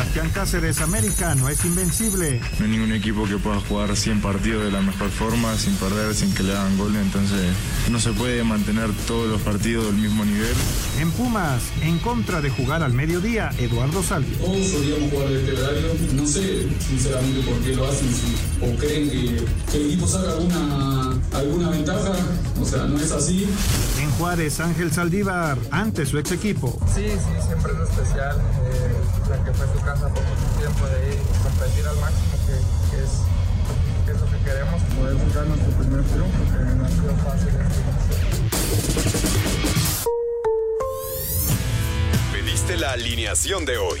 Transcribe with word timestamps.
Sebastián 0.00 0.30
Cáceres, 0.30 0.80
América 0.80 1.34
no 1.34 1.50
es 1.50 1.62
invencible. 1.62 2.40
No 2.58 2.64
hay 2.64 2.70
ningún 2.70 2.92
equipo 2.92 3.26
que 3.26 3.36
pueda 3.36 3.60
jugar 3.60 3.94
100 3.94 4.22
partidos 4.22 4.64
de 4.64 4.70
la 4.72 4.80
mejor 4.80 5.10
forma, 5.10 5.54
sin 5.58 5.74
perder, 5.74 6.14
sin 6.14 6.32
que 6.32 6.42
le 6.42 6.56
hagan 6.56 6.78
gol, 6.78 6.96
entonces 6.96 7.52
no 7.90 8.00
se 8.00 8.12
puede 8.12 8.42
mantener 8.42 8.90
todos 9.06 9.28
los 9.28 9.42
partidos 9.42 9.84
del 9.88 9.96
mismo 9.96 10.24
nivel. 10.24 10.54
En 10.98 11.10
Pumas, 11.12 11.60
en 11.82 11.98
contra 11.98 12.40
de 12.40 12.48
jugar 12.48 12.82
al 12.82 12.94
mediodía, 12.94 13.50
Eduardo 13.58 14.02
Salvio. 14.02 14.38
Todos 14.38 14.68
solíamos 14.68 15.10
jugar 15.10 15.28
de 15.28 15.38
este 15.38 15.62
horario, 15.62 15.88
no 16.14 16.26
sé 16.26 16.68
sinceramente 16.78 17.40
por 17.42 17.60
qué 17.60 17.76
lo 17.76 17.86
hacen 17.86 18.08
o 18.62 18.76
creen 18.78 19.10
que, 19.10 19.44
que 19.70 19.76
el 19.76 19.86
equipo 19.88 20.06
saca 20.06 20.30
alguna, 20.30 21.20
alguna 21.34 21.70
ventaja, 21.70 22.12
o 22.58 22.64
sea, 22.64 22.84
no 22.84 22.98
es 22.98 23.12
así. 23.12 23.46
En 24.00 24.10
Juárez, 24.12 24.60
Ángel 24.60 24.92
Saldívar, 24.92 25.58
ante 25.70 26.06
su 26.06 26.18
ex 26.18 26.32
equipo. 26.32 26.80
Sí, 26.94 27.04
sí, 27.06 27.46
siempre 27.46 27.72
es 27.74 27.90
especial. 27.90 28.38
Eh, 28.64 29.10
la 29.30 29.44
que 29.44 29.52
fue 29.52 29.66
su 29.66 29.80
casa 29.92 30.08
por 30.08 30.22
mucho 30.22 30.46
tiempo 30.56 30.86
de 30.86 31.14
ir 31.14 31.18
competir 31.42 31.86
al 31.88 31.96
máximo, 31.96 32.38
que, 32.46 32.54
que, 32.94 33.02
es, 33.02 33.10
que, 34.06 34.12
es, 34.12 34.20
lo 34.20 34.26
que 34.30 34.38
queremos. 34.44 34.80
Poder 34.82 35.14
buscar 35.16 35.46
nuestro 35.46 35.70
primer 35.72 36.04
triunfo, 36.04 36.38
que 36.52 36.58
no 36.76 36.84
ha 36.84 36.88
sido 36.88 37.16
fácil 37.16 37.48
este 37.48 37.82
Pediste 42.32 42.76
la 42.76 42.92
alineación 42.92 43.64
de 43.64 43.78
hoy. 43.78 44.00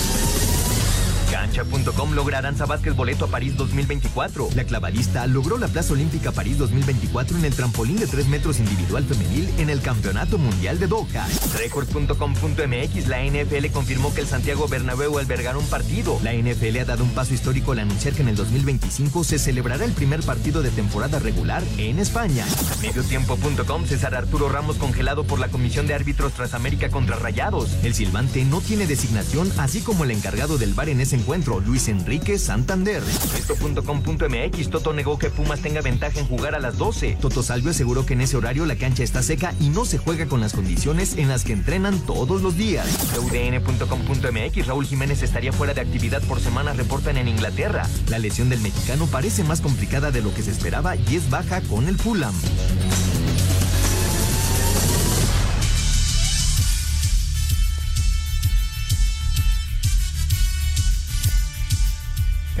Cancha.com 1.51 2.13
logra 2.13 2.37
Aranza 2.37 2.65
Vázquez 2.65 2.95
boleto 2.95 3.25
a 3.25 3.27
París 3.27 3.57
2024. 3.57 4.49
La 4.55 4.63
clavalista 4.63 5.27
logró 5.27 5.57
la 5.57 5.67
Plaza 5.67 5.91
Olímpica 5.93 6.31
París 6.31 6.57
2024 6.57 7.37
en 7.37 7.45
el 7.45 7.53
trampolín 7.53 7.97
de 7.97 8.07
3 8.07 8.27
metros 8.27 8.59
individual 8.59 9.03
femenil 9.03 9.53
en 9.57 9.69
el 9.69 9.81
Campeonato 9.81 10.37
Mundial 10.37 10.79
de 10.79 10.87
Doha. 10.87 11.27
Record.com.mx 11.57 13.07
La 13.07 13.25
NFL 13.25 13.67
confirmó 13.73 14.13
que 14.13 14.21
el 14.21 14.27
Santiago 14.27 14.69
Bernabéu 14.69 15.17
albergará 15.17 15.57
un 15.57 15.65
partido. 15.65 16.17
La 16.23 16.33
NFL 16.33 16.77
ha 16.79 16.85
dado 16.85 17.03
un 17.03 17.09
paso 17.11 17.33
histórico 17.33 17.73
al 17.73 17.79
anunciar 17.79 18.13
que 18.13 18.21
en 18.21 18.29
el 18.29 18.37
2025 18.37 19.25
se 19.25 19.37
celebrará 19.37 19.83
el 19.83 19.91
primer 19.91 20.23
partido 20.23 20.61
de 20.61 20.71
temporada 20.71 21.19
regular 21.19 21.63
en 21.77 21.99
España. 21.99 22.45
Mediotiempo.com 22.81 23.85
César 23.85 24.15
Arturo 24.15 24.47
Ramos 24.47 24.77
congelado 24.77 25.25
por 25.25 25.39
la 25.39 25.49
Comisión 25.49 25.85
de 25.85 25.95
Árbitros 25.95 26.31
tras 26.31 26.53
América 26.53 26.89
contra 26.89 27.17
Rayados. 27.17 27.71
El 27.83 27.93
silbante 27.93 28.45
no 28.45 28.61
tiene 28.61 28.87
designación, 28.87 29.51
así 29.57 29.81
como 29.81 30.05
el 30.05 30.11
encargado 30.11 30.57
del 30.57 30.73
bar 30.73 30.87
en 30.87 31.01
ese 31.01 31.17
encuentro, 31.17 31.40
Luis 31.41 31.87
Enrique 31.87 32.37
Santander. 32.37 33.01
Esto.com.mx 33.37 34.69
Toto 34.69 34.93
negó 34.93 35.17
que 35.17 35.29
Pumas 35.29 35.59
tenga 35.61 35.81
ventaja 35.81 36.19
en 36.19 36.27
jugar 36.27 36.55
a 36.55 36.59
las 36.59 36.77
12. 36.77 37.17
Toto 37.19 37.41
Salvio 37.41 37.71
aseguró 37.71 38.05
que 38.05 38.13
en 38.13 38.21
ese 38.21 38.37
horario 38.37 38.65
la 38.65 38.75
cancha 38.75 39.03
está 39.03 39.23
seca 39.23 39.53
y 39.59 39.69
no 39.69 39.85
se 39.85 39.97
juega 39.97 40.27
con 40.27 40.39
las 40.39 40.53
condiciones 40.53 41.17
en 41.17 41.27
las 41.27 41.43
que 41.43 41.53
entrenan 41.53 41.99
todos 42.01 42.41
los 42.41 42.55
días. 42.57 42.87
UDN.com.mx 43.17 44.67
Raúl 44.67 44.85
Jiménez 44.85 45.23
estaría 45.23 45.51
fuera 45.51 45.73
de 45.73 45.81
actividad 45.81 46.21
por 46.23 46.39
semanas, 46.39 46.77
reportan 46.77 47.17
en 47.17 47.27
Inglaterra. 47.27 47.87
La 48.07 48.19
lesión 48.19 48.49
del 48.49 48.61
mexicano 48.61 49.07
parece 49.07 49.43
más 49.43 49.61
complicada 49.61 50.11
de 50.11 50.21
lo 50.21 50.33
que 50.33 50.43
se 50.43 50.51
esperaba 50.51 50.95
y 50.95 51.15
es 51.15 51.29
baja 51.29 51.61
con 51.61 51.87
el 51.87 51.97
Fulham. 51.97 52.33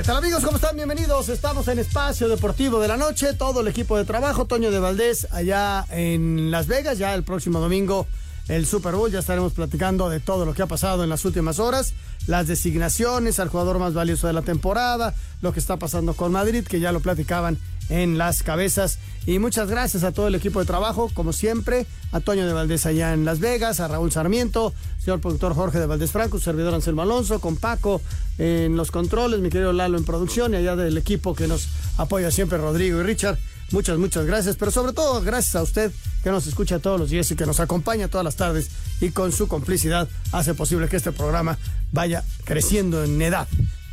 ¿Qué 0.03 0.09
amigos? 0.09 0.43
¿Cómo 0.43 0.55
están? 0.55 0.75
Bienvenidos. 0.75 1.29
Estamos 1.29 1.67
en 1.67 1.77
Espacio 1.77 2.27
Deportivo 2.27 2.79
de 2.79 2.87
la 2.87 2.97
Noche. 2.97 3.33
Todo 3.35 3.61
el 3.61 3.67
equipo 3.67 3.97
de 3.97 4.03
trabajo, 4.03 4.45
Toño 4.45 4.71
de 4.71 4.79
Valdés, 4.79 5.27
allá 5.31 5.85
en 5.91 6.49
Las 6.49 6.65
Vegas. 6.65 6.97
Ya 6.97 7.13
el 7.13 7.23
próximo 7.23 7.59
domingo 7.59 8.07
el 8.47 8.65
Super 8.65 8.95
Bowl. 8.95 9.11
Ya 9.11 9.19
estaremos 9.19 9.53
platicando 9.53 10.09
de 10.09 10.19
todo 10.19 10.45
lo 10.45 10.55
que 10.55 10.63
ha 10.63 10.65
pasado 10.65 11.03
en 11.03 11.09
las 11.09 11.23
últimas 11.23 11.59
horas. 11.59 11.93
Las 12.25 12.47
designaciones 12.47 13.39
al 13.39 13.49
jugador 13.49 13.77
más 13.77 13.93
valioso 13.93 14.25
de 14.25 14.33
la 14.33 14.41
temporada. 14.41 15.13
Lo 15.41 15.53
que 15.53 15.59
está 15.59 15.77
pasando 15.77 16.15
con 16.15 16.31
Madrid, 16.31 16.65
que 16.65 16.79
ya 16.79 16.91
lo 16.91 17.01
platicaban 17.01 17.59
en 17.91 18.17
las 18.17 18.41
cabezas. 18.41 18.97
Y 19.27 19.37
muchas 19.37 19.69
gracias 19.69 20.03
a 20.03 20.11
todo 20.11 20.27
el 20.27 20.35
equipo 20.35 20.59
de 20.59 20.65
trabajo, 20.65 21.11
como 21.13 21.31
siempre, 21.33 21.85
a 22.11 22.21
Toño 22.21 22.47
de 22.47 22.53
Valdés 22.53 22.87
allá 22.87 23.13
en 23.13 23.23
Las 23.25 23.39
Vegas, 23.39 23.79
a 23.79 23.87
Raúl 23.87 24.11
Sarmiento, 24.11 24.73
señor 24.97 25.21
productor 25.21 25.53
Jorge 25.53 25.79
de 25.79 25.85
Valdés 25.85 26.11
Franco, 26.11 26.39
servidor 26.39 26.73
Anselmo 26.73 27.03
Alonso, 27.03 27.39
con 27.39 27.57
Paco 27.57 28.01
en 28.39 28.75
los 28.75 28.89
controles, 28.89 29.41
mi 29.41 29.49
querido 29.49 29.73
Lalo 29.73 29.97
en 29.97 30.05
producción 30.05 30.53
y 30.53 30.57
allá 30.57 30.75
del 30.75 30.97
equipo 30.97 31.35
que 31.35 31.47
nos 31.47 31.67
apoya 31.97 32.31
siempre, 32.31 32.57
Rodrigo 32.57 33.01
y 33.01 33.03
Richard. 33.03 33.37
Muchas, 33.71 33.97
muchas 33.99 34.25
gracias, 34.25 34.55
pero 34.57 34.71
sobre 34.71 34.91
todo 34.91 35.21
gracias 35.21 35.55
a 35.55 35.61
usted 35.61 35.91
que 36.23 36.31
nos 36.31 36.47
escucha 36.47 36.79
todos 36.79 36.99
los 36.99 37.09
días 37.09 37.29
y 37.31 37.35
que 37.35 37.45
nos 37.45 37.59
acompaña 37.59 38.07
todas 38.07 38.25
las 38.25 38.35
tardes 38.35 38.69
y 38.99 39.11
con 39.11 39.31
su 39.31 39.47
complicidad 39.47 40.09
hace 40.31 40.53
posible 40.53 40.89
que 40.89 40.97
este 40.97 41.11
programa 41.11 41.57
vaya 41.91 42.23
creciendo 42.43 43.03
en 43.03 43.21
edad. 43.21 43.47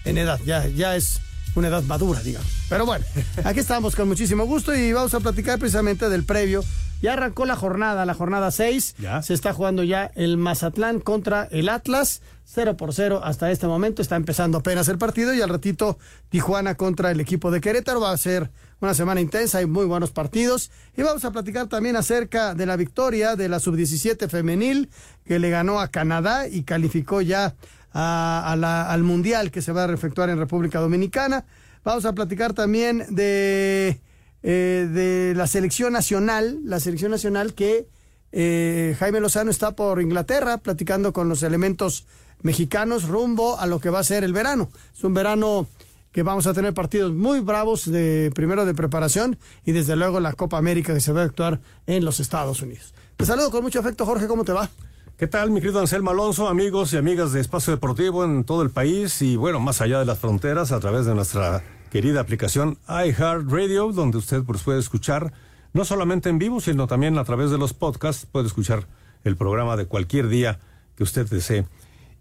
En 0.04 0.19
edad, 0.19 0.41
ya, 0.44 0.66
ya 0.66 0.97
es 0.97 1.20
una 1.58 1.69
edad 1.69 1.82
madura, 1.82 2.20
digamos. 2.20 2.48
Pero 2.69 2.86
bueno, 2.86 3.04
aquí 3.44 3.60
estamos 3.60 3.94
con 3.94 4.08
muchísimo 4.08 4.46
gusto 4.46 4.74
y 4.74 4.92
vamos 4.92 5.12
a 5.14 5.20
platicar 5.20 5.58
precisamente 5.58 6.08
del 6.08 6.24
previo. 6.24 6.64
Ya 7.00 7.12
arrancó 7.12 7.46
la 7.46 7.54
jornada, 7.54 8.04
la 8.06 8.14
jornada 8.14 8.50
6. 8.50 8.96
Se 9.22 9.34
está 9.34 9.52
jugando 9.52 9.84
ya 9.84 10.10
el 10.16 10.36
Mazatlán 10.36 11.00
contra 11.00 11.44
el 11.50 11.69
Atlas. 11.69 12.22
0 12.44 12.76
por 12.76 12.94
0 12.94 13.20
hasta 13.22 13.50
este 13.50 13.66
momento. 13.66 14.02
Está 14.02 14.16
empezando 14.16 14.58
apenas 14.58 14.88
el 14.88 14.98
partido 14.98 15.34
y 15.34 15.42
al 15.42 15.48
ratito 15.48 15.98
Tijuana 16.28 16.74
contra 16.76 17.10
el 17.10 17.20
equipo 17.20 17.50
de 17.50 17.60
Querétaro. 17.60 18.00
Va 18.00 18.10
a 18.10 18.16
ser 18.16 18.50
una 18.80 18.94
semana 18.94 19.20
intensa, 19.20 19.58
hay 19.58 19.66
muy 19.66 19.84
buenos 19.84 20.10
partidos. 20.10 20.70
Y 20.96 21.02
vamos 21.02 21.25
a 21.25 21.30
platicar 21.30 21.69
también 21.69 21.94
acerca 21.94 22.54
de 22.54 22.66
la 22.66 22.76
victoria 22.76 23.36
de 23.36 23.48
la 23.48 23.60
sub-17 23.60 24.28
femenil 24.28 24.90
que 25.25 25.38
le 25.38 25.50
ganó 25.50 25.78
a 25.78 25.88
Canadá 25.88 26.48
y 26.48 26.62
calificó 26.62 27.20
ya 27.20 27.54
a, 27.93 28.56
la, 28.59 28.91
al 28.91 29.03
Mundial 29.03 29.50
que 29.50 29.62
se 29.62 29.72
va 29.72 29.84
a 29.84 29.93
efectuar 29.93 30.31
en 30.31 30.38
República 30.38 30.81
Dominicana. 30.81 31.44
Vamos 31.84 32.04
a 32.04 32.12
platicar 32.15 32.53
también 32.53 33.04
de, 33.09 34.00
eh, 34.43 34.88
de 34.93 35.34
la 35.37 35.47
selección 35.47 35.93
nacional, 35.93 36.59
la 36.65 36.81
selección 36.81 37.10
nacional 37.10 37.54
que 37.54 37.88
eh, 38.32 38.94
Jaime 38.99 39.21
Lozano 39.21 39.50
está 39.50 39.75
por 39.75 40.03
Inglaterra 40.03 40.59
platicando 40.59 41.12
con 41.12 41.28
los 41.28 41.43
elementos 41.43 42.06
mexicanos 42.43 43.09
rumbo 43.09 43.59
a 43.59 43.66
lo 43.66 43.81
que 43.81 43.91
va 43.91 44.00
a 44.00 44.05
ser 44.05 44.25
el 44.25 44.32
verano. 44.32 44.70
Es 44.94 45.03
un 45.03 45.15
verano 45.15 45.66
que 46.12 46.22
vamos 46.22 46.47
a 46.47 46.55
tener 46.55 46.75
partidos 46.75 47.12
muy 47.12 47.41
bravos 47.41 47.91
de 47.91 48.31
primero 48.34 48.65
de 48.65 48.75
preparación 48.75 49.38
y 49.65 49.72
desde 49.72 49.97
luego 49.97 50.20
la 50.20 50.32
Copa 50.32 50.59
América 50.59 50.94
que 50.94 51.00
se 51.00 51.12
va 51.12 51.22
a 51.22 51.25
actuar 51.25 51.60
en 51.87 52.05
los 52.05 52.20
Estados 52.20 52.62
Unidos. 52.62 52.94
Te 53.16 53.26
saludo 53.26 53.50
con 53.50 53.62
mucho 53.62 53.81
afecto, 53.81 54.06
Jorge, 54.06 54.26
¿cómo 54.26 54.44
te 54.44 54.53
va? 54.53 54.70
¿Qué 55.19 55.27
tal, 55.27 55.51
mi 55.51 55.61
querido 55.61 55.81
Anselmo 55.81 56.11
Alonso, 56.11 56.47
amigos 56.47 56.93
y 56.93 56.97
amigas 56.97 57.33
de 57.33 57.41
Espacio 57.41 57.73
Deportivo 57.73 58.25
en 58.25 58.45
todo 58.45 58.62
el 58.62 58.71
país 58.71 59.21
y 59.21 59.34
bueno, 59.34 59.59
más 59.59 59.81
allá 59.81 59.99
de 59.99 60.05
las 60.05 60.21
fronteras 60.21 60.71
a 60.71 60.79
través 60.79 61.06
de 61.06 61.15
nuestra 61.17 61.65
querida 61.91 62.21
aplicación 62.21 62.79
iHeartRadio, 62.89 63.91
donde 63.91 64.19
usted 64.19 64.45
pues, 64.45 64.62
puede 64.62 64.79
escuchar 64.79 65.33
no 65.73 65.84
solamente 65.84 66.29
en 66.29 66.39
vivo, 66.39 66.61
sino 66.61 66.87
también 66.87 67.19
a 67.19 67.25
través 67.25 67.51
de 67.51 67.59
los 67.59 67.75
podcasts, 67.75 68.26
puede 68.31 68.47
escuchar 68.47 68.87
el 69.25 69.35
programa 69.35 69.76
de 69.76 69.87
cualquier 69.87 70.29
día 70.29 70.61
que 70.94 71.03
usted 71.03 71.26
desee. 71.29 71.67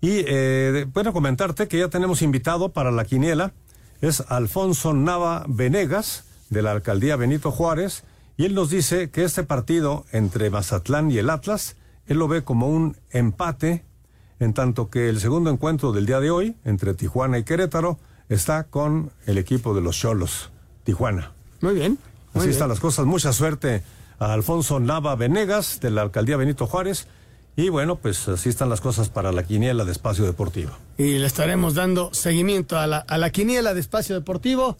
Y 0.01 0.23
eh, 0.25 0.87
bueno, 0.91 1.13
comentarte 1.13 1.67
que 1.67 1.77
ya 1.77 1.89
tenemos 1.89 2.23
invitado 2.23 2.69
para 2.69 2.89
la 2.89 3.05
quiniela, 3.05 3.53
es 4.01 4.21
Alfonso 4.27 4.95
Nava 4.95 5.45
Venegas, 5.47 6.23
de 6.49 6.63
la 6.63 6.71
alcaldía 6.71 7.15
Benito 7.15 7.51
Juárez, 7.51 8.05
y 8.37 8.45
él 8.45 8.55
nos 8.55 8.71
dice 8.71 9.11
que 9.11 9.23
este 9.23 9.43
partido 9.43 10.03
entre 10.11 10.49
Mazatlán 10.49 11.11
y 11.11 11.19
el 11.19 11.29
Atlas, 11.29 11.75
él 12.07 12.17
lo 12.17 12.27
ve 12.27 12.43
como 12.43 12.67
un 12.69 12.97
empate, 13.11 13.85
en 14.39 14.53
tanto 14.53 14.89
que 14.89 15.09
el 15.09 15.19
segundo 15.19 15.49
encuentro 15.49 15.91
del 15.91 16.05
día 16.05 16.19
de 16.19 16.31
hoy, 16.31 16.55
entre 16.63 16.93
Tijuana 16.93 17.37
y 17.37 17.43
Querétaro, 17.43 17.99
está 18.29 18.63
con 18.65 19.11
el 19.25 19.37
equipo 19.37 19.73
de 19.73 19.81
los 19.81 19.97
Cholos, 19.97 20.51
Tijuana. 20.83 21.31
Muy 21.61 21.75
bien. 21.75 21.91
Muy 21.91 21.99
Así 22.33 22.39
bien. 22.47 22.51
están 22.51 22.69
las 22.69 22.79
cosas. 22.79 23.05
Mucha 23.05 23.33
suerte 23.33 23.83
a 24.19 24.33
Alfonso 24.33 24.79
Nava 24.79 25.15
Venegas, 25.15 25.79
de 25.81 25.91
la 25.91 26.01
alcaldía 26.01 26.37
Benito 26.37 26.67
Juárez. 26.67 27.07
Y 27.55 27.69
bueno, 27.69 27.95
pues 27.95 28.27
así 28.27 28.49
están 28.49 28.69
las 28.69 28.81
cosas 28.81 29.09
para 29.09 29.31
la 29.31 29.43
quiniela 29.43 29.83
de 29.83 29.91
Espacio 29.91 30.25
Deportivo. 30.25 30.71
Y 30.97 31.17
le 31.17 31.25
estaremos 31.25 31.73
dando 31.73 32.13
seguimiento 32.13 32.77
a 32.77 32.85
la, 32.85 32.99
a 32.99 33.17
la 33.17 33.31
quiniela 33.31 33.73
de 33.73 33.79
espacio 33.79 34.13
deportivo. 34.13 34.77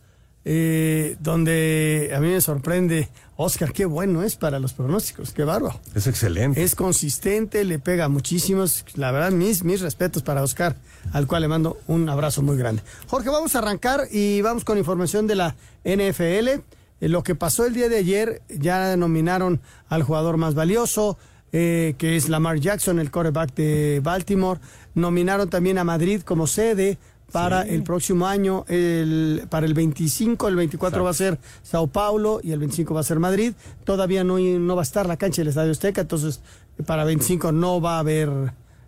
Eh, 0.49 1.17
donde 1.19 2.13
a 2.15 2.21
mí 2.21 2.29
me 2.29 2.39
sorprende, 2.39 3.09
Oscar, 3.35 3.73
qué 3.73 3.85
bueno 3.85 4.23
es 4.23 4.37
para 4.37 4.59
los 4.59 4.71
pronósticos, 4.71 5.33
qué 5.33 5.43
bárbaro. 5.43 5.77
Es 5.93 6.07
excelente. 6.07 6.63
Es 6.63 6.73
consistente, 6.73 7.65
le 7.65 7.79
pega 7.79 8.07
muchísimos. 8.07 8.85
La 8.95 9.11
verdad, 9.11 9.31
mis, 9.31 9.65
mis 9.65 9.81
respetos 9.81 10.23
para 10.23 10.41
Oscar, 10.41 10.77
al 11.11 11.27
cual 11.27 11.41
le 11.41 11.49
mando 11.49 11.77
un 11.87 12.07
abrazo 12.07 12.43
muy 12.43 12.55
grande. 12.55 12.81
Jorge, 13.07 13.29
vamos 13.29 13.55
a 13.55 13.59
arrancar 13.59 14.07
y 14.09 14.41
vamos 14.41 14.63
con 14.63 14.77
información 14.77 15.27
de 15.27 15.35
la 15.35 15.55
NFL. 15.83 16.47
Eh, 16.47 16.61
lo 17.01 17.23
que 17.23 17.35
pasó 17.35 17.65
el 17.65 17.73
día 17.73 17.89
de 17.89 17.97
ayer, 17.97 18.41
ya 18.47 18.95
nominaron 18.95 19.59
al 19.89 20.03
jugador 20.03 20.37
más 20.37 20.55
valioso, 20.55 21.17
eh, 21.51 21.95
que 21.97 22.15
es 22.15 22.29
Lamar 22.29 22.61
Jackson, 22.61 22.99
el 22.99 23.11
quarterback 23.11 23.53
de 23.53 23.99
Baltimore. 24.01 24.61
Nominaron 24.95 25.49
también 25.49 25.77
a 25.77 25.83
Madrid 25.83 26.21
como 26.21 26.47
sede 26.47 26.97
para 27.31 27.63
el 27.63 27.83
próximo 27.83 28.27
año, 28.27 28.65
el, 28.67 29.43
para 29.49 29.65
el 29.65 29.73
25, 29.73 30.47
el 30.47 30.55
24 30.55 31.03
va 31.03 31.09
a 31.09 31.13
ser 31.13 31.39
Sao 31.61 31.87
Paulo 31.87 32.39
y 32.43 32.51
el 32.51 32.59
25 32.59 32.93
va 32.93 33.01
a 33.01 33.03
ser 33.03 33.19
Madrid. 33.19 33.53
Todavía 33.83 34.23
no, 34.23 34.39
no 34.39 34.75
va 34.75 34.81
a 34.81 34.83
estar 34.83 35.05
la 35.07 35.17
cancha 35.17 35.41
del 35.41 35.49
Estadio 35.49 35.71
Azteca, 35.71 36.01
entonces 36.01 36.41
para 36.85 37.03
25 37.03 37.51
no 37.51 37.81
va 37.81 37.97
a 37.97 37.99
haber 37.99 38.29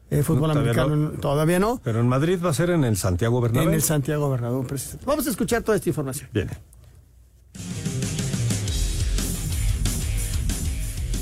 eh, 0.09 0.23
fútbol 0.23 0.51
todavía 0.51 0.71
americano, 0.71 0.95
no. 0.95 1.09
todavía 1.19 1.59
no. 1.59 1.79
Pero 1.83 1.99
en 1.99 2.07
Madrid 2.07 2.39
va 2.43 2.49
a 2.49 2.53
ser 2.53 2.71
en 2.71 2.83
el 2.83 2.97
Santiago 2.97 3.41
Bernabéu. 3.41 3.69
En 3.69 3.75
el 3.75 3.81
Santiago 3.81 4.29
Bernabéu, 4.29 4.65
precisamente. 4.65 5.05
Vamos 5.05 5.27
a 5.27 5.29
escuchar 5.29 5.61
toda 5.63 5.75
esta 5.75 5.89
información. 5.89 6.29
Bien. 6.33 6.49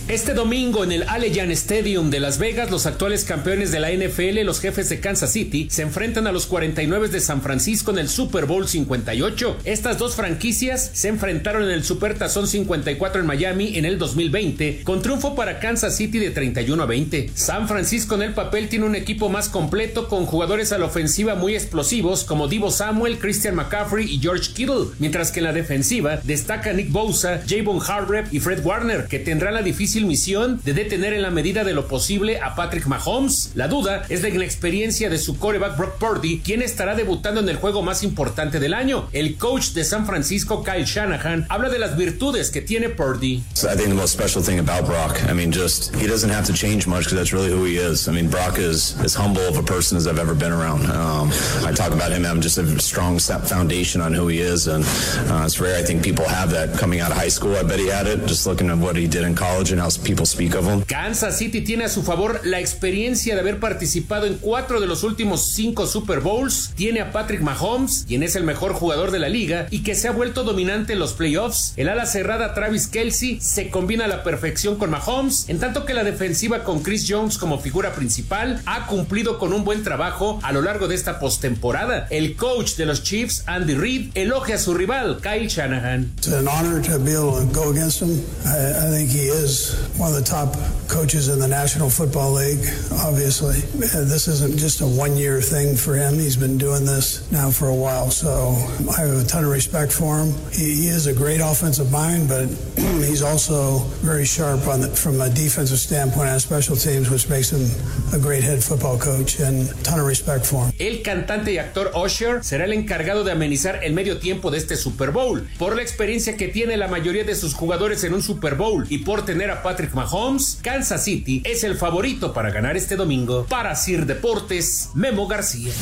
Este 0.08 0.34
domingo 0.34 0.86
en 0.86 0.94
el 0.94 1.04
Allegiant 1.04 1.52
Stadium 1.52 2.10
de 2.10 2.22
Las 2.22 2.38
Vegas, 2.40 2.72
los 2.72 2.86
actuales 2.86 3.26
campeones 3.26 3.74
de 3.74 3.82
la 3.82 3.92
NFL, 3.92 4.40
los 4.46 4.62
jefes 4.62 4.88
de 4.88 5.02
Kansas 5.02 5.34
City, 5.34 5.68
se 5.70 5.82
enfrentan 5.82 6.28
a 6.28 6.32
los 6.32 6.46
49 6.46 7.10
de 7.10 7.20
San 7.20 7.42
Francisco 7.42 7.92
en 7.92 7.98
el 7.98 8.08
Super 8.08 8.46
Bowl 8.46 8.70
58. 8.70 9.58
Estas 9.66 9.98
dos 9.98 10.16
franquicias 10.16 10.92
se 10.94 11.10
enfrentaron 11.10 11.64
en 11.64 11.72
el 11.72 11.84
Super 11.84 12.18
Tazón 12.18 12.48
54 12.48 13.20
en 13.20 13.28
Miami 13.28 13.78
en 13.78 13.84
el 13.84 13.98
2020, 13.98 14.84
con 14.86 15.02
triunfo 15.02 15.36
para 15.36 15.60
Kansas 15.60 15.98
City 15.98 16.20
de 16.20 16.30
31 16.30 16.82
a 16.82 16.86
20. 16.86 17.32
San 17.36 17.68
Francisco 17.68 18.16
en 18.16 18.22
el 18.22 18.34
papel 18.34 18.70
tiene 18.70 18.86
un 18.86 18.96
equipo 18.96 19.28
más 19.28 19.50
completo 19.50 20.08
con 20.08 20.26
jugadores 20.26 20.72
a 20.72 20.78
la 20.78 20.86
ofensiva 20.86 21.36
muy 21.36 21.54
explosivos 21.54 22.24
como 22.24 22.48
Divo 22.48 22.72
Samuel, 22.72 23.20
Christian 23.20 23.56
McCaffrey 23.56 24.10
y 24.10 24.20
George 24.22 24.54
Kittle, 24.54 24.86
mientras 25.00 25.34
que 25.34 25.42
en 25.42 25.48
la 25.48 25.54
defensiva 25.54 26.22
destaca 26.24 26.72
Nick 26.72 26.94
Bosa, 26.94 27.42
Javon 27.46 27.82
Harrep 27.86 28.34
y 28.34 28.40
Fred 28.40 28.64
Warner, 28.64 29.08
que 29.08 29.20
tendrán 29.20 29.56
la 29.56 29.62
difícil 29.62 29.97
misión 30.06 30.62
de 30.64 30.74
detener 30.74 31.14
en 31.14 31.22
la 31.22 31.32
medida 31.32 31.64
de 31.64 31.74
lo 31.74 31.88
posible 31.88 32.40
a 32.40 32.56
Patrick 32.56 32.86
Mahomes. 32.86 33.52
La 33.56 33.68
duda 33.68 34.04
es 34.10 34.22
de 34.22 34.32
la 34.32 34.46
experiencia 34.46 35.10
de 35.10 35.18
su 35.18 35.38
coreback 35.38 35.78
Brock 35.78 35.98
Purdy, 35.98 36.40
quien 36.40 36.62
estará 36.62 36.96
debutando 36.96 37.42
en 37.42 37.50
el 37.50 37.58
juego 37.58 37.82
más 37.82 38.04
importante 38.04 38.60
del 38.60 38.74
año. 38.74 39.08
El 39.14 39.38
coach 39.38 39.70
de 39.70 39.84
San 39.84 40.06
Francisco, 40.06 40.64
Kyle 40.64 40.86
Shanahan, 40.86 41.46
habla 41.50 41.70
de 41.70 41.80
las 41.80 41.98
virtudes 41.98 42.52
que 42.52 42.62
tiene 42.62 42.90
Purdy. 42.90 43.44
I 43.64 43.76
think 43.76 43.90
the 43.90 43.96
most 43.96 44.14
special 44.14 44.42
thing 44.42 44.60
about 44.60 44.86
Brock, 44.86 45.24
I 45.30 45.34
mean, 45.34 45.52
just 45.52 45.96
he 45.96 46.08
doesn't 46.08 46.30
have 46.30 46.46
to 46.46 46.54
change 46.54 46.88
much 46.88 47.06
because 47.06 47.18
that's 47.18 47.34
really 47.34 47.50
who 47.50 47.66
he 47.66 47.78
is. 47.78 48.08
I 48.08 48.12
mean, 48.12 48.30
Brock 48.30 48.58
is 48.60 49.00
as 49.02 49.16
humble 49.16 49.42
of 49.42 49.58
a 49.58 49.64
person 49.64 49.98
as 49.98 50.08
I've 50.08 50.20
ever 50.20 50.36
been 50.36 50.52
around. 50.52 50.86
Um, 50.92 51.32
I 51.66 51.72
talk 51.72 51.92
about 51.92 52.12
him 52.12 52.24
having 52.24 52.42
just 52.42 52.58
a 52.58 52.80
strong 52.80 53.20
foundation 53.20 54.02
on 54.02 54.14
who 54.14 54.28
he 54.28 54.40
is, 54.40 54.68
and 54.68 54.84
uh, 55.32 55.44
it's 55.46 55.60
rare. 55.60 55.78
I 55.78 55.84
think 55.84 56.04
people 56.04 56.26
have 56.28 56.52
that 56.52 56.78
coming 56.78 57.00
out 57.00 57.12
of 57.12 57.18
high 57.18 57.30
school. 57.30 57.56
I 57.56 57.64
bet 57.64 57.80
he 57.80 57.88
had 57.88 58.08
it 58.08 58.26
just 58.26 58.46
looking 58.46 58.70
at 58.70 58.78
what 58.78 58.96
he 58.96 59.08
did 59.08 59.24
in 59.24 59.36
college 59.36 59.72
and 59.72 59.80
how 59.80 59.87
people 59.96 60.26
speak 60.26 60.56
of 60.56 60.66
him. 60.68 60.82
Kansas 60.82 61.38
City 61.38 61.62
tiene 61.62 61.86
a 61.86 61.90
su 61.90 62.02
favor 62.02 62.42
la 62.44 62.60
experiencia 62.60 63.36
de 63.36 63.42
haber 63.42 63.60
participado 63.60 64.26
en 64.26 64.38
cuatro 64.38 64.82
de 64.82 64.88
los 64.88 65.04
últimos 65.04 65.52
cinco 65.54 65.86
Super 65.86 66.22
Bowls. 66.22 66.72
Tiene 66.76 67.02
a 67.02 67.12
Patrick 67.12 67.42
Mahomes, 67.42 68.06
quien 68.08 68.24
es 68.24 68.36
el 68.36 68.44
mejor 68.44 68.74
jugador 68.74 69.12
de 69.12 69.20
la 69.20 69.30
liga 69.30 69.68
y 69.70 69.84
que 69.84 69.94
se 69.94 70.08
ha 70.08 70.12
vuelto 70.12 70.44
dominante 70.44 70.94
en 70.94 71.00
los 71.00 71.14
playoffs. 71.14 71.74
El 71.76 71.90
ala 71.90 72.08
cerrada 72.08 72.56
Travis 72.56 72.88
Kelsey 72.88 73.40
se 73.40 73.70
combina 73.70 74.06
a 74.06 74.08
la 74.08 74.24
perfección 74.24 74.78
con 74.78 74.90
Mahomes, 74.90 75.48
en 75.50 75.60
tanto 75.60 75.86
que 75.86 75.94
la 75.94 76.04
defensiva 76.04 76.64
con 76.64 76.82
Chris 76.82 77.06
Jones 77.08 77.38
como 77.38 77.60
figura 77.60 77.94
principal 77.94 78.62
ha 78.66 78.88
cumplido 78.88 79.38
con 79.38 79.54
un 79.54 79.64
buen 79.64 79.84
trabajo 79.84 80.40
a 80.42 80.52
lo 80.52 80.62
largo 80.62 80.88
de 80.88 80.96
esta 80.96 81.20
postemporada. 81.20 82.08
El 82.10 82.36
coach 82.36 82.76
de 82.76 82.86
los 82.86 83.04
Chiefs, 83.04 83.44
Andy 83.46 83.76
Reid, 83.76 84.12
elogia 84.16 84.56
a 84.56 84.58
su 84.58 84.74
rival, 84.74 85.20
Kyle 85.22 85.48
Shanahan. 85.48 86.14
It's 86.18 86.28
an 86.28 86.48
honor 86.48 86.82
to 86.82 86.98
be 86.98 87.12
able 87.12 87.38
to 87.38 87.46
go 87.54 87.70
against 87.72 88.02
him. 88.02 88.24
I, 88.46 88.88
I 88.88 88.92
think 88.92 89.12
he 89.12 89.28
is 89.28 89.77
one 89.98 90.10
of 90.10 90.16
the 90.16 90.24
top 90.24 90.56
coaches 90.88 91.28
in 91.30 91.40
the 91.40 91.48
National 91.48 91.90
Football 91.90 92.34
League, 92.34 92.64
obviously. 93.04 93.58
Uh, 93.76 94.06
This 94.06 94.28
isn't 94.28 94.58
just 94.58 94.82
a 94.82 94.88
one 94.88 95.18
year 95.18 95.42
thing 95.42 95.76
for 95.76 95.96
him. 95.96 96.16
He's 96.16 96.38
been 96.38 96.58
doing 96.58 96.86
this 96.86 97.30
now 97.32 97.50
for 97.52 97.68
a 97.68 97.76
while, 97.76 98.10
so 98.12 98.56
I 98.96 99.02
have 99.02 99.24
a 99.24 99.26
ton 99.26 99.44
of 99.44 99.52
respect 99.52 99.92
for 99.92 100.20
him. 100.20 100.34
He, 100.52 100.88
is 100.88 101.08
a 101.08 101.14
great 101.14 101.42
offensive 101.42 101.92
mind, 101.92 102.30
but 102.30 102.48
he's 103.04 103.22
also 103.22 103.80
very 104.02 104.26
sharp 104.26 104.66
on 104.68 104.82
the, 104.82 104.88
from 104.88 105.20
a 105.22 105.30
defensive 105.30 105.80
standpoint 105.80 106.30
on 106.30 106.40
special 106.40 106.76
teams, 106.76 107.10
which 107.10 107.28
makes 107.30 107.52
him 107.52 107.66
a 108.14 108.20
great 108.20 108.44
head 108.44 108.64
football 108.64 108.98
coach 108.98 109.40
and 109.40 109.70
a 109.70 109.74
ton 109.84 110.00
of 110.00 110.08
respect 110.08 110.46
for 110.46 110.66
him. 110.66 110.74
El 110.80 111.02
cantante 111.04 111.52
y 111.52 111.58
actor 111.58 111.92
Usher 111.96 112.44
será 112.44 112.66
el 112.66 112.74
encargado 112.74 113.24
de 113.24 113.32
amenizar 113.32 113.84
el 113.84 113.94
medio 113.94 114.18
tiempo 114.20 114.52
de 114.52 114.58
este 114.58 114.78
Super 114.78 115.12
Bowl. 115.12 115.48
Por 115.60 115.76
la 115.76 115.82
experiencia 115.82 116.38
que 116.38 116.48
tiene 116.48 116.78
la 116.78 116.88
mayoría 116.88 117.24
de 117.24 117.36
sus 117.36 117.54
jugadores 117.54 118.04
en 118.04 118.14
un 118.14 118.24
Super 118.24 118.56
Bowl 118.56 118.86
y 118.90 119.00
por 119.00 119.26
tener 119.26 119.52
a 119.52 119.62
Patrick 119.68 119.94
Mahomes, 119.96 120.60
Kansas 120.64 121.04
City 121.04 121.42
es 121.44 121.66
el 121.66 121.76
favorito 121.76 122.32
para 122.32 122.52
ganar 122.52 122.78
este 122.78 122.96
domingo. 122.96 123.46
Para 123.50 123.76
Sir 123.76 124.06
Deportes, 124.06 124.92
Memo 124.94 125.28
García. 125.28 125.74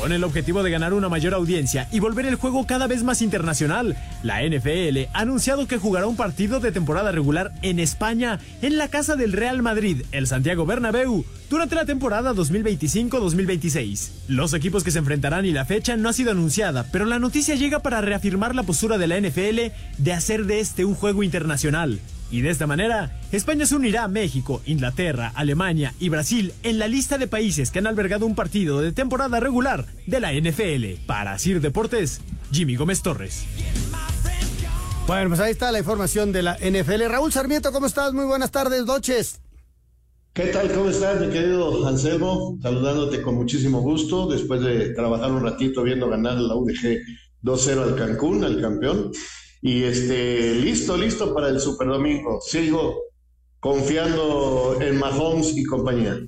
Con 0.00 0.12
el 0.12 0.22
objetivo 0.22 0.62
de 0.62 0.70
ganar 0.70 0.94
una 0.94 1.08
mayor 1.08 1.34
audiencia 1.34 1.88
y 1.90 1.98
volver 1.98 2.26
el 2.26 2.36
juego 2.36 2.64
cada 2.64 2.86
vez 2.86 3.02
más 3.02 3.20
internacional, 3.20 3.96
la 4.22 4.40
NFL 4.44 5.08
ha 5.12 5.18
anunciado 5.18 5.66
que 5.66 5.78
jugará 5.78 6.06
un 6.06 6.14
partido 6.14 6.60
de 6.60 6.70
temporada 6.70 7.10
regular 7.10 7.52
en 7.62 7.80
España, 7.80 8.38
en 8.62 8.78
la 8.78 8.86
casa 8.86 9.16
del 9.16 9.32
Real 9.32 9.62
Madrid, 9.62 10.02
el 10.12 10.28
Santiago 10.28 10.64
Bernabéu, 10.64 11.24
durante 11.50 11.74
la 11.74 11.84
temporada 11.84 12.32
2025-2026. 12.34 14.10
Los 14.28 14.54
equipos 14.54 14.84
que 14.84 14.92
se 14.92 15.00
enfrentarán 15.00 15.44
y 15.44 15.50
la 15.50 15.64
fecha 15.64 15.96
no 15.96 16.08
ha 16.08 16.12
sido 16.12 16.30
anunciada, 16.30 16.86
pero 16.92 17.04
la 17.04 17.18
noticia 17.18 17.56
llega 17.56 17.80
para 17.80 18.00
reafirmar 18.00 18.54
la 18.54 18.62
postura 18.62 18.96
de 18.96 19.08
la 19.08 19.20
NFL 19.20 19.72
de 19.98 20.12
hacer 20.12 20.46
de 20.46 20.60
este 20.60 20.84
un 20.84 20.94
juego 20.94 21.24
internacional. 21.24 21.98
Y 22.32 22.40
de 22.40 22.48
esta 22.48 22.66
manera, 22.66 23.20
España 23.30 23.66
se 23.66 23.76
unirá 23.76 24.04
a 24.04 24.08
México, 24.08 24.62
Inglaterra, 24.64 25.30
Alemania 25.34 25.94
y 26.00 26.08
Brasil 26.08 26.54
en 26.62 26.78
la 26.78 26.88
lista 26.88 27.18
de 27.18 27.28
países 27.28 27.70
que 27.70 27.78
han 27.78 27.86
albergado 27.86 28.24
un 28.24 28.34
partido 28.34 28.80
de 28.80 28.90
temporada 28.90 29.38
regular 29.38 29.84
de 30.06 30.18
la 30.18 30.32
NFL. 30.32 31.04
Para 31.06 31.38
Sir 31.38 31.60
Deportes, 31.60 32.22
Jimmy 32.50 32.76
Gómez 32.76 33.02
Torres. 33.02 33.44
Bueno, 35.06 35.28
pues 35.28 35.40
ahí 35.40 35.52
está 35.52 35.70
la 35.72 35.80
información 35.80 36.32
de 36.32 36.42
la 36.42 36.56
NFL. 36.56 37.02
Raúl 37.10 37.30
Sarmiento, 37.30 37.70
¿cómo 37.70 37.84
estás? 37.84 38.14
Muy 38.14 38.24
buenas 38.24 38.50
tardes, 38.50 38.86
noches. 38.86 39.38
¿Qué 40.32 40.46
tal? 40.46 40.72
¿Cómo 40.72 40.88
estás, 40.88 41.20
mi 41.20 41.28
querido 41.28 41.86
Anselmo? 41.86 42.58
Saludándote 42.62 43.20
con 43.20 43.34
muchísimo 43.34 43.82
gusto 43.82 44.26
después 44.26 44.62
de 44.62 44.94
trabajar 44.94 45.30
un 45.30 45.42
ratito 45.42 45.82
viendo 45.82 46.08
ganar 46.08 46.38
la 46.38 46.54
UDG 46.54 46.98
2-0 47.42 47.82
al 47.82 47.94
Cancún, 47.94 48.42
al 48.42 48.58
campeón. 48.58 49.12
Y 49.62 49.84
este, 49.84 50.56
listo, 50.56 50.96
listo 50.96 51.32
para 51.32 51.48
el 51.48 51.60
Super 51.60 51.86
Domingo. 51.86 52.40
Sigo 52.42 52.96
confiando 53.60 54.76
en 54.80 54.98
Mahomes 54.98 55.56
y 55.56 55.64
compañía. 55.64 56.18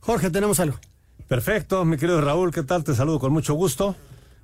Jorge, 0.00 0.30
tenemos 0.30 0.60
algo. 0.60 0.78
Perfecto, 1.26 1.84
mi 1.84 1.96
querido 1.96 2.20
Raúl, 2.20 2.52
¿qué 2.52 2.62
tal? 2.62 2.84
Te 2.84 2.94
saludo 2.94 3.18
con 3.18 3.32
mucho 3.32 3.54
gusto. 3.54 3.96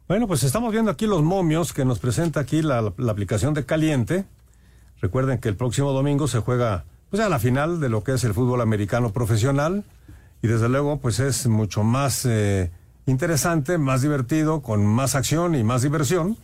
Bueno, 0.08 0.26
pues 0.26 0.42
estamos 0.42 0.72
viendo 0.72 0.90
aquí 0.90 1.06
los 1.06 1.22
momios 1.22 1.72
que 1.72 1.84
nos 1.84 2.00
presenta 2.00 2.40
aquí 2.40 2.62
la, 2.62 2.92
la 2.96 3.12
aplicación 3.12 3.54
de 3.54 3.64
Caliente. 3.64 4.24
Recuerden 5.00 5.38
que 5.38 5.48
el 5.48 5.56
próximo 5.56 5.92
domingo 5.92 6.26
se 6.26 6.40
juega 6.40 6.84
pues 7.10 7.22
a 7.22 7.28
la 7.28 7.38
final 7.38 7.78
de 7.78 7.88
lo 7.88 8.02
que 8.02 8.14
es 8.14 8.24
el 8.24 8.34
fútbol 8.34 8.60
americano 8.60 9.12
profesional 9.12 9.84
y 10.42 10.48
desde 10.48 10.68
luego 10.68 10.98
pues 10.98 11.20
es 11.20 11.46
mucho 11.46 11.84
más 11.84 12.24
eh, 12.24 12.70
interesante, 13.06 13.78
más 13.78 14.02
divertido, 14.02 14.62
con 14.62 14.84
más 14.84 15.14
acción 15.14 15.54
y 15.54 15.62
más 15.62 15.82
diversión, 15.82 16.36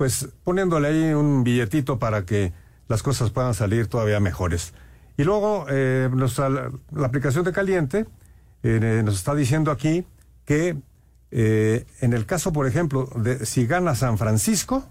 pues 0.00 0.30
poniéndole 0.44 0.88
ahí 0.88 1.12
un 1.12 1.44
billetito 1.44 1.98
para 1.98 2.24
que 2.24 2.54
las 2.88 3.02
cosas 3.02 3.32
puedan 3.32 3.52
salir 3.52 3.86
todavía 3.86 4.18
mejores. 4.18 4.72
Y 5.18 5.24
luego 5.24 5.66
eh, 5.68 6.08
nuestra, 6.10 6.48
la, 6.48 6.70
aplicación 7.04 7.44
de 7.44 7.52
Caliente 7.52 8.06
eh, 8.62 9.02
nos 9.04 9.16
está 9.16 9.34
diciendo 9.34 9.70
aquí 9.70 10.06
que 10.46 10.78
eh, 11.32 11.84
en 12.00 12.14
el 12.14 12.24
caso, 12.24 12.50
por 12.50 12.66
ejemplo, 12.66 13.10
de 13.14 13.44
si 13.44 13.66
gana 13.66 13.94
San 13.94 14.16
Francisco, 14.16 14.86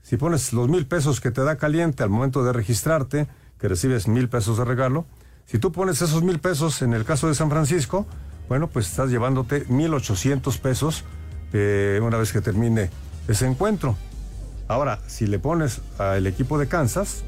si 0.00 0.16
pones 0.16 0.54
los 0.54 0.70
mil 0.70 0.86
pesos 0.86 1.20
que 1.20 1.30
te 1.30 1.42
da 1.42 1.56
caliente 1.56 2.02
al 2.02 2.08
momento 2.08 2.42
de 2.44 2.54
registrarte, 2.54 3.26
que 3.58 3.68
recibes 3.68 4.08
mil 4.08 4.30
pesos 4.30 4.56
de 4.56 4.64
regalo, 4.64 5.04
si 5.44 5.58
tú 5.58 5.70
pones 5.70 6.00
esos 6.00 6.22
mil 6.22 6.38
pesos 6.38 6.80
en 6.80 6.94
el 6.94 7.04
caso 7.04 7.28
de 7.28 7.34
San 7.34 7.50
Francisco, 7.50 8.06
bueno, 8.48 8.68
pues 8.68 8.88
estás 8.88 9.10
llevándote 9.10 9.66
mil 9.68 9.92
ochocientos 9.92 10.56
pesos 10.56 11.04
eh, 11.52 12.00
una 12.02 12.16
vez 12.16 12.32
que 12.32 12.40
termine 12.40 12.88
ese 13.28 13.46
encuentro. 13.46 13.98
Ahora, 14.68 15.00
si 15.06 15.26
le 15.26 15.38
pones 15.38 15.80
al 15.98 16.26
equipo 16.26 16.58
de 16.58 16.68
Kansas, 16.68 17.24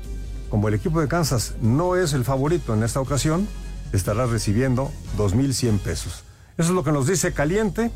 como 0.49 0.69
el 0.69 0.75
equipo 0.75 1.01
de 1.01 1.09
Kansas 1.09 1.55
no 1.61 1.97
es 1.97 2.13
el 2.13 2.25
favorito 2.25 2.75
en 2.75 2.83
esta 2.83 3.01
ocasión, 3.01 3.47
estarás 3.93 4.31
recibiendo 4.31 4.91
2.100 5.19 5.79
pesos. 5.81 6.25
Eso 6.57 6.71
es 6.71 6.75
lo 6.75 6.85
que 6.85 6.93
nos 6.93 7.07
dice 7.07 7.33
Caliente. 7.33 7.91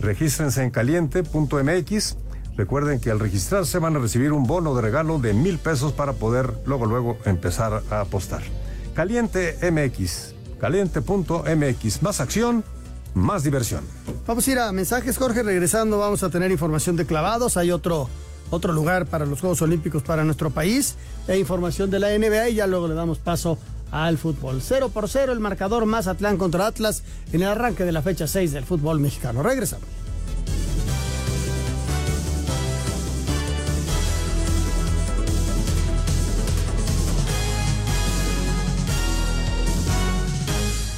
Regístrense 0.00 0.62
en 0.62 0.70
caliente.mx. 0.70 2.16
Recuerden 2.56 3.00
que 3.00 3.10
al 3.10 3.20
registrarse 3.20 3.78
van 3.78 3.96
a 3.96 3.98
recibir 3.98 4.32
un 4.32 4.44
bono 4.44 4.74
de 4.74 4.82
regalo 4.82 5.18
de 5.18 5.34
mil 5.34 5.58
pesos 5.58 5.92
para 5.92 6.14
poder 6.14 6.54
luego, 6.64 6.86
luego 6.86 7.18
empezar 7.26 7.82
a 7.90 8.00
apostar. 8.00 8.42
Caliente 8.94 9.58
MX, 9.70 10.34
caliente.mx, 10.58 12.02
más 12.02 12.20
acción, 12.20 12.64
más 13.12 13.42
diversión. 13.44 13.84
Vamos 14.26 14.48
a 14.48 14.52
ir 14.52 14.58
a 14.58 14.72
mensajes, 14.72 15.18
Jorge. 15.18 15.42
Regresando, 15.42 15.98
vamos 15.98 16.22
a 16.22 16.30
tener 16.30 16.50
información 16.50 16.96
de 16.96 17.04
clavados. 17.04 17.58
Hay 17.58 17.70
otro, 17.70 18.08
otro 18.50 18.72
lugar 18.72 19.06
para 19.06 19.26
los 19.26 19.40
Juegos 19.40 19.62
Olímpicos 19.62 20.02
para 20.02 20.24
nuestro 20.24 20.50
país. 20.50 20.96
E 21.28 21.38
información 21.38 21.90
de 21.90 22.00
la 22.00 22.16
NBA 22.16 22.50
y 22.50 22.54
ya 22.56 22.66
luego 22.66 22.88
le 22.88 22.94
damos 22.94 23.18
paso 23.18 23.58
al 23.90 24.18
fútbol. 24.18 24.60
0 24.62 24.90
por 24.90 25.08
0 25.08 25.32
el 25.32 25.40
marcador 25.40 25.86
Mazatlán 25.86 26.36
contra 26.36 26.66
Atlas 26.66 27.02
en 27.32 27.42
el 27.42 27.48
arranque 27.48 27.84
de 27.84 27.92
la 27.92 28.02
fecha 28.02 28.26
6 28.26 28.52
del 28.52 28.64
fútbol 28.64 29.00
mexicano. 29.00 29.42
Regresamos. 29.42 29.86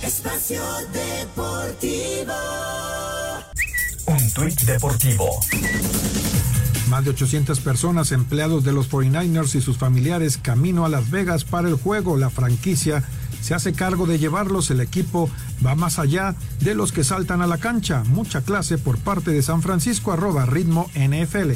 Espacio 0.02 0.62
Deportivo. 0.92 2.34
Un 4.06 4.30
tuit 4.32 4.60
deportivo. 4.62 5.40
Más 6.88 7.04
de 7.04 7.10
800 7.10 7.60
personas, 7.60 8.12
empleados 8.12 8.64
de 8.64 8.72
los 8.72 8.90
49ers 8.90 9.54
y 9.56 9.60
sus 9.60 9.76
familiares, 9.76 10.38
camino 10.38 10.86
a 10.86 10.88
Las 10.88 11.10
Vegas 11.10 11.44
para 11.44 11.68
el 11.68 11.74
juego. 11.74 12.16
La 12.16 12.30
franquicia 12.30 13.04
se 13.42 13.54
hace 13.54 13.74
cargo 13.74 14.06
de 14.06 14.18
llevarlos. 14.18 14.70
El 14.70 14.80
equipo 14.80 15.28
va 15.64 15.74
más 15.74 15.98
allá 15.98 16.34
de 16.60 16.74
los 16.74 16.92
que 16.92 17.04
saltan 17.04 17.42
a 17.42 17.46
la 17.46 17.58
cancha. 17.58 18.04
Mucha 18.06 18.40
clase 18.40 18.78
por 18.78 18.98
parte 18.98 19.32
de 19.32 19.42
San 19.42 19.60
Francisco, 19.60 20.12
arroba 20.12 20.46
ritmo 20.46 20.90
NFL. 20.94 21.52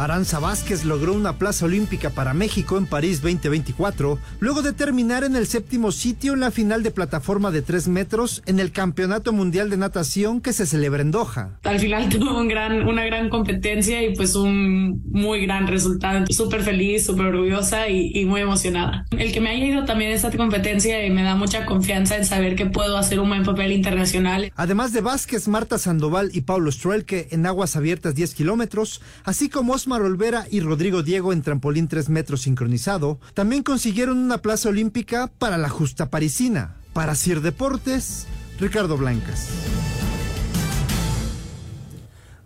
Aranza 0.00 0.38
Vázquez 0.38 0.86
logró 0.86 1.12
una 1.12 1.36
plaza 1.36 1.66
olímpica 1.66 2.08
para 2.08 2.32
México 2.32 2.78
en 2.78 2.86
París 2.86 3.20
2024, 3.20 4.18
luego 4.38 4.62
de 4.62 4.72
terminar 4.72 5.24
en 5.24 5.36
el 5.36 5.46
séptimo 5.46 5.92
sitio 5.92 6.32
en 6.32 6.40
la 6.40 6.50
final 6.50 6.82
de 6.82 6.90
plataforma 6.90 7.50
de 7.50 7.60
3 7.60 7.88
metros 7.88 8.42
en 8.46 8.60
el 8.60 8.72
Campeonato 8.72 9.34
Mundial 9.34 9.68
de 9.68 9.76
Natación 9.76 10.40
que 10.40 10.54
se 10.54 10.64
celebra 10.64 11.02
en 11.02 11.10
Doha. 11.10 11.58
Al 11.64 11.78
final 11.78 12.08
tuvo 12.10 12.38
un 12.38 12.48
gran, 12.48 12.88
una 12.88 13.04
gran 13.04 13.28
competencia 13.28 14.02
y 14.02 14.16
pues 14.16 14.34
un 14.36 15.02
muy 15.10 15.42
gran 15.42 15.66
resultado. 15.66 16.24
Súper 16.30 16.62
feliz, 16.62 17.04
súper 17.04 17.26
orgullosa 17.26 17.88
y, 17.88 18.10
y, 18.14 18.24
muy 18.24 18.40
emocionada. 18.40 19.04
El 19.10 19.32
que 19.32 19.42
me 19.42 19.50
haya 19.50 19.66
ido 19.66 19.84
también 19.84 20.12
a 20.12 20.14
esta 20.14 20.30
competencia 20.34 21.04
y 21.04 21.10
me 21.10 21.22
da 21.22 21.34
mucha 21.34 21.66
confianza 21.66 22.16
en 22.16 22.24
saber 22.24 22.56
que 22.56 22.64
puedo 22.64 22.96
hacer 22.96 23.20
un 23.20 23.28
buen 23.28 23.44
papel 23.44 23.70
internacional. 23.72 24.50
Además 24.56 24.94
de 24.94 25.02
Vázquez, 25.02 25.46
Marta 25.46 25.76
Sandoval 25.76 26.30
y 26.32 26.40
Pablo 26.40 26.72
Struelke 26.72 27.28
en 27.32 27.44
aguas 27.44 27.76
abiertas 27.76 28.14
10 28.14 28.34
kilómetros, 28.34 29.02
así 29.24 29.50
como 29.50 29.74
Osmar 29.90 30.02
Olvera 30.02 30.46
y 30.48 30.60
Rodrigo 30.60 31.02
Diego 31.02 31.32
en 31.32 31.42
trampolín 31.42 31.88
3 31.88 32.10
metros 32.10 32.42
sincronizado, 32.42 33.18
también 33.34 33.64
consiguieron 33.64 34.18
una 34.18 34.38
plaza 34.38 34.68
olímpica 34.68 35.26
para 35.26 35.58
la 35.58 35.68
justa 35.68 36.10
parisina. 36.10 36.76
Para 36.92 37.16
Sir 37.16 37.40
Deportes, 37.40 38.28
Ricardo 38.60 38.96
Blancas. 38.96 39.48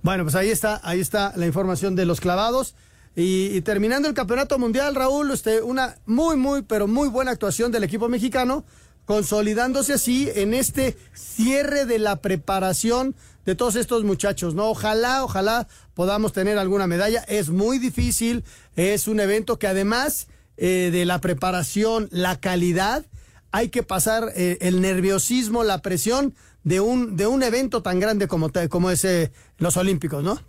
Bueno, 0.03 0.23
pues 0.23 0.35
ahí 0.37 0.49
está, 0.49 0.81
ahí 0.85 1.01
está 1.01 1.35
la 1.37 1.45
información 1.45 1.95
de 1.95 2.07
los 2.07 2.23
clavados. 2.23 2.77
Y, 3.15 3.49
y, 3.55 3.61
terminando 3.61 4.09
el 4.09 4.15
campeonato 4.15 4.59
mundial, 4.59 4.95
Raúl, 4.95 5.31
este, 5.31 5.61
una 5.61 5.97
muy, 6.07 6.37
muy, 6.37 6.63
pero 6.63 6.89
muy 6.89 7.09
buena 7.09 7.33
actuación 7.33 7.71
del 7.73 7.85
equipo 7.85 8.09
mexicano, 8.09 8.65
consolidándose 9.05 9.93
así 9.93 10.31
en 10.35 10.55
este 10.55 10.97
cierre 11.13 11.85
de 11.85 11.99
la 11.99 12.17
preparación 12.17 13.15
de 13.45 13.55
todos 13.55 13.77
estos 13.77 14.05
muchachos, 14.05 14.55
¿no? 14.55 14.71
Ojalá, 14.71 15.25
ojalá 15.25 15.69
podamos 15.95 16.33
tener 16.33 16.59
alguna 16.59 16.87
medalla. 16.87 17.23
Es 17.29 17.51
muy 17.51 17.79
difícil, 17.79 18.45
es 18.77 19.09
un 19.09 19.21
evento 19.21 19.59
que 19.59 19.67
además 19.67 20.29
eh, 20.57 20.91
de 20.93 21.05
la 21.05 21.21
preparación, 21.21 22.09
la 22.11 22.41
calidad, 22.41 23.05
hay 23.51 23.69
que 23.69 23.83
pasar 23.83 24.33
eh, 24.37 24.59
el 24.61 24.81
nerviosismo, 24.81 25.65
la 25.65 25.83
presión 25.83 26.35
de 26.63 26.81
un, 26.81 27.17
de 27.17 27.27
un 27.27 27.43
evento 27.43 27.83
tan 27.83 28.01
grande 28.01 28.29
como, 28.29 28.51
como 28.69 28.91
es 28.91 29.05
eh, 29.05 29.33
los 29.59 29.77
Olímpicos, 29.77 30.25
¿no? 30.25 30.41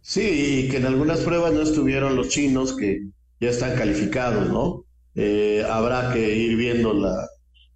Sí, 0.00 0.64
y 0.66 0.68
que 0.68 0.78
en 0.78 0.86
algunas 0.86 1.20
pruebas 1.20 1.52
no 1.52 1.62
estuvieron 1.62 2.16
los 2.16 2.28
chinos 2.28 2.76
que 2.76 3.02
ya 3.40 3.50
están 3.50 3.76
calificados, 3.76 4.48
¿no? 4.48 4.84
habrá 5.68 6.10
que 6.14 6.34
ir 6.34 6.56
viendo 6.56 6.94
la, 6.94 7.28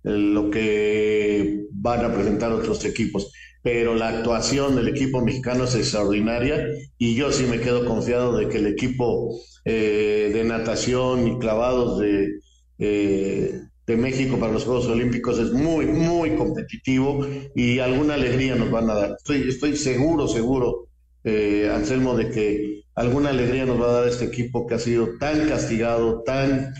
lo 0.02 0.50
que 0.50 1.66
van 1.70 2.02
a 2.02 2.14
presentar 2.14 2.50
otros 2.50 2.82
equipos 2.86 3.30
pero 3.66 3.96
la 3.96 4.10
actuación 4.10 4.76
del 4.76 4.86
equipo 4.86 5.20
mexicano 5.22 5.64
es 5.64 5.74
extraordinaria 5.74 6.68
y 6.98 7.16
yo 7.16 7.32
sí 7.32 7.46
me 7.46 7.58
quedo 7.58 7.84
confiado 7.84 8.38
de 8.38 8.48
que 8.48 8.58
el 8.58 8.68
equipo 8.68 9.40
eh, 9.64 10.30
de 10.32 10.44
natación 10.44 11.26
y 11.26 11.38
clavados 11.40 11.98
de, 11.98 12.38
eh, 12.78 13.60
de 13.84 13.96
México 13.96 14.38
para 14.38 14.52
los 14.52 14.62
Juegos 14.62 14.86
Olímpicos 14.86 15.40
es 15.40 15.50
muy, 15.50 15.86
muy 15.86 16.36
competitivo 16.36 17.26
y 17.56 17.80
alguna 17.80 18.14
alegría 18.14 18.54
nos 18.54 18.70
van 18.70 18.88
a 18.88 18.94
dar. 18.94 19.16
Estoy, 19.28 19.76
seguro, 19.76 20.28
seguro, 20.28 20.86
eh, 21.24 21.68
Anselmo, 21.74 22.16
de 22.16 22.30
que 22.30 22.82
alguna 22.94 23.30
alegría 23.30 23.66
nos 23.66 23.80
va 23.80 23.88
a 23.88 24.00
dar 24.00 24.08
este 24.08 24.26
equipo 24.26 24.64
que 24.68 24.76
ha 24.76 24.78
sido 24.78 25.18
tan 25.18 25.48
castigado, 25.48 26.22
tan 26.22 26.72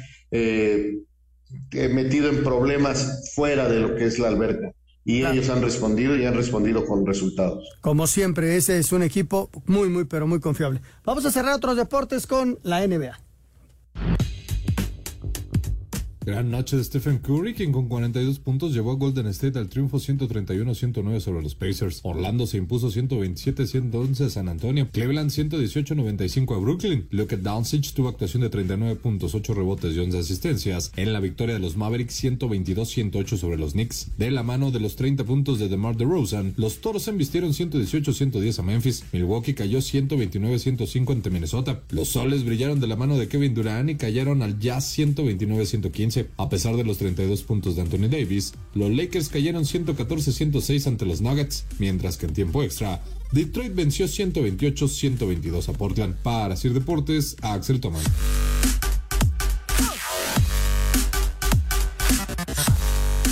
metido 1.73 2.29
en 2.29 2.45
problemas 2.45 3.33
fuera 3.35 3.69
de 3.69 3.81
lo 3.81 3.97
que 3.97 4.05
es 4.05 4.21
la 4.21 4.29
alberca 4.29 4.76
y 5.07 5.25
ellos 5.25 5.49
han 5.51 5.63
respondido 5.63 6.17
y 6.17 6.27
han 6.27 6.35
respondido 6.35 6.85
con 6.85 7.07
resultados. 7.07 7.65
Como 7.81 8.09
siempre, 8.09 8.57
ese 8.57 8.79
es 8.79 8.91
un 8.91 9.05
equipo 9.05 9.51
muy, 9.67 9.89
muy, 9.89 10.05
pero 10.05 10.27
muy 10.27 10.41
confiable. 10.41 10.81
Vamos 11.05 11.25
a 11.25 11.31
cerrar 11.31 11.55
otros 11.55 11.77
deportes 11.77 12.27
con 12.27 12.59
la 12.65 12.85
NBA. 12.85 13.17
Gran 16.27 16.51
noche 16.51 16.77
de 16.77 16.83
Stephen 16.83 17.19
Curry, 17.19 17.55
quien 17.55 17.71
con 17.71 17.87
42 17.87 18.41
puntos 18.41 18.75
llevó 18.75 18.91
a 18.91 18.95
Golden 18.97 19.29
State 19.29 19.57
al 19.61 19.69
triunfo 19.69 19.99
131-109 19.99 21.21
sobre 21.21 21.41
los 21.41 21.55
Pacers. 21.55 22.01
Orlando 22.03 22.49
se 22.49 22.57
impuso 22.57 22.91
127-111 22.91 24.23
a 24.23 24.31
San 24.31 24.49
Antonio. 24.49 24.89
Cleveland 24.91 25.31
118-95 25.31 26.57
a 26.57 26.59
Brooklyn. 26.59 27.07
Luke 27.13 27.37
Doncic 27.37 27.93
tuvo 27.93 28.09
actuación 28.09 28.43
de 28.43 28.51
39 28.51 28.97
puntos, 28.97 29.37
8 29.37 29.55
rebotes 29.55 29.95
y 29.95 30.01
11 30.01 30.19
asistencias 30.19 30.91
en 30.97 31.13
la 31.13 31.21
victoria 31.21 31.55
de 31.55 31.61
los 31.61 31.77
Mavericks 31.77 32.25
122-108 32.25 33.37
sobre 33.37 33.57
los 33.57 33.75
Knicks. 33.75 34.09
De 34.19 34.33
la 34.33 34.43
mano 34.43 34.73
de 34.73 34.81
los 34.81 34.97
30 34.97 35.23
puntos 35.23 35.61
de 35.61 35.69
DeMar 35.69 35.97
DeRozan, 35.97 36.55
los 36.57 36.81
Toros 36.81 37.07
embistieron 37.07 37.53
118-110 37.53 38.59
a 38.59 38.63
Memphis. 38.63 39.05
Milwaukee 39.13 39.55
cayó 39.55 39.79
129-105 39.79 41.13
ante 41.13 41.31
Minnesota. 41.31 41.83
Los 41.91 42.09
Soles 42.09 42.45
brillaron 42.45 42.81
de 42.81 42.89
la 42.89 42.97
mano 42.97 43.17
de 43.17 43.29
Kevin 43.29 43.55
Durant 43.55 43.91
y 43.91 43.95
cayeron 43.95 44.43
al 44.43 44.59
Jazz 44.59 44.99
129-115 44.99 46.16
a 46.37 46.49
pesar 46.49 46.77
de 46.77 46.85
los 46.85 46.99
32 46.99 47.43
puntos 47.43 47.77
de 47.77 47.83
Anthony 47.83 48.09
Davis, 48.09 48.55
los 48.75 48.91
Lakers 48.91 49.29
cayeron 49.29 49.65
114-106 49.65 50.87
ante 50.87 51.05
los 51.05 51.21
Nuggets, 51.21 51.65
mientras 51.79 52.17
que 52.17 52.27
en 52.27 52.33
tiempo 52.33 52.63
extra, 52.63 53.03
Detroit 53.33 53.75
venció 53.75 54.07
128-122 54.07 55.69
a 55.69 55.73
Portland. 55.73 56.17
Para 56.23 56.57
Sir 56.57 56.73
Deportes, 56.73 57.37
a 57.43 57.55
Axel 57.55 57.81
Toman. 57.81 58.03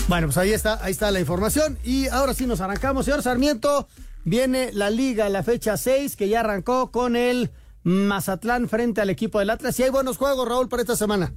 Bueno, 0.07 0.27
pues 0.27 0.37
ahí 0.37 0.53
está, 0.53 0.79
ahí 0.85 0.93
está 0.93 1.11
la 1.11 1.21
información. 1.21 1.79
Y 1.83 2.09
ahora 2.09 2.35
sí 2.35 2.47
nos 2.47 2.61
arrancamos. 2.61 3.07
Señor 3.07 3.23
Sarmiento, 3.23 3.89
viene 4.25 4.71
la 4.73 4.91
liga, 4.91 5.29
la 5.29 5.43
fecha 5.43 5.77
6, 5.77 6.17
que 6.17 6.29
ya 6.29 6.41
arrancó 6.41 6.91
con 6.91 7.17
el 7.17 7.51
Mazatlán 7.85 8.69
frente 8.69 9.01
al 9.01 9.11
equipo 9.11 9.39
del 9.39 9.51
Atlas. 9.51 9.79
Y 9.79 9.85
hay 9.85 9.91
buenos 9.91 10.19
juegos, 10.19 10.47
Raúl, 10.47 10.69
para 10.69 10.83
esta 10.83 10.97
semana. 10.97 11.33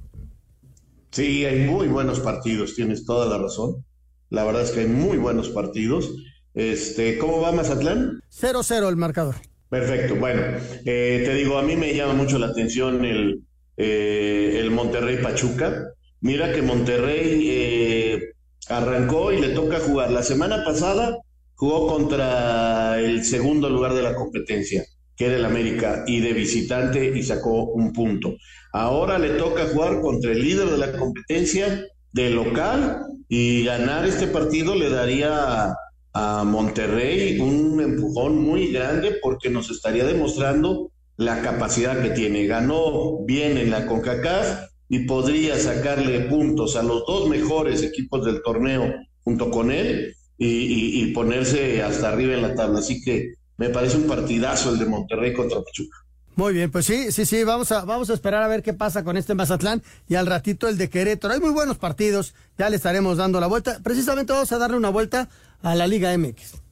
Sí, 1.10 1.44
hay 1.44 1.66
muy 1.66 1.88
buenos 1.88 2.20
partidos, 2.20 2.74
tienes 2.74 3.04
toda 3.04 3.26
la 3.26 3.42
razón. 3.42 3.84
La 4.30 4.44
verdad 4.44 4.62
es 4.62 4.70
que 4.70 4.80
hay 4.80 4.86
muy 4.86 5.16
buenos 5.16 5.48
partidos. 5.48 6.10
Este, 6.54 7.18
¿Cómo 7.18 7.40
va 7.40 7.52
Mazatlán? 7.52 8.20
0-0 8.30 8.88
el 8.88 8.96
marcador. 8.96 9.36
Perfecto, 9.70 10.16
bueno, 10.16 10.42
eh, 10.84 11.22
te 11.24 11.34
digo, 11.34 11.58
a 11.58 11.62
mí 11.62 11.76
me 11.76 11.94
llama 11.94 12.14
mucho 12.14 12.38
la 12.38 12.46
atención 12.46 13.04
el, 13.04 13.42
eh, 13.76 14.56
el 14.58 14.70
Monterrey 14.70 15.18
Pachuca. 15.22 15.92
Mira 16.20 16.52
que 16.52 16.62
Monterrey 16.62 17.48
eh, 17.50 18.32
arrancó 18.68 19.32
y 19.32 19.40
le 19.40 19.50
toca 19.50 19.78
jugar. 19.78 20.10
La 20.10 20.22
semana 20.22 20.64
pasada 20.64 21.18
jugó 21.54 21.86
contra 21.86 22.98
el 22.98 23.24
segundo 23.24 23.68
lugar 23.68 23.92
de 23.94 24.02
la 24.02 24.14
competencia, 24.14 24.84
que 25.16 25.26
era 25.26 25.36
el 25.36 25.44
América, 25.44 26.04
y 26.06 26.20
de 26.20 26.32
visitante 26.32 27.12
y 27.16 27.22
sacó 27.22 27.64
un 27.64 27.92
punto. 27.92 28.36
Ahora 28.72 29.18
le 29.18 29.30
toca 29.30 29.66
jugar 29.72 30.00
contra 30.00 30.32
el 30.32 30.42
líder 30.42 30.68
de 30.68 30.78
la 30.78 30.92
competencia 30.92 31.86
de 32.12 32.30
local 32.30 33.02
y 33.28 33.64
ganar 33.64 34.06
este 34.06 34.26
partido 34.26 34.74
le 34.74 34.90
daría 34.90 35.74
a, 36.14 36.44
Monterrey 36.44 37.38
un 37.38 37.80
empujón 37.80 38.42
muy 38.42 38.72
grande 38.72 39.18
porque 39.22 39.50
nos 39.50 39.70
estaría 39.70 40.04
demostrando 40.04 40.90
la 41.16 41.42
capacidad 41.42 42.02
que 42.02 42.10
tiene. 42.10 42.46
Ganó 42.46 43.24
bien 43.24 43.56
en 43.56 43.70
la 43.70 43.86
CONCACAF 43.86 44.68
y 44.88 45.00
podría 45.00 45.56
sacarle 45.58 46.22
puntos 46.22 46.74
a 46.74 46.82
los 46.82 47.06
dos 47.06 47.28
mejores 47.28 47.84
equipos 47.84 48.24
del 48.24 48.42
torneo 48.42 48.92
junto 49.22 49.48
con 49.50 49.70
él 49.70 50.12
y, 50.36 51.02
y 51.02 51.12
ponerse 51.12 51.82
hasta 51.82 52.08
arriba 52.08 52.34
en 52.34 52.42
la 52.42 52.54
tabla. 52.56 52.80
Así 52.80 53.00
que 53.00 53.34
me 53.56 53.68
parece 53.68 53.98
un 53.98 54.08
partidazo 54.08 54.70
el 54.70 54.78
de 54.80 54.86
Monterrey 54.86 55.32
contra 55.32 55.60
Pachuca. 55.62 55.98
Muy 56.38 56.52
bien, 56.52 56.70
pues 56.70 56.86
sí, 56.86 57.10
sí, 57.10 57.26
sí, 57.26 57.42
vamos 57.42 57.72
a, 57.72 57.84
vamos 57.84 58.10
a 58.10 58.14
esperar 58.14 58.44
a 58.44 58.46
ver 58.46 58.62
qué 58.62 58.72
pasa 58.72 59.02
con 59.02 59.16
este 59.16 59.34
Mazatlán 59.34 59.82
y 60.06 60.14
al 60.14 60.28
ratito 60.28 60.68
el 60.68 60.78
de 60.78 60.88
Querétaro. 60.88 61.34
Hay 61.34 61.40
muy 61.40 61.50
buenos 61.50 61.78
partidos, 61.78 62.32
ya 62.56 62.70
le 62.70 62.76
estaremos 62.76 63.16
dando 63.16 63.40
la 63.40 63.48
vuelta. 63.48 63.80
Precisamente 63.82 64.32
vamos 64.32 64.52
a 64.52 64.58
darle 64.58 64.76
una 64.76 64.88
vuelta 64.88 65.28
a 65.62 65.74
la 65.74 65.88
Liga 65.88 66.16
MX. 66.16 66.67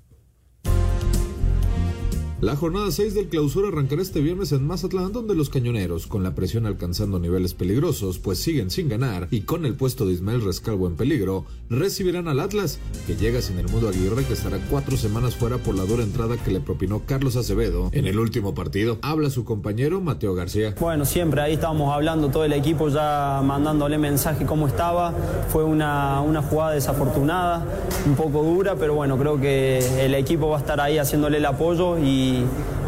La 2.42 2.54
jornada 2.54 2.90
6 2.90 3.14
del 3.14 3.28
clausura 3.28 3.68
arrancará 3.68 4.02
este 4.02 4.20
viernes 4.20 4.52
en 4.52 4.66
Mazatlán, 4.66 5.10
donde 5.10 5.34
los 5.34 5.48
cañoneros, 5.48 6.06
con 6.06 6.22
la 6.22 6.34
presión 6.34 6.66
alcanzando 6.66 7.18
niveles 7.18 7.54
peligrosos, 7.54 8.18
pues 8.18 8.38
siguen 8.38 8.70
sin 8.70 8.90
ganar, 8.90 9.28
y 9.30 9.40
con 9.40 9.64
el 9.64 9.72
puesto 9.74 10.04
de 10.04 10.12
Ismael 10.12 10.44
Rescalvo 10.44 10.86
en 10.86 10.96
peligro, 10.96 11.46
recibirán 11.70 12.28
al 12.28 12.40
Atlas, 12.40 12.78
que 13.06 13.16
llega 13.16 13.40
sin 13.40 13.58
el 13.58 13.68
mundo 13.68 13.88
Aguirre, 13.88 14.22
que 14.24 14.34
estará 14.34 14.58
cuatro 14.68 14.98
semanas 14.98 15.34
fuera 15.34 15.56
por 15.56 15.76
la 15.76 15.84
dura 15.84 16.02
entrada 16.02 16.36
que 16.36 16.50
le 16.50 16.60
propinó 16.60 17.00
Carlos 17.06 17.36
Acevedo 17.36 17.88
en 17.92 18.06
el 18.06 18.18
último 18.18 18.54
partido. 18.54 18.98
Habla 19.00 19.30
su 19.30 19.46
compañero 19.46 20.02
Mateo 20.02 20.34
García. 20.34 20.74
Bueno, 20.78 21.06
siempre 21.06 21.40
ahí 21.40 21.54
estábamos 21.54 21.90
hablando 21.94 22.28
todo 22.28 22.44
el 22.44 22.52
equipo 22.52 22.90
ya 22.90 23.40
mandándole 23.42 23.96
mensaje 23.96 24.44
cómo 24.44 24.66
estaba. 24.66 25.14
Fue 25.48 25.64
una, 25.64 26.20
una 26.20 26.42
jugada 26.42 26.72
desafortunada, 26.72 27.66
un 28.04 28.14
poco 28.14 28.42
dura, 28.42 28.76
pero 28.76 28.92
bueno, 28.92 29.16
creo 29.16 29.40
que 29.40 30.04
el 30.04 30.14
equipo 30.14 30.50
va 30.50 30.58
a 30.58 30.60
estar 30.60 30.82
ahí 30.82 30.98
haciéndole 30.98 31.38
el 31.38 31.46
apoyo 31.46 31.96
y 31.98 32.26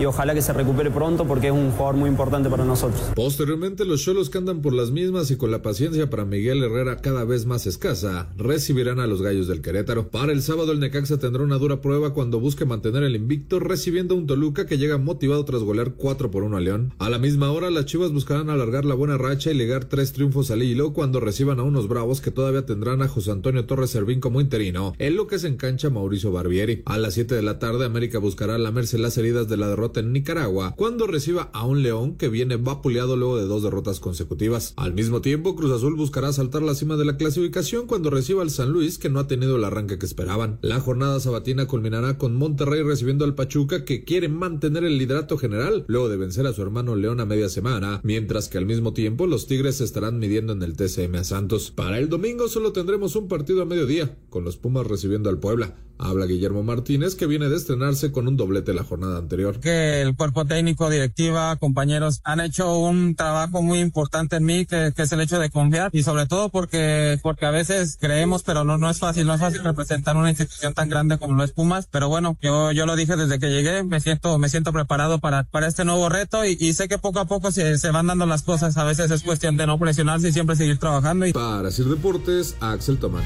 y, 0.00 0.05
ojalá 0.05 0.35
que 0.35 0.43
se 0.43 0.52
recupere 0.52 0.90
pronto 0.90 1.26
porque 1.26 1.49
es 1.49 1.52
un 1.52 1.73
jugador 1.73 1.97
muy 1.97 2.09
importante 2.09 2.49
para 2.49 2.64
nosotros. 2.64 3.00
Posteriormente, 3.14 3.85
los 3.85 4.02
Cholos 4.02 4.31
que 4.31 4.38
andan 4.38 4.62
por 4.62 4.73
las 4.73 4.90
mismas 4.90 5.31
y 5.31 5.37
con 5.37 5.50
la 5.50 5.62
paciencia 5.62 6.09
para 6.09 6.25
Miguel 6.25 6.62
Herrera 6.62 6.99
cada 6.99 7.25
vez 7.25 7.47
más 7.47 7.67
escasa, 7.67 8.31
recibirán 8.37 9.00
a 9.00 9.07
los 9.07 9.23
Gallos 9.23 9.49
del 9.49 9.61
Querétaro. 9.61 10.09
Para 10.09 10.33
el 10.33 10.43
sábado, 10.43 10.73
el 10.73 10.81
Necaxa 10.81 11.19
tendrá 11.19 11.43
una 11.43 11.59
dura 11.59 11.81
prueba 11.81 12.14
cuando 12.14 12.40
busque 12.40 12.64
mantener 12.64 13.02
el 13.02 13.17
invicto, 13.17 13.59
recibiendo 13.61 14.14
a 14.14 14.19
un 14.19 14.26
Toluca 14.26 14.67
que 14.67 14.78
llega 14.78 14.99
motivado 14.99 15.45
tras 15.45 15.62
golear 15.62 15.95
4 15.95 16.31
por 16.31 16.45
1 16.45 16.57
a 16.57 16.61
León. 16.61 16.95
A 16.99 17.11
la 17.11 17.19
misma 17.19 17.50
hora, 17.50 17.71
las 17.71 17.87
Chivas 17.87 18.12
buscarán 18.12 18.50
alargar 18.50 18.85
la 18.85 18.95
buena 18.95 19.19
racha 19.19 19.50
y 19.50 19.55
ligar 19.55 19.85
tres 19.87 20.12
triunfos 20.12 20.50
al 20.50 20.62
hilo 20.62 20.93
cuando 20.93 21.21
reciban 21.21 21.61
a 21.61 21.64
unos 21.64 21.88
Bravos 21.88 22.21
que 22.21 22.31
todavía 22.31 22.67
tendrán 22.67 23.02
a 23.02 23.09
José 23.09 23.31
Antonio 23.31 23.64
Torres 23.64 23.90
Servín 23.90 24.21
como 24.21 24.40
interino, 24.40 24.95
en 24.99 25.17
lo 25.17 25.26
que 25.26 25.38
se 25.38 25.49
engancha 25.49 25.90
Mauricio 25.90 26.33
Barbieri. 26.33 26.83
A 26.85 26.99
las 26.99 27.14
7 27.14 27.35
de 27.35 27.43
la 27.43 27.59
tarde, 27.59 27.85
América 27.85 28.19
buscará 28.19 28.59
lamerse 28.59 28.99
las 28.99 29.14
de 29.32 29.56
la 29.56 29.68
derrota 29.68 30.00
en 30.00 30.12
Nicaragua 30.12 30.75
cuando 30.76 31.06
reciba 31.06 31.50
a 31.52 31.66
un 31.66 31.82
León 31.82 32.16
que 32.16 32.28
viene 32.28 32.56
vapuleado 32.56 33.16
luego 33.16 33.37
de 33.37 33.44
dos 33.44 33.62
derrotas 33.62 34.00
consecutivas. 34.00 34.73
Al 34.76 34.94
mismo 34.94 35.20
tiempo, 35.20 35.54
Cruz 35.54 35.70
Azul 35.70 35.94
buscará 35.97 36.32
saltar 36.32 36.62
la 36.62 36.75
cima 36.75 36.97
de 36.97 37.04
la 37.04 37.16
clasificación 37.16 37.87
cuando 37.87 38.11
reciba 38.11 38.42
al 38.42 38.50
San 38.50 38.73
Luis 38.73 38.99
que 38.99 39.11
no 39.11 39.20
ha 39.20 39.28
tenido 39.28 39.56
el 39.56 39.64
arranque 39.64 39.99
que 39.99 40.06
esperaban. 40.06 40.58
La 40.62 40.80
jornada 40.80 41.20
sabatina 41.20 41.66
culminará 41.66 42.16
con 42.16 42.37
Monterrey 42.37 42.82
recibiendo 42.82 43.25
al 43.25 43.35
Pachuca 43.35 43.85
que 43.85 44.04
quiere 44.04 44.28
mantener 44.28 44.85
el 44.85 44.99
liderato 44.99 45.37
general 45.37 45.85
luego 45.88 46.08
de 46.08 46.16
vencer 46.16 46.47
a 46.47 46.52
su 46.52 46.62
hermano 46.62 46.97
León 46.97 47.20
a 47.20 47.26
media 47.26 47.49
semana, 47.49 48.00
mientras 48.02 48.49
que 48.49 48.58
al 48.58 48.66
mismo 48.66 48.94
tiempo 48.94 49.26
los 49.26 49.47
Tigres 49.47 49.76
se 49.76 49.85
estarán 49.85 50.18
midiendo 50.18 50.54
en 50.54 50.62
el 50.62 50.76
TCM 50.76 51.16
a 51.16 51.25
Santos. 51.25 51.70
Para 51.70 51.99
el 51.99 52.08
domingo 52.08 52.49
solo 52.49 52.73
tendremos 52.73 53.16
un 53.16 53.28
partido 53.28 53.62
a 53.62 53.66
mediodía, 53.66 54.16
con 54.30 54.44
los 54.44 54.56
Pumas 54.56 54.87
recibiendo 54.87 55.28
al 55.28 55.38
Puebla. 55.38 55.76
Habla 55.99 56.26
Guillermo 56.26 56.62
Martínez 56.62 57.16
que 57.16 57.26
viene 57.26 57.49
de 57.49 57.56
estrenarse 57.56 58.12
con 58.12 58.28
un 58.28 58.37
doblete 58.37 58.73
la 58.73 58.85
jornada 58.85 59.17
anterior. 59.18 59.60
Que 59.60 60.02
el 60.02 60.16
cuerpo 60.16 60.44
técnico, 60.44 60.90
directiva, 60.90 61.56
compañeros 61.56 62.20
han 62.25 62.40
hecho 62.40 62.78
un 62.78 63.14
trabajo 63.14 63.62
muy 63.62 63.80
importante 63.80 64.37
en 64.37 64.44
mí, 64.44 64.66
que, 64.66 64.92
es 64.96 65.12
el 65.12 65.20
hecho 65.20 65.38
de 65.38 65.50
confiar 65.50 65.90
y 65.92 66.02
sobre 66.02 66.26
todo 66.26 66.48
porque, 66.48 67.18
porque 67.22 67.46
a 67.46 67.50
veces 67.50 67.98
creemos, 68.00 68.42
pero 68.42 68.64
no, 68.64 68.78
no 68.78 68.90
es 68.90 68.98
fácil, 68.98 69.26
no 69.26 69.34
es 69.34 69.40
fácil 69.40 69.62
representar 69.62 70.16
una 70.16 70.30
institución 70.30 70.75
tan 70.75 70.88
grande 70.88 71.18
como 71.18 71.34
lo 71.34 71.44
es 71.44 71.52
Pumas. 71.52 71.88
Pero 71.90 72.08
bueno, 72.08 72.37
yo, 72.40 72.72
yo 72.72 72.87
lo 72.87 72.96
dije 72.96 73.16
desde 73.16 73.38
que 73.38 73.50
llegué, 73.50 73.82
me 73.82 74.00
siento, 74.00 74.38
me 74.38 74.48
siento 74.48 74.72
preparado 74.72 75.18
para, 75.18 75.44
para 75.44 75.66
este 75.66 75.84
nuevo 75.84 76.08
reto 76.08 76.44
y, 76.44 76.56
y 76.60 76.72
sé 76.72 76.88
que 76.88 76.98
poco 76.98 77.20
a 77.20 77.26
poco 77.26 77.52
se, 77.52 77.78
se 77.78 77.90
van 77.90 78.06
dando 78.06 78.26
las 78.26 78.42
cosas. 78.42 78.76
A 78.76 78.84
veces 78.84 79.10
es 79.10 79.22
cuestión 79.22 79.56
de 79.56 79.66
no 79.66 79.78
presionarse 79.78 80.28
y 80.28 80.32
siempre 80.32 80.56
seguir 80.56 80.78
trabajando. 80.78 81.26
Y... 81.26 81.32
Para 81.32 81.70
Sir 81.70 81.87
Deportes, 81.87 82.57
Axel 82.61 82.98
Tomán. 82.98 83.24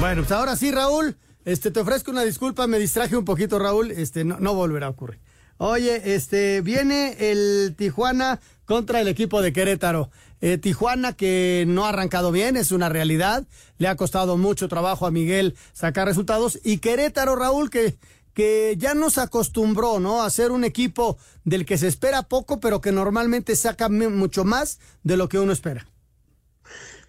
Bueno, 0.00 0.22
pues 0.22 0.32
ahora 0.32 0.56
sí, 0.56 0.72
Raúl, 0.72 1.16
este, 1.44 1.70
te 1.70 1.80
ofrezco 1.80 2.10
una 2.10 2.22
disculpa, 2.22 2.66
me 2.66 2.78
distraje 2.78 3.16
un 3.16 3.24
poquito, 3.24 3.58
Raúl, 3.58 3.90
este, 3.90 4.24
no, 4.24 4.38
no 4.40 4.54
volverá 4.54 4.86
a 4.86 4.90
ocurrir. 4.90 5.20
Oye, 5.58 6.14
este, 6.14 6.60
viene 6.60 7.16
el 7.30 7.74
Tijuana 7.76 8.40
contra 8.64 9.00
el 9.00 9.08
equipo 9.08 9.42
de 9.42 9.52
Querétaro. 9.52 10.10
Eh, 10.40 10.58
Tijuana 10.58 11.12
que 11.12 11.64
no 11.68 11.84
ha 11.84 11.90
arrancado 11.90 12.32
bien, 12.32 12.56
es 12.56 12.72
una 12.72 12.88
realidad. 12.88 13.46
Le 13.78 13.86
ha 13.86 13.94
costado 13.94 14.36
mucho 14.36 14.66
trabajo 14.66 15.06
a 15.06 15.12
Miguel 15.12 15.54
sacar 15.72 16.08
resultados. 16.08 16.58
Y 16.64 16.78
Querétaro, 16.78 17.36
Raúl, 17.36 17.70
que, 17.70 17.94
que 18.34 18.74
ya 18.76 18.94
nos 18.94 19.18
acostumbró, 19.18 20.00
¿no? 20.00 20.22
A 20.22 20.30
ser 20.30 20.50
un 20.50 20.64
equipo 20.64 21.16
del 21.44 21.64
que 21.64 21.78
se 21.78 21.86
espera 21.86 22.24
poco, 22.24 22.58
pero 22.58 22.80
que 22.80 22.90
normalmente 22.90 23.54
saca 23.54 23.88
mucho 23.88 24.44
más 24.44 24.80
de 25.04 25.16
lo 25.16 25.28
que 25.28 25.38
uno 25.38 25.52
espera. 25.52 25.86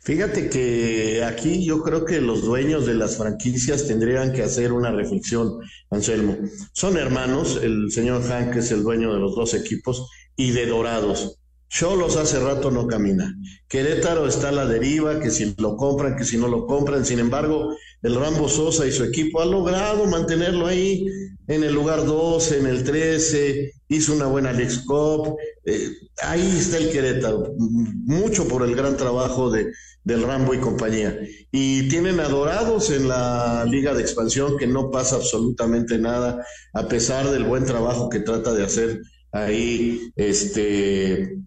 Fíjate 0.03 0.49
que 0.49 1.23
aquí 1.23 1.63
yo 1.63 1.81
creo 1.81 2.03
que 2.03 2.19
los 2.19 2.43
dueños 2.43 2.85
de 2.85 2.93
las 2.93 3.15
franquicias 3.15 3.87
tendrían 3.87 4.33
que 4.33 4.43
hacer 4.43 4.73
una 4.73 4.91
reflexión, 4.91 5.59
Anselmo. 5.89 6.37
Son 6.73 6.97
hermanos, 6.97 7.57
el 7.63 7.89
señor 7.89 8.21
Hank 8.23 8.57
es 8.57 8.71
el 8.71 8.83
dueño 8.83 9.13
de 9.13 9.21
los 9.21 9.33
dos 9.33 9.53
equipos 9.53 10.09
y 10.35 10.51
de 10.51 10.65
Dorados. 10.65 11.39
Cholos 11.69 12.17
hace 12.17 12.39
rato 12.41 12.69
no 12.69 12.85
camina. 12.85 13.33
Querétaro 13.69 14.27
está 14.27 14.49
a 14.49 14.51
la 14.51 14.65
deriva, 14.65 15.21
que 15.21 15.31
si 15.31 15.55
lo 15.57 15.77
compran, 15.77 16.17
que 16.17 16.25
si 16.25 16.37
no 16.37 16.49
lo 16.49 16.67
compran. 16.67 17.05
Sin 17.05 17.19
embargo, 17.19 17.73
el 18.03 18.15
Rambo 18.15 18.49
Sosa 18.49 18.85
y 18.85 18.91
su 18.91 19.03
equipo 19.03 19.41
han 19.41 19.51
logrado 19.51 20.05
mantenerlo 20.05 20.67
ahí 20.67 21.05
en 21.47 21.63
el 21.63 21.73
lugar 21.73 22.05
12, 22.05 22.59
en 22.59 22.67
el 22.67 22.83
13, 22.83 23.71
hizo 23.89 24.13
una 24.13 24.27
buena 24.27 24.49
Alex 24.49 24.79
Cup. 24.85 25.35
Eh, 25.65 25.89
ahí 26.21 26.57
está 26.57 26.77
el 26.77 26.89
Querétaro, 26.89 27.53
mucho 27.57 28.47
por 28.47 28.63
el 28.63 28.75
gran 28.75 28.97
trabajo 28.97 29.49
de, 29.49 29.71
del 30.03 30.23
Rambo 30.23 30.53
y 30.53 30.59
compañía. 30.59 31.17
Y 31.51 31.87
tienen 31.89 32.19
adorados 32.19 32.91
en 32.91 33.07
la 33.07 33.65
liga 33.65 33.93
de 33.93 34.01
expansión 34.01 34.57
que 34.57 34.67
no 34.67 34.91
pasa 34.91 35.15
absolutamente 35.15 35.97
nada, 35.97 36.45
a 36.73 36.87
pesar 36.87 37.29
del 37.29 37.45
buen 37.45 37.65
trabajo 37.65 38.09
que 38.09 38.19
trata 38.19 38.53
de 38.53 38.63
hacer 38.63 39.01
ahí 39.31 40.11
este 40.15 41.37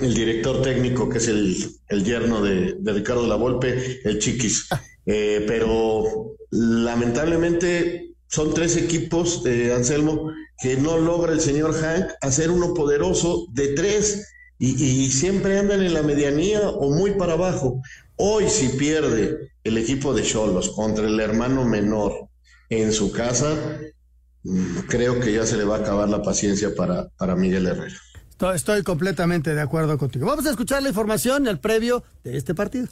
el 0.00 0.14
director 0.14 0.62
técnico, 0.62 1.08
que 1.08 1.18
es 1.18 1.28
el, 1.28 1.56
el 1.88 2.04
yerno 2.04 2.42
de, 2.42 2.76
Ricardo 2.84 3.26
Lavolpe, 3.26 4.00
el 4.04 4.18
Chiquis. 4.18 4.68
Eh, 5.06 5.44
pero 5.46 6.36
lamentablemente 6.50 8.14
son 8.28 8.52
tres 8.54 8.76
equipos, 8.76 9.42
de 9.44 9.72
Anselmo, 9.72 10.32
que 10.58 10.76
no 10.76 10.98
logra 10.98 11.32
el 11.32 11.40
señor 11.40 11.74
Hank 11.74 12.06
hacer 12.20 12.50
uno 12.50 12.74
poderoso 12.74 13.46
de 13.52 13.68
tres 13.68 14.32
y, 14.58 15.10
siempre 15.10 15.58
andan 15.58 15.82
en 15.82 15.92
la 15.92 16.02
medianía 16.02 16.68
o 16.68 16.90
muy 16.90 17.12
para 17.12 17.34
abajo. 17.34 17.82
Hoy 18.16 18.48
si 18.48 18.68
pierde 18.70 19.50
el 19.64 19.76
equipo 19.76 20.14
de 20.14 20.22
Cholos 20.22 20.70
contra 20.70 21.06
el 21.06 21.20
hermano 21.20 21.64
menor 21.66 22.28
en 22.70 22.92
su 22.92 23.12
casa, 23.12 23.54
mm, 24.44 24.78
creo 24.88 25.20
que 25.20 25.34
ya 25.34 25.44
se 25.44 25.58
le 25.58 25.64
va 25.64 25.76
a 25.76 25.80
acabar 25.80 26.08
la 26.08 26.22
paciencia 26.22 26.74
para, 26.74 27.08
para 27.18 27.36
Miguel 27.36 27.66
Herrera. 27.66 27.96
Estoy 28.54 28.82
completamente 28.82 29.54
de 29.54 29.60
acuerdo 29.60 29.98
contigo. 29.98 30.26
Vamos 30.26 30.46
a 30.46 30.50
escuchar 30.50 30.82
la 30.82 30.88
información, 30.88 31.46
el 31.46 31.58
previo 31.58 32.02
de 32.24 32.36
este 32.38 32.54
partido. 32.54 32.88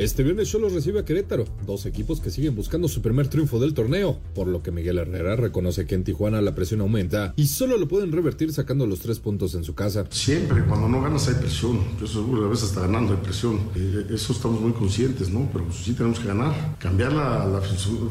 Este 0.00 0.22
viernes 0.22 0.48
solo 0.48 0.70
recibe 0.70 1.00
a 1.00 1.04
Querétaro, 1.04 1.44
dos 1.66 1.84
equipos 1.84 2.22
que 2.22 2.30
siguen 2.30 2.56
buscando 2.56 2.88
su 2.88 3.02
primer 3.02 3.28
triunfo 3.28 3.60
del 3.60 3.74
torneo, 3.74 4.18
por 4.34 4.46
lo 4.46 4.62
que 4.62 4.70
Miguel 4.70 4.96
Herrera 4.96 5.36
reconoce 5.36 5.84
que 5.84 5.94
en 5.94 6.04
Tijuana 6.04 6.40
la 6.40 6.54
presión 6.54 6.80
aumenta 6.80 7.34
y 7.36 7.48
solo 7.48 7.76
lo 7.76 7.86
pueden 7.86 8.10
revertir 8.10 8.50
sacando 8.50 8.86
los 8.86 9.00
tres 9.00 9.20
puntos 9.20 9.54
en 9.54 9.62
su 9.62 9.74
casa. 9.74 10.06
Siempre, 10.08 10.64
cuando 10.64 10.88
no 10.88 11.02
ganas 11.02 11.28
hay 11.28 11.34
presión, 11.34 11.80
yo 12.00 12.06
seguro 12.06 12.46
a 12.46 12.48
veces 12.48 12.70
hasta 12.70 12.80
ganando 12.80 13.12
hay 13.12 13.18
presión, 13.18 13.60
eh, 13.76 14.06
eso 14.14 14.32
estamos 14.32 14.62
muy 14.62 14.72
conscientes, 14.72 15.28
¿no? 15.28 15.46
Pero 15.52 15.70
sí 15.70 15.92
tenemos 15.92 16.18
que 16.18 16.28
ganar, 16.28 16.78
cambiar 16.78 17.12
la, 17.12 17.60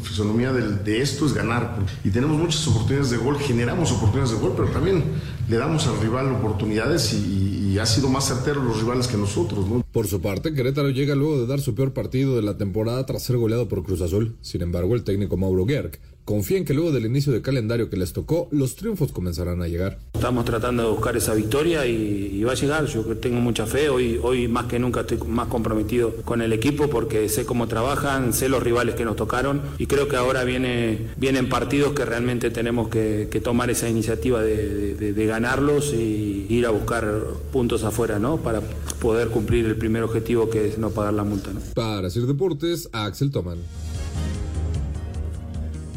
fisonomía 0.03 0.53
de 0.53 1.01
esto 1.01 1.25
es 1.25 1.33
ganar, 1.33 1.75
y 2.03 2.11
tenemos 2.11 2.37
muchas 2.37 2.67
oportunidades 2.67 3.09
de 3.09 3.17
gol, 3.17 3.39
generamos 3.39 3.91
oportunidades 3.91 4.35
de 4.35 4.39
gol, 4.39 4.53
pero 4.55 4.67
también 4.69 5.05
le 5.49 5.57
damos 5.57 5.87
al 5.87 5.99
rival 5.99 6.31
oportunidades 6.31 7.13
y, 7.13 7.49
ha 7.79 7.85
sido 7.85 8.09
más 8.09 8.27
certero 8.27 8.61
los 8.61 8.81
rivales 8.81 9.07
que 9.07 9.15
nosotros, 9.15 9.65
¿no? 9.69 9.85
Por 9.93 10.05
su 10.05 10.19
parte, 10.19 10.53
Querétaro 10.53 10.89
llega 10.89 11.15
luego 11.15 11.39
de 11.39 11.47
dar 11.47 11.61
su 11.61 11.75
peor 11.75 11.93
partido 11.93 12.35
de 12.35 12.41
la 12.41 12.57
temporada 12.57 13.05
tras 13.05 13.23
ser 13.23 13.37
goleado 13.37 13.69
por 13.69 13.83
Cruz 13.83 14.01
Azul. 14.01 14.35
Sin 14.41 14.61
embargo, 14.61 14.95
el 14.95 15.05
técnico 15.05 15.37
Mauro 15.37 15.65
Gerg 15.65 15.97
confía 16.29 16.59
en 16.59 16.65
que 16.65 16.75
luego 16.75 16.91
del 16.91 17.07
inicio 17.07 17.33
de 17.33 17.41
calendario 17.41 17.89
que 17.89 17.97
les 17.97 18.13
tocó, 18.13 18.49
los 18.51 18.75
triunfos 18.75 19.11
comenzarán 19.11 19.63
a 19.63 19.67
llegar. 19.67 19.97
Estamos 20.13 20.45
tratando 20.45 20.83
de 20.83 20.89
buscar 20.91 21.17
esa 21.17 21.33
victoria 21.33 21.87
y, 21.87 22.29
y 22.35 22.43
va 22.43 22.51
a 22.51 22.55
llegar. 22.55 22.85
Yo 22.85 23.03
tengo 23.17 23.41
mucha 23.41 23.65
fe. 23.65 23.89
Hoy, 23.89 24.19
hoy 24.21 24.47
más 24.47 24.65
que 24.67 24.77
nunca 24.77 24.99
estoy 25.01 25.17
más 25.27 25.47
comprometido 25.47 26.17
con 26.17 26.43
el 26.43 26.53
equipo 26.53 26.87
porque 26.87 27.29
sé 27.29 27.47
cómo 27.47 27.67
trabajan, 27.67 28.31
sé 28.31 28.47
los 28.47 28.61
rivales 28.61 28.93
que 28.93 29.05
nos 29.05 29.15
tocaron 29.15 29.63
y 29.79 29.87
creo 29.87 30.07
que 30.07 30.17
ahora 30.17 30.43
viene, 30.43 31.07
vienen 31.17 31.49
partidos 31.49 31.93
que 31.93 32.05
realmente 32.05 32.51
tenemos 32.51 32.89
que, 32.89 33.27
que 33.31 33.41
tomar 33.41 33.71
esa 33.71 33.89
iniciativa 33.89 34.43
de, 34.43 34.93
de, 34.93 35.13
de, 35.13 35.25
ganarlos 35.25 35.95
y 35.95 36.45
ir 36.47 36.67
a 36.67 36.69
buscar 36.69 37.23
puntos 37.51 37.83
afuera, 37.83 38.19
¿no? 38.19 38.37
Para 38.37 38.61
poder 39.01 39.29
cumplir 39.29 39.65
el 39.65 39.77
primer 39.77 40.03
objetivo 40.03 40.47
que 40.47 40.67
es 40.67 40.77
no 40.77 40.91
pagar 40.91 41.15
la 41.15 41.23
multa, 41.23 41.51
¿no? 41.51 41.59
Para 41.73 42.05
hacer 42.05 42.27
deportes, 42.27 42.87
Axel 42.91 43.31
Toman. 43.31 43.57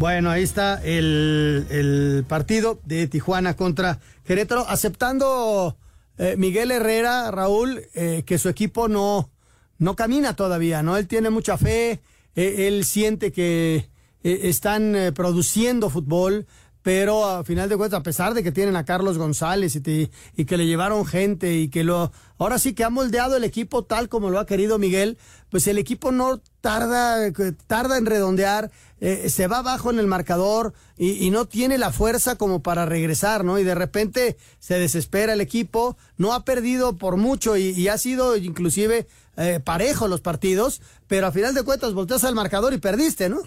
Bueno, 0.02 0.30
ahí 0.30 0.42
está 0.42 0.82
el, 0.82 1.64
el, 1.70 2.24
partido 2.26 2.80
de 2.84 3.06
Tijuana 3.06 3.54
contra 3.54 4.00
Querétaro, 4.24 4.66
aceptando 4.68 5.76
eh, 6.18 6.34
Miguel 6.36 6.72
Herrera, 6.72 7.30
Raúl, 7.30 7.82
eh, 7.94 8.24
que 8.26 8.36
su 8.38 8.48
equipo 8.48 8.88
no, 8.88 9.30
no 9.78 9.94
camina 9.94 10.34
todavía, 10.34 10.82
¿no? 10.82 10.96
Él 10.96 11.06
tiene 11.06 11.30
mucha 11.30 11.56
fe, 11.56 12.00
eh, 12.34 12.66
él 12.66 12.84
siente 12.84 13.30
que 13.30 13.90
están 14.24 15.12
produciendo 15.14 15.88
fútbol, 15.88 16.48
pero 16.82 17.24
a 17.24 17.44
final 17.44 17.68
de 17.68 17.76
cuentas, 17.76 18.00
a 18.00 18.02
pesar 18.02 18.34
de 18.34 18.42
que 18.42 18.52
tienen 18.52 18.76
a 18.76 18.84
Carlos 18.84 19.18
González 19.18 19.76
y, 19.76 19.80
te, 19.80 20.10
y, 20.36 20.44
que 20.44 20.56
le 20.56 20.66
llevaron 20.66 21.06
gente 21.06 21.54
y 21.54 21.68
que 21.68 21.84
lo, 21.84 22.12
ahora 22.38 22.58
sí 22.58 22.74
que 22.74 22.84
ha 22.84 22.90
moldeado 22.90 23.36
el 23.36 23.44
equipo 23.44 23.84
tal 23.84 24.08
como 24.08 24.30
lo 24.30 24.38
ha 24.38 24.46
querido 24.46 24.78
Miguel, 24.78 25.16
pues 25.50 25.66
el 25.66 25.78
equipo 25.78 26.12
no 26.12 26.40
tarda, 26.60 27.32
tarda 27.66 27.98
en 27.98 28.06
redondear, 28.06 28.70
eh, 29.00 29.30
se 29.30 29.46
va 29.46 29.58
abajo 29.58 29.90
en 29.90 29.98
el 29.98 30.06
marcador 30.06 30.72
y, 30.96 31.24
y, 31.24 31.30
no 31.30 31.46
tiene 31.46 31.78
la 31.78 31.92
fuerza 31.92 32.36
como 32.36 32.62
para 32.62 32.86
regresar, 32.86 33.44
¿no? 33.44 33.58
Y 33.58 33.64
de 33.64 33.74
repente 33.74 34.36
se 34.58 34.78
desespera 34.78 35.32
el 35.32 35.40
equipo, 35.40 35.96
no 36.16 36.34
ha 36.34 36.44
perdido 36.44 36.96
por 36.96 37.16
mucho 37.16 37.56
y, 37.56 37.70
y 37.70 37.88
ha 37.88 37.98
sido 37.98 38.36
inclusive 38.36 39.06
eh, 39.36 39.60
parejo 39.64 40.08
los 40.08 40.20
partidos, 40.20 40.82
pero 41.06 41.26
a 41.26 41.32
final 41.32 41.54
de 41.54 41.62
cuentas 41.62 41.94
volteas 41.94 42.24
al 42.24 42.34
marcador 42.34 42.74
y 42.74 42.78
perdiste, 42.78 43.28
¿no? 43.28 43.40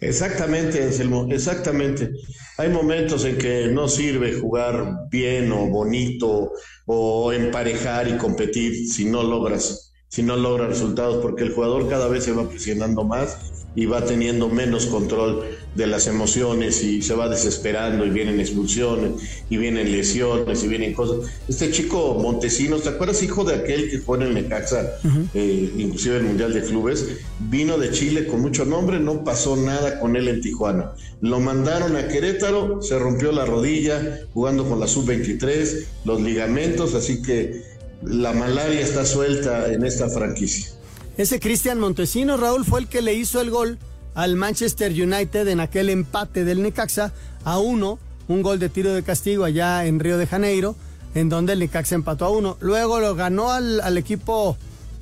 Exactamente, 0.00 0.82
Anselmo, 0.82 1.26
exactamente. 1.30 2.10
Hay 2.56 2.68
momentos 2.68 3.24
en 3.24 3.36
que 3.36 3.66
no 3.68 3.88
sirve 3.88 4.32
jugar 4.32 5.08
bien 5.10 5.50
o 5.52 5.66
bonito 5.66 6.52
o 6.86 7.32
emparejar 7.32 8.08
y 8.08 8.16
competir 8.16 8.88
si 8.88 9.04
no 9.04 9.22
logras, 9.24 9.92
si 10.08 10.22
no 10.22 10.36
logras 10.36 10.68
resultados, 10.68 11.20
porque 11.20 11.42
el 11.42 11.52
jugador 11.52 11.88
cada 11.88 12.08
vez 12.08 12.24
se 12.24 12.32
va 12.32 12.48
presionando 12.48 13.04
más 13.04 13.70
y 13.74 13.86
va 13.86 14.04
teniendo 14.04 14.48
menos 14.48 14.86
control 14.86 15.57
de 15.78 15.86
las 15.86 16.08
emociones 16.08 16.82
y 16.82 17.02
se 17.02 17.14
va 17.14 17.28
desesperando 17.28 18.04
y 18.04 18.10
vienen 18.10 18.40
expulsiones 18.40 19.12
y 19.48 19.56
vienen 19.58 19.92
lesiones 19.92 20.64
y 20.64 20.66
vienen 20.66 20.92
cosas. 20.92 21.30
Este 21.46 21.70
chico 21.70 22.18
Montesinos, 22.20 22.82
¿te 22.82 22.88
acuerdas 22.88 23.22
hijo 23.22 23.44
de 23.44 23.54
aquel 23.54 23.88
que 23.88 24.00
fue 24.00 24.16
en 24.16 24.24
el 24.24 24.34
Necaxa, 24.34 24.98
uh 25.04 25.06
-huh. 25.06 25.28
eh, 25.34 25.72
inclusive 25.78 26.16
el 26.16 26.24
Mundial 26.24 26.52
de 26.52 26.62
Clubes? 26.64 27.06
Vino 27.38 27.78
de 27.78 27.92
Chile 27.92 28.26
con 28.26 28.40
mucho 28.40 28.64
nombre, 28.64 28.98
no 28.98 29.22
pasó 29.22 29.56
nada 29.56 30.00
con 30.00 30.16
él 30.16 30.26
en 30.26 30.40
Tijuana. 30.40 30.94
Lo 31.20 31.38
mandaron 31.38 31.94
a 31.94 32.08
Querétaro, 32.08 32.82
se 32.82 32.98
rompió 32.98 33.30
la 33.30 33.46
rodilla 33.46 34.22
jugando 34.34 34.68
con 34.68 34.80
la 34.80 34.88
sub-23, 34.88 35.84
los 36.04 36.20
ligamentos, 36.20 36.96
así 36.96 37.22
que 37.22 37.62
la 38.02 38.32
malaria 38.32 38.80
está 38.80 39.04
suelta 39.04 39.72
en 39.72 39.84
esta 39.84 40.08
franquicia. 40.08 40.72
Ese 41.16 41.38
Cristian 41.38 41.78
Montesinos, 41.78 42.40
Raúl, 42.40 42.64
fue 42.64 42.80
el 42.80 42.88
que 42.88 43.00
le 43.00 43.14
hizo 43.14 43.40
el 43.40 43.50
gol 43.50 43.78
al 44.14 44.36
Manchester 44.36 44.92
United 44.92 45.48
en 45.48 45.60
aquel 45.60 45.90
empate 45.90 46.44
del 46.44 46.62
Necaxa 46.62 47.12
a 47.44 47.58
uno, 47.58 47.98
un 48.28 48.42
gol 48.42 48.58
de 48.58 48.68
tiro 48.68 48.92
de 48.92 49.02
castigo 49.02 49.44
allá 49.44 49.86
en 49.86 50.00
Río 50.00 50.18
de 50.18 50.26
Janeiro, 50.26 50.76
en 51.14 51.28
donde 51.28 51.54
el 51.54 51.60
Necaxa 51.60 51.94
empató 51.94 52.26
a 52.26 52.30
uno. 52.30 52.56
Luego 52.60 53.00
lo 53.00 53.14
ganó 53.14 53.50
al, 53.50 53.80
al 53.80 53.96
equipo 53.98 54.56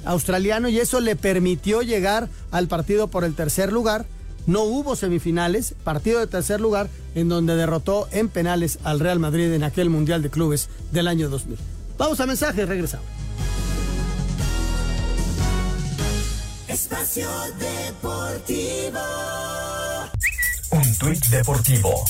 australiano 0.05 0.69
y 0.69 0.79
eso 0.79 1.01
le 1.01 1.17
permitió 1.17 1.83
llegar 1.83 2.29
al 2.51 2.69
partido 2.69 3.09
por 3.09 3.25
el 3.25 3.35
tercer 3.35 3.73
lugar. 3.73 4.07
No 4.47 4.63
hubo 4.63 4.95
semifinales, 4.95 5.75
partido 5.83 6.21
de 6.21 6.29
tercer 6.29 6.61
lugar, 6.61 6.89
en 7.17 7.29
donde 7.29 7.57
derrotó 7.57 8.07
en 8.13 8.29
penales 8.29 8.79
al 8.85 9.01
Real 9.01 9.19
Madrid 9.19 9.53
en 9.53 9.65
aquel 9.65 9.91
Mundial 9.91 10.23
de 10.23 10.31
Clubes 10.31 10.69
del 10.93 11.09
año 11.09 11.29
2000. 11.29 11.59
Vamos 11.99 12.21
a 12.21 12.27
mensajes, 12.27 12.69
regresamos. 12.69 13.07
Espacio 16.77 17.27
Deportivo. 17.59 19.01
Un 20.73 20.99
tuit 20.99 21.27
deportivo. 21.29 22.05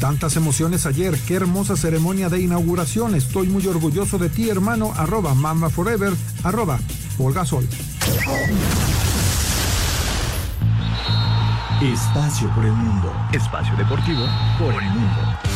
Tantas 0.00 0.36
emociones 0.36 0.86
ayer, 0.86 1.14
qué 1.26 1.34
hermosa 1.34 1.76
ceremonia 1.76 2.30
de 2.30 2.40
inauguración. 2.40 3.14
Estoy 3.14 3.48
muy 3.48 3.66
orgulloso 3.66 4.16
de 4.16 4.30
ti, 4.30 4.48
hermano. 4.48 4.94
Arroba 4.96 5.34
Mamba 5.34 5.68
Forever, 5.68 6.14
arroba 6.42 6.78
Sol. 7.44 7.68
Espacio 11.82 12.54
por 12.54 12.64
el 12.64 12.72
mundo. 12.72 13.12
Espacio 13.34 13.76
deportivo 13.76 14.24
por 14.58 14.82
el 14.82 14.88
mundo. 14.88 15.47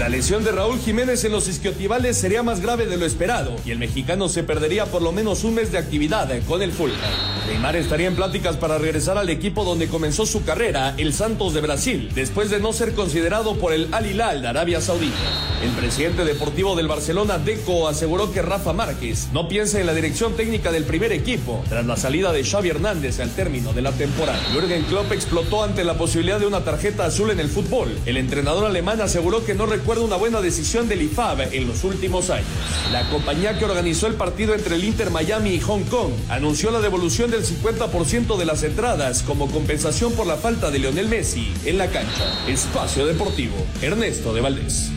La 0.00 0.08
lesión 0.08 0.42
de 0.44 0.50
Raúl 0.50 0.78
Jiménez 0.78 1.24
en 1.24 1.32
los 1.32 1.46
isquiotibiales 1.46 2.16
sería 2.16 2.42
más 2.42 2.60
grave 2.62 2.86
de 2.86 2.96
lo 2.96 3.04
esperado 3.04 3.54
y 3.66 3.70
el 3.70 3.78
mexicano 3.78 4.30
se 4.30 4.42
perdería 4.42 4.86
por 4.86 5.02
lo 5.02 5.12
menos 5.12 5.44
un 5.44 5.54
mes 5.54 5.72
de 5.72 5.76
actividad 5.76 6.30
con 6.48 6.62
el 6.62 6.72
Fulham. 6.72 7.39
Neymar 7.50 7.74
estaría 7.74 8.06
en 8.06 8.14
pláticas 8.14 8.56
para 8.56 8.78
regresar 8.78 9.18
al 9.18 9.28
equipo 9.28 9.64
donde 9.64 9.88
comenzó 9.88 10.24
su 10.24 10.44
carrera, 10.44 10.94
el 10.98 11.12
Santos 11.12 11.52
de 11.52 11.60
Brasil, 11.60 12.08
después 12.14 12.48
de 12.48 12.60
no 12.60 12.72
ser 12.72 12.94
considerado 12.94 13.56
por 13.56 13.72
el 13.72 13.92
Al 13.92 14.06
Hilal 14.06 14.40
de 14.40 14.46
Arabia 14.46 14.80
Saudita. 14.80 15.16
El 15.60 15.70
presidente 15.72 16.24
deportivo 16.24 16.76
del 16.76 16.86
Barcelona, 16.86 17.38
Deco, 17.38 17.88
aseguró 17.88 18.30
que 18.30 18.40
Rafa 18.40 18.72
Márquez 18.72 19.30
no 19.32 19.48
piensa 19.48 19.80
en 19.80 19.86
la 19.86 19.94
dirección 19.94 20.36
técnica 20.36 20.70
del 20.70 20.84
primer 20.84 21.10
equipo 21.10 21.64
tras 21.68 21.84
la 21.84 21.96
salida 21.96 22.32
de 22.32 22.44
Xavi 22.44 22.68
Hernández 22.68 23.18
al 23.18 23.30
término 23.30 23.72
de 23.72 23.82
la 23.82 23.90
temporada. 23.90 24.40
Jürgen 24.52 24.84
Klopp 24.84 25.10
explotó 25.10 25.64
ante 25.64 25.82
la 25.82 25.98
posibilidad 25.98 26.38
de 26.38 26.46
una 26.46 26.62
tarjeta 26.62 27.04
azul 27.04 27.30
en 27.30 27.40
el 27.40 27.48
fútbol. 27.48 27.98
El 28.06 28.16
entrenador 28.16 28.64
alemán 28.64 29.00
aseguró 29.00 29.44
que 29.44 29.56
no 29.56 29.66
recuerda 29.66 30.04
una 30.04 30.16
buena 30.16 30.40
decisión 30.40 30.88
del 30.88 31.02
IFAB 31.02 31.52
en 31.52 31.66
los 31.66 31.82
últimos 31.82 32.30
años. 32.30 32.46
La 32.92 33.10
compañía 33.10 33.58
que 33.58 33.64
organizó 33.64 34.06
el 34.06 34.14
partido 34.14 34.54
entre 34.54 34.76
el 34.76 34.84
Inter 34.84 35.10
Miami 35.10 35.50
y 35.50 35.60
Hong 35.60 35.82
Kong 35.90 36.12
anunció 36.28 36.70
la 36.70 36.80
devolución 36.80 37.32
del 37.40 37.58
50% 37.58 38.36
de 38.36 38.44
las 38.44 38.62
entradas 38.64 39.22
como 39.22 39.50
compensación 39.50 40.12
por 40.12 40.26
la 40.26 40.36
falta 40.36 40.70
de 40.70 40.78
Lionel 40.78 41.08
Messi 41.08 41.52
en 41.64 41.78
la 41.78 41.86
cancha. 41.90 42.46
Espacio 42.46 43.06
Deportivo, 43.06 43.54
Ernesto 43.80 44.34
de 44.34 44.42
Valdés. 44.42 44.90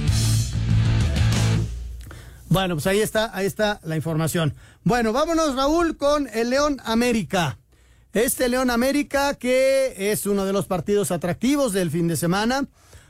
Bueno, 2.49 2.75
pues 2.75 2.85
ahí 2.87 2.99
está, 2.99 3.31
ahí 3.33 3.45
está 3.45 3.79
la 3.83 3.95
información. 3.95 4.53
Bueno, 4.83 5.13
vámonos, 5.13 5.55
Raúl, 5.55 5.95
con 5.95 6.27
el 6.33 6.49
León 6.49 6.81
América. 6.83 7.59
Este 8.11 8.49
León 8.49 8.69
América 8.69 9.35
que 9.35 10.11
es 10.11 10.25
uno 10.25 10.45
de 10.45 10.53
los 10.53 10.65
partidos 10.65 11.11
atractivos 11.11 11.71
del 11.71 11.91
fin 11.91 12.07
de 12.07 12.17
semana 12.17 12.67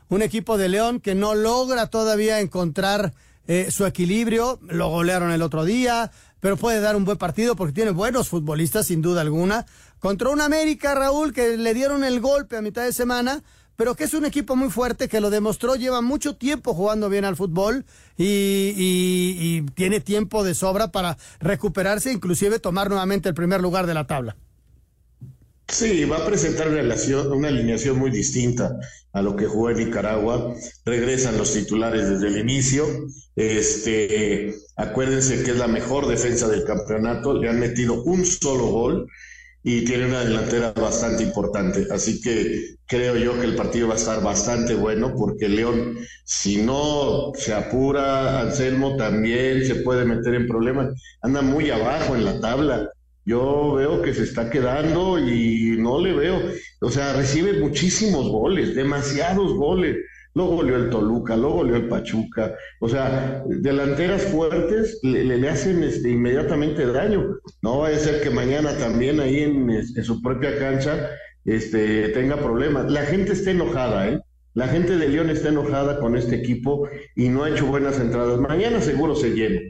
un 0.10 0.22
equipo 0.22 0.58
de 0.58 0.70
León 0.70 1.00
que 1.00 1.16
no 1.16 1.34
logra 1.34 1.88
todavía 1.88 2.40
encontrar 2.40 3.14
eh, 3.48 3.72
su 3.72 3.86
equilibrio, 3.86 4.60
lo 4.62 4.90
golearon 4.90 5.32
el 5.32 5.42
otro 5.42 5.66
día, 5.66 6.12
pero 6.44 6.58
puede 6.58 6.82
dar 6.82 6.98
un 6.98 7.06
buen 7.06 7.18
partido 7.18 7.56
porque 7.56 7.72
tiene 7.72 7.92
buenos 7.92 8.28
futbolistas 8.28 8.88
sin 8.88 9.02
duda 9.02 9.22
alguna, 9.22 9.66
contra 10.00 10.28
un 10.28 10.42
América, 10.42 10.94
Raúl, 10.94 11.32
que 11.32 11.56
le 11.56 11.74
dieron 11.74 12.04
el 12.04 12.20
golpe 12.20 12.58
a 12.58 12.62
mitad 12.62 12.84
de 12.84 12.92
semana, 12.92 13.42
pero 13.78 13.96
que 13.96 14.04
es 14.04 14.14
un 14.14 14.26
equipo 14.26 14.58
muy 14.58 14.70
fuerte, 14.70 15.08
que 15.08 15.22
lo 15.22 15.30
demostró, 15.30 15.78
lleva 15.78 16.02
mucho 16.02 16.36
tiempo 16.36 16.74
jugando 16.74 17.08
bien 17.08 17.24
al 17.24 17.38
fútbol 17.38 17.86
y, 18.18 18.26
y, 18.26 19.38
y 19.40 19.62
tiene 19.74 20.02
tiempo 20.02 20.44
de 20.44 20.54
sobra 20.54 20.92
para 20.92 21.18
recuperarse, 21.40 22.12
inclusive 22.12 22.60
tomar 22.60 22.90
nuevamente 22.90 23.30
el 23.30 23.36
primer 23.36 23.62
lugar 23.62 23.88
de 23.88 23.94
la 23.94 24.06
tabla. 24.06 24.36
Sí, 25.68 26.06
va 26.06 26.18
a 26.18 26.26
presentar 26.26 26.68
una, 26.68 27.48
alineación 27.48 27.98
muy 27.98 28.12
distinta 28.12 28.78
a 29.14 29.22
lo 29.22 29.36
que 29.36 29.48
jugó 29.48 29.70
en 29.70 29.78
Nicaragua. 29.78 30.54
Regresan 30.86 31.38
los 31.38 31.54
titulares 31.54 32.10
desde 32.10 32.28
el 32.28 32.38
inicio. 32.38 32.86
Este, 33.36 34.54
acuérdense 34.76 35.44
que 35.44 35.52
es 35.52 35.58
la 35.58 35.68
mejor 35.68 36.08
defensa 36.08 36.48
del 36.48 36.64
campeonato. 36.64 37.34
Le 37.34 37.50
han 37.50 37.60
metido 37.60 38.04
un 38.04 38.26
solo 38.26 38.68
gol 38.68 39.08
y 39.64 39.86
tiene 39.86 40.08
una 40.08 40.24
delantera 40.24 40.74
bastante 40.74 41.24
importante. 41.24 41.88
Así 41.92 42.22
que 42.22 42.76
creo 42.86 43.16
yo 43.16 43.40
que 43.40 43.46
el 43.46 43.56
partido 43.56 43.88
va 43.88 43.94
a 43.94 43.98
estar 43.98 44.22
bastante 44.22 44.76
bueno 44.76 45.16
porque 45.18 45.48
León, 45.48 45.98
si 46.26 46.62
no 46.62 47.32
se 47.36 47.54
apura, 47.54 48.42
Anselmo 48.42 48.98
también 48.98 49.66
se 49.66 49.76
puede 49.76 50.06
meter 50.06 50.36
en 50.36 50.48
problemas. 50.48 50.90
Anda 51.22 51.42
muy 51.42 51.72
abajo 51.72 52.16
en 52.16 52.26
la 52.26 52.40
tabla 52.40 52.90
yo 53.26 53.74
veo 53.74 54.02
que 54.02 54.14
se 54.14 54.24
está 54.24 54.50
quedando 54.50 55.20
y 55.20 55.78
no 55.80 56.00
le 56.00 56.14
veo, 56.14 56.42
o 56.82 56.90
sea, 56.90 57.14
recibe 57.14 57.60
muchísimos 57.60 58.30
goles, 58.30 58.76
demasiados 58.76 59.54
goles. 59.54 59.98
Luego 60.36 60.56
goleó 60.56 60.78
el 60.78 60.90
Toluca, 60.90 61.38
luego 61.38 61.58
goleó 61.58 61.76
el 61.76 61.88
Pachuca. 61.88 62.56
O 62.80 62.90
sea, 62.90 63.44
delanteras 63.48 64.24
fuertes 64.24 65.00
le, 65.04 65.48
hacen 65.48 65.84
este, 65.84 66.10
inmediatamente 66.10 66.88
daño. 66.88 67.38
No 67.62 67.80
va 67.80 67.90
a 67.90 67.96
ser 67.96 68.20
que 68.22 68.32
mañana 68.32 68.76
también 68.78 69.20
ahí 69.20 69.42
en, 69.42 69.70
en 69.70 70.04
su 70.04 70.24
propia 70.24 70.58
cancha 70.58 71.12
este, 71.46 72.10
tenga 72.10 72.38
problemas. 72.38 72.92
La 72.92 73.04
gente 73.04 73.34
está 73.34 73.52
enojada, 73.52 74.10
¿eh? 74.10 74.20
La 74.56 74.68
gente 74.68 74.98
de 74.98 75.10
León 75.10 75.30
está 75.30 75.50
enojada 75.50 76.00
con 76.00 76.16
este 76.16 76.36
equipo 76.36 76.88
y 77.16 77.30
no 77.30 77.44
ha 77.44 77.50
hecho 77.50 77.66
buenas 77.66 78.00
entradas. 78.00 78.40
Mañana 78.40 78.82
seguro 78.82 79.16
se 79.16 79.32
llena, 79.32 79.62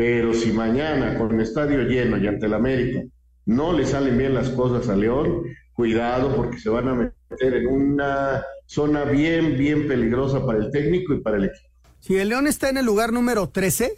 pero 0.00 0.32
si 0.32 0.50
mañana 0.50 1.18
con 1.18 1.34
el 1.34 1.42
estadio 1.42 1.82
lleno 1.82 2.16
y 2.16 2.26
ante 2.26 2.46
el 2.46 2.54
América 2.54 3.02
no 3.44 3.74
le 3.74 3.84
salen 3.84 4.16
bien 4.16 4.32
las 4.32 4.48
cosas 4.48 4.88
a 4.88 4.96
León, 4.96 5.42
cuidado 5.74 6.34
porque 6.34 6.58
se 6.58 6.70
van 6.70 6.88
a 6.88 6.94
meter 6.94 7.52
en 7.52 7.66
una 7.66 8.42
zona 8.64 9.04
bien, 9.04 9.58
bien 9.58 9.86
peligrosa 9.86 10.46
para 10.46 10.58
el 10.58 10.70
técnico 10.70 11.12
y 11.12 11.20
para 11.20 11.36
el 11.36 11.44
equipo. 11.44 11.68
Si 11.98 12.16
el 12.16 12.30
León 12.30 12.46
está 12.46 12.70
en 12.70 12.78
el 12.78 12.86
lugar 12.86 13.12
número 13.12 13.50
13, 13.50 13.94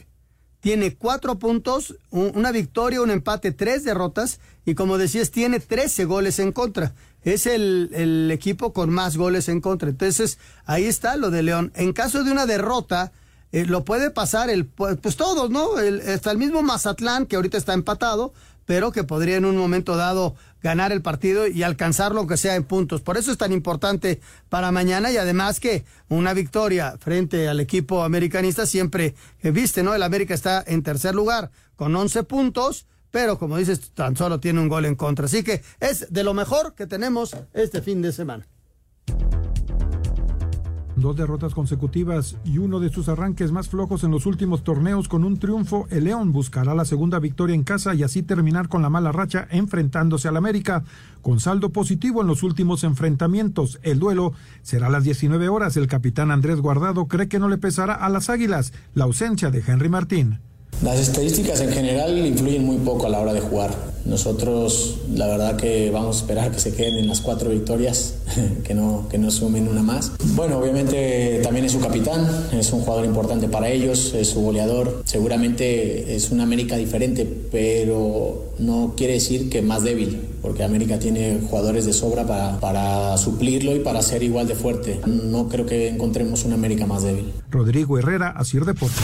tiene 0.59 0.97
cuatro 0.97 1.39
puntos, 1.39 1.97
una 2.11 2.51
victoria, 2.51 3.01
un 3.01 3.13
empate, 3.13 3.53
tres 3.53 3.85
derrotas 3.85 4.41
y 4.65 4.75
como 4.75 4.99
decías, 4.99 5.31
tiene 5.31 5.61
13 5.61 6.05
goles 6.07 6.41
en 6.41 6.51
contra. 6.51 6.95
Es 7.23 7.47
el, 7.47 7.91
el, 7.93 8.29
equipo 8.33 8.73
con 8.73 8.91
más 8.91 9.17
goles 9.17 9.49
en 9.49 9.61
contra. 9.61 9.89
Entonces, 9.89 10.41
ahí 10.65 10.87
está 10.87 11.17
lo 11.17 11.31
de 11.31 11.45
León. 11.45 11.71
En 11.77 11.93
caso 11.93 12.25
de 12.25 12.33
una 12.33 12.47
derrota, 12.47 13.13
eh, 13.53 13.67
lo 13.67 13.85
puede 13.85 14.11
pasar 14.11 14.51
el, 14.51 14.67
pues 14.67 15.17
todos, 15.17 15.51
¿no? 15.51 15.71
Hasta 16.13 16.31
el 16.31 16.39
mismo 16.39 16.63
Mazatlán, 16.63 17.27
que 17.27 17.37
ahorita 17.37 17.59
está 17.59 17.75
empatado, 17.75 18.33
pero 18.65 18.93
que 18.93 19.05
podría 19.05 19.37
en 19.37 19.45
un 19.45 19.57
momento 19.57 19.97
dado 19.97 20.35
ganar 20.63 20.93
el 20.93 21.03
partido 21.03 21.47
y 21.47 21.63
alcanzar 21.63 22.13
lo 22.13 22.27
que 22.27 22.37
sea 22.37 22.55
en 22.55 22.65
puntos. 22.65 23.03
Por 23.03 23.19
eso 23.19 23.31
es 23.31 23.39
tan 23.39 23.53
importante 23.53 24.21
para 24.49 24.73
mañana 24.73 25.11
y 25.11 25.17
además 25.17 25.61
que 25.61 25.85
una 26.09 26.33
victoria 26.33 26.97
frente 26.99 27.49
al 27.49 27.61
equipo 27.61 28.05
americanista 28.05 28.65
siempre 28.65 29.15
viste, 29.43 29.83
¿no? 29.83 29.95
El 29.95 30.03
América 30.03 30.35
está 30.35 30.65
en 30.67 30.83
tercer 30.83 31.15
lugar 31.15 31.51
con 31.77 31.95
11 31.95 32.23
puntos, 32.23 32.87
pero 33.11 33.39
como 33.39 33.59
dices, 33.59 33.91
tan 33.93 34.17
solo 34.17 34.41
tiene 34.41 34.61
un 34.61 34.69
gol 34.69 34.87
en 34.87 34.95
contra. 34.95 35.27
Así 35.27 35.43
que 35.43 35.63
es 35.81 36.07
de 36.11 36.25
lo 36.25 36.33
mejor 36.33 36.75
que 36.75 36.87
tenemos 36.87 37.37
este 37.53 37.83
fin 37.83 38.01
de 38.01 38.13
semana 38.13 38.47
dos 41.03 41.17
derrotas 41.17 41.55
consecutivas 41.55 42.37
y 42.45 42.59
uno 42.59 42.81
de 42.81 42.89
sus 42.89 43.09
arranques 43.09 43.53
más 43.53 43.69
flojos 43.69 44.05
en 44.05 44.11
los 44.11 44.25
últimos 44.25 44.65
torneos 44.65 45.09
con 45.09 45.25
un 45.25 45.39
triunfo, 45.39 45.87
el 45.91 46.05
León 46.05 46.33
buscará 46.33 46.75
la 46.75 46.85
segunda 46.85 47.19
victoria 47.19 47.55
en 47.55 47.65
casa 47.65 47.95
y 47.95 48.03
así 48.03 48.23
terminar 48.23 48.69
con 48.69 48.81
la 48.81 48.89
mala 48.89 49.13
racha 49.13 49.47
enfrentándose 49.51 50.29
al 50.29 50.37
América. 50.37 50.85
Con 51.21 51.41
saldo 51.41 51.71
positivo 51.71 52.23
en 52.23 52.29
los 52.29 52.43
últimos 52.43 52.85
enfrentamientos, 52.85 53.81
el 53.83 53.99
duelo 53.99 54.33
será 54.63 54.87
a 54.87 54.91
las 54.91 55.05
19 55.05 55.49
horas. 55.49 55.77
El 55.77 55.89
capitán 55.89 56.31
Andrés 56.31 56.61
Guardado 56.61 57.07
cree 57.07 57.29
que 57.29 57.39
no 57.39 57.49
le 57.49 57.59
pesará 57.59 57.95
a 57.95 58.09
las 58.09 58.31
Águilas 58.31 58.73
la 58.95 59.05
ausencia 59.05 59.51
de 59.51 59.63
Henry 59.67 59.89
Martín. 59.89 60.41
Las 60.83 60.99
estadísticas 60.99 61.61
en 61.61 61.71
general 61.71 62.27
influyen 62.27 62.65
muy 62.65 62.77
poco 62.79 63.07
a 63.07 63.09
la 63.09 63.21
hora 63.21 63.33
de 63.33 63.41
jugar. 63.41 63.93
Nosotros, 64.05 64.99
la 65.15 65.29
verdad 65.29 65.55
que 65.57 65.91
vamos 65.93 66.17
a 66.17 66.19
esperar 66.21 66.51
que 66.51 66.59
se 66.59 66.75
queden 66.75 66.97
en 66.97 67.07
las 67.07 67.21
cuatro 67.21 67.51
victorias, 67.51 68.15
que 68.65 68.75
no, 68.75 69.07
que 69.09 69.17
no 69.17 69.31
sumen 69.31 69.69
una 69.69 69.83
más. 69.83 70.11
Bueno, 70.35 70.59
obviamente 70.59 71.41
también 71.45 71.67
es 71.67 71.73
su 71.73 71.79
capitán, 71.79 72.27
es 72.53 72.73
un 72.73 72.81
jugador 72.81 73.05
importante 73.05 73.47
para 73.47 73.69
ellos, 73.69 74.13
es 74.15 74.31
su 74.31 74.41
goleador. 74.41 75.03
Seguramente 75.05 76.17
es 76.17 76.33
una 76.33 76.43
América 76.43 76.77
diferente, 76.77 77.29
pero 77.53 78.53
no 78.59 78.95
quiere 78.97 79.13
decir 79.15 79.49
que 79.51 79.63
más 79.63 79.85
débil, 79.85 80.21
porque 80.43 80.65
América 80.65 80.99
tiene 80.99 81.39
jugadores 81.49 81.87
de 81.87 81.93
sobra 81.93 82.27
para, 82.27 82.59
para 82.59 83.17
suplirlo 83.19 83.77
y 83.77 83.79
para 83.79 84.03
ser 84.03 84.25
igual 84.25 84.49
de 84.49 84.57
fuerte. 84.57 85.01
No 85.07 85.49
creo 85.49 85.65
que 85.65 85.89
encontremos 85.89 86.45
una 86.45 86.57
América 86.57 86.87
más 86.87 87.05
débil. 87.05 87.33
Rodrigo 87.53 88.01
Herrera, 88.01 88.31
Asir 88.31 88.65
Deportes. 88.65 89.01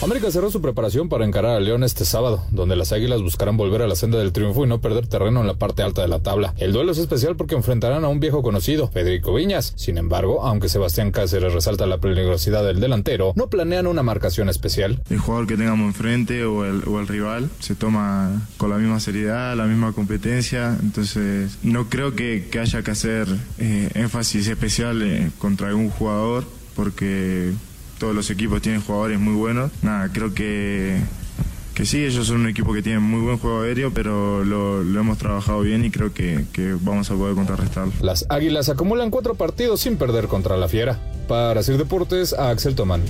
América 0.00 0.30
cerró 0.30 0.48
su 0.48 0.62
preparación 0.62 1.08
para 1.08 1.24
encarar 1.24 1.56
a 1.56 1.60
León 1.60 1.82
este 1.82 2.04
sábado, 2.04 2.44
donde 2.52 2.76
las 2.76 2.92
Águilas 2.92 3.20
buscarán 3.20 3.56
volver 3.56 3.82
a 3.82 3.88
la 3.88 3.96
senda 3.96 4.18
del 4.18 4.32
triunfo 4.32 4.64
y 4.64 4.68
no 4.68 4.80
perder 4.80 5.08
terreno 5.08 5.40
en 5.40 5.48
la 5.48 5.54
parte 5.54 5.82
alta 5.82 6.02
de 6.02 6.08
la 6.08 6.20
tabla. 6.20 6.54
El 6.56 6.72
duelo 6.72 6.92
es 6.92 6.98
especial 6.98 7.34
porque 7.34 7.56
enfrentarán 7.56 8.04
a 8.04 8.08
un 8.08 8.20
viejo 8.20 8.40
conocido, 8.40 8.88
Federico 8.88 9.34
Viñas. 9.34 9.72
Sin 9.74 9.98
embargo, 9.98 10.44
aunque 10.44 10.68
Sebastián 10.68 11.10
Cáceres 11.10 11.52
resalta 11.52 11.84
la 11.86 11.98
peligrosidad 11.98 12.64
del 12.64 12.78
delantero, 12.78 13.32
no 13.34 13.48
planean 13.48 13.88
una 13.88 14.04
marcación 14.04 14.48
especial. 14.48 15.02
El 15.10 15.18
jugador 15.18 15.48
que 15.48 15.56
tengamos 15.56 15.88
enfrente 15.88 16.44
o 16.44 16.64
el, 16.64 16.86
o 16.86 17.00
el 17.00 17.08
rival 17.08 17.50
se 17.58 17.74
toma 17.74 18.48
con 18.56 18.70
la 18.70 18.76
misma 18.76 19.00
seriedad, 19.00 19.56
la 19.56 19.66
misma 19.66 19.92
competencia, 19.92 20.78
entonces 20.80 21.58
no 21.64 21.88
creo 21.88 22.14
que, 22.14 22.48
haya 22.60 22.82
que 22.82 22.90
hacer 22.92 23.26
eh, 23.58 23.90
énfasis 23.94 24.46
especial 24.46 25.02
eh, 25.02 25.30
contra 25.38 25.68
algún 25.68 25.90
jugador 25.90 26.44
porque 26.74 27.52
todos 27.98 28.14
los 28.14 28.30
equipos 28.30 28.62
tienen 28.62 28.80
jugadores 28.80 29.18
muy 29.18 29.34
buenos. 29.34 29.70
Nada, 29.82 30.08
creo 30.12 30.32
que, 30.32 31.00
que 31.74 31.84
sí, 31.84 32.04
ellos 32.04 32.26
son 32.26 32.40
un 32.40 32.48
equipo 32.48 32.72
que 32.72 32.82
tiene 32.82 33.00
muy 33.00 33.20
buen 33.20 33.38
juego 33.38 33.62
aéreo, 33.62 33.92
pero 33.92 34.44
lo, 34.44 34.80
hemos 34.80 35.18
trabajado 35.18 35.60
bien 35.60 35.84
y 35.84 35.90
creo 35.90 36.14
que, 36.14 36.46
que, 36.52 36.74
vamos 36.80 37.10
a 37.10 37.14
poder 37.14 37.34
contrarrestarlo. 37.34 37.92
Las 38.00 38.26
Águilas 38.28 38.68
acumulan 38.68 39.10
cuatro 39.10 39.34
partidos 39.34 39.80
sin 39.80 39.96
perder 39.96 40.28
contra 40.28 40.56
la 40.56 40.68
Fiera. 40.68 40.98
Para 41.26 41.60
hacer 41.60 41.76
deportes, 41.76 42.32
a 42.32 42.50
Axel 42.50 42.74
Tomán. 42.74 43.02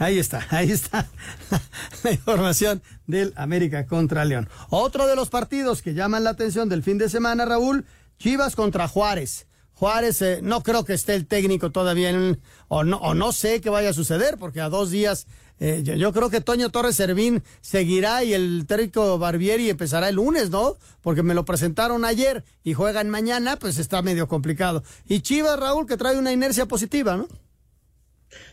Ahí 0.00 0.18
está, 0.18 0.46
ahí 0.48 0.70
está 0.70 1.10
la 2.04 2.12
información 2.12 2.82
del 3.06 3.34
América 3.36 3.86
contra 3.86 4.24
León. 4.24 4.48
Otro 4.70 5.06
de 5.06 5.14
los 5.14 5.28
partidos 5.28 5.82
que 5.82 5.92
llaman 5.92 6.24
la 6.24 6.30
atención 6.30 6.70
del 6.70 6.82
fin 6.82 6.96
de 6.96 7.10
semana, 7.10 7.44
Raúl, 7.44 7.84
Chivas 8.18 8.56
contra 8.56 8.88
Juárez. 8.88 9.46
Juárez, 9.80 10.20
eh, 10.20 10.40
no 10.42 10.62
creo 10.62 10.84
que 10.84 10.92
esté 10.92 11.14
el 11.14 11.26
técnico 11.26 11.70
todavía 11.70 12.10
en, 12.10 12.38
o, 12.68 12.84
no, 12.84 12.98
o 12.98 13.14
no 13.14 13.32
sé 13.32 13.62
qué 13.62 13.70
vaya 13.70 13.88
a 13.88 13.94
suceder, 13.94 14.36
porque 14.38 14.60
a 14.60 14.68
dos 14.68 14.90
días 14.90 15.26
eh, 15.58 15.82
yo, 15.82 16.12
creo 16.12 16.28
que 16.28 16.42
Toño 16.42 16.68
Torres 16.68 16.96
Servín 16.96 17.42
seguirá 17.62 18.22
y 18.22 18.34
el 18.34 18.66
técnico 18.66 19.18
Barbieri 19.18 19.70
empezará 19.70 20.10
el 20.10 20.16
lunes, 20.16 20.50
¿no? 20.50 20.76
Porque 21.00 21.22
me 21.22 21.32
lo 21.32 21.46
presentaron 21.46 22.04
ayer 22.04 22.44
y 22.62 22.74
juegan 22.74 23.08
mañana, 23.08 23.56
pues 23.56 23.78
está 23.78 24.02
medio 24.02 24.28
complicado. 24.28 24.82
Y 25.08 25.20
Chivas, 25.20 25.58
Raúl, 25.58 25.86
que 25.86 25.96
trae 25.96 26.18
una 26.18 26.32
inercia 26.32 26.66
positiva, 26.66 27.16
¿no? 27.16 27.26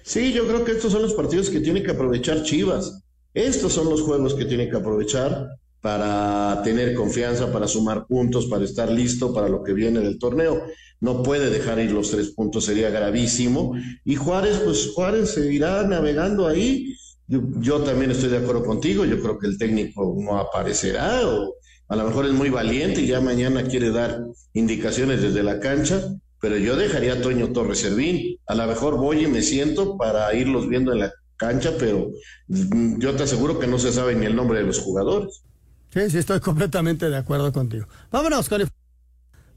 Sí, 0.04 0.32
yo 0.32 0.48
creo 0.48 0.64
que 0.64 0.72
estos 0.72 0.94
son 0.94 1.02
los 1.02 1.14
partidos 1.14 1.50
que 1.50 1.60
tiene 1.60 1.84
que 1.84 1.92
aprovechar 1.92 2.44
Chivas. 2.44 3.04
Estos 3.34 3.74
son 3.74 3.90
los 3.90 4.02
juegos 4.02 4.34
que 4.34 4.46
tiene 4.46 4.70
que 4.70 4.78
aprovechar 4.78 5.58
para 5.82 6.62
tener 6.64 6.94
confianza, 6.94 7.52
para 7.52 7.68
sumar 7.68 8.06
puntos, 8.08 8.48
para 8.48 8.66
estar 8.66 8.92
listo 8.92 9.34
para 9.34 9.48
lo 9.48 9.64
que 9.64 9.74
viene 9.74 10.00
del 10.00 10.20
torneo 10.20 10.64
no 11.00 11.22
puede 11.22 11.50
dejar 11.50 11.80
ir 11.80 11.92
los 11.92 12.12
tres 12.12 12.32
puntos, 12.32 12.66
sería 12.66 12.90
gravísimo. 12.90 13.76
Y 14.04 14.16
Juárez, 14.16 14.62
pues 14.64 14.92
Juárez 14.94 15.32
seguirá 15.32 15.84
navegando 15.84 16.48
ahí. 16.48 16.96
Yo, 17.28 17.82
también 17.82 18.12
estoy 18.12 18.30
de 18.30 18.38
acuerdo 18.38 18.64
contigo, 18.64 19.06
yo 19.06 19.22
creo 19.22 19.38
que 19.38 19.48
el 19.48 19.58
técnico 19.58 20.16
no 20.18 20.38
aparecerá 20.40 21.28
o 21.28 21.56
a 21.90 21.96
lo 21.98 22.06
mejor 22.06 22.26
es 22.26 22.32
muy 22.32 22.50
valiente 22.50 23.02
y 23.02 23.08
ya 23.08 23.20
mañana 23.20 23.64
quiere 23.64 23.92
dar 23.92 24.24
indicaciones 24.54 25.22
desde 25.22 25.44
la 25.44 25.60
cancha, 25.60 26.02
pero 26.40 26.58
yo 26.58 26.78
dejaría 26.78 27.14
a 27.14 27.22
Toño 27.22 27.52
Torres 27.52 27.80
Servín. 27.80 28.38
A 28.48 28.56
lo 28.56 28.66
mejor 28.66 28.98
voy 28.98 29.26
y 29.26 29.28
me 29.28 29.42
siento 29.42 29.98
para 29.98 30.34
irlos 30.34 30.70
viendo 30.70 30.94
en 30.94 31.00
la 31.00 31.14
cancha, 31.36 31.74
pero 31.78 32.12
yo 32.48 33.16
te 33.16 33.24
aseguro 33.24 33.60
que 33.60 33.68
no 33.68 33.78
se 33.78 33.92
sabe 33.92 34.16
ni 34.16 34.26
el 34.26 34.36
nombre 34.36 34.60
de 34.60 34.66
los 34.66 34.80
jugadores. 34.80 35.44
Sí, 35.98 36.20
estoy 36.20 36.40
completamente 36.40 37.10
de 37.10 37.18
acuerdo 37.18 37.52
contigo. 37.52 37.88
Vámonos 38.12 38.48
con 38.48 38.62
el 38.62 38.70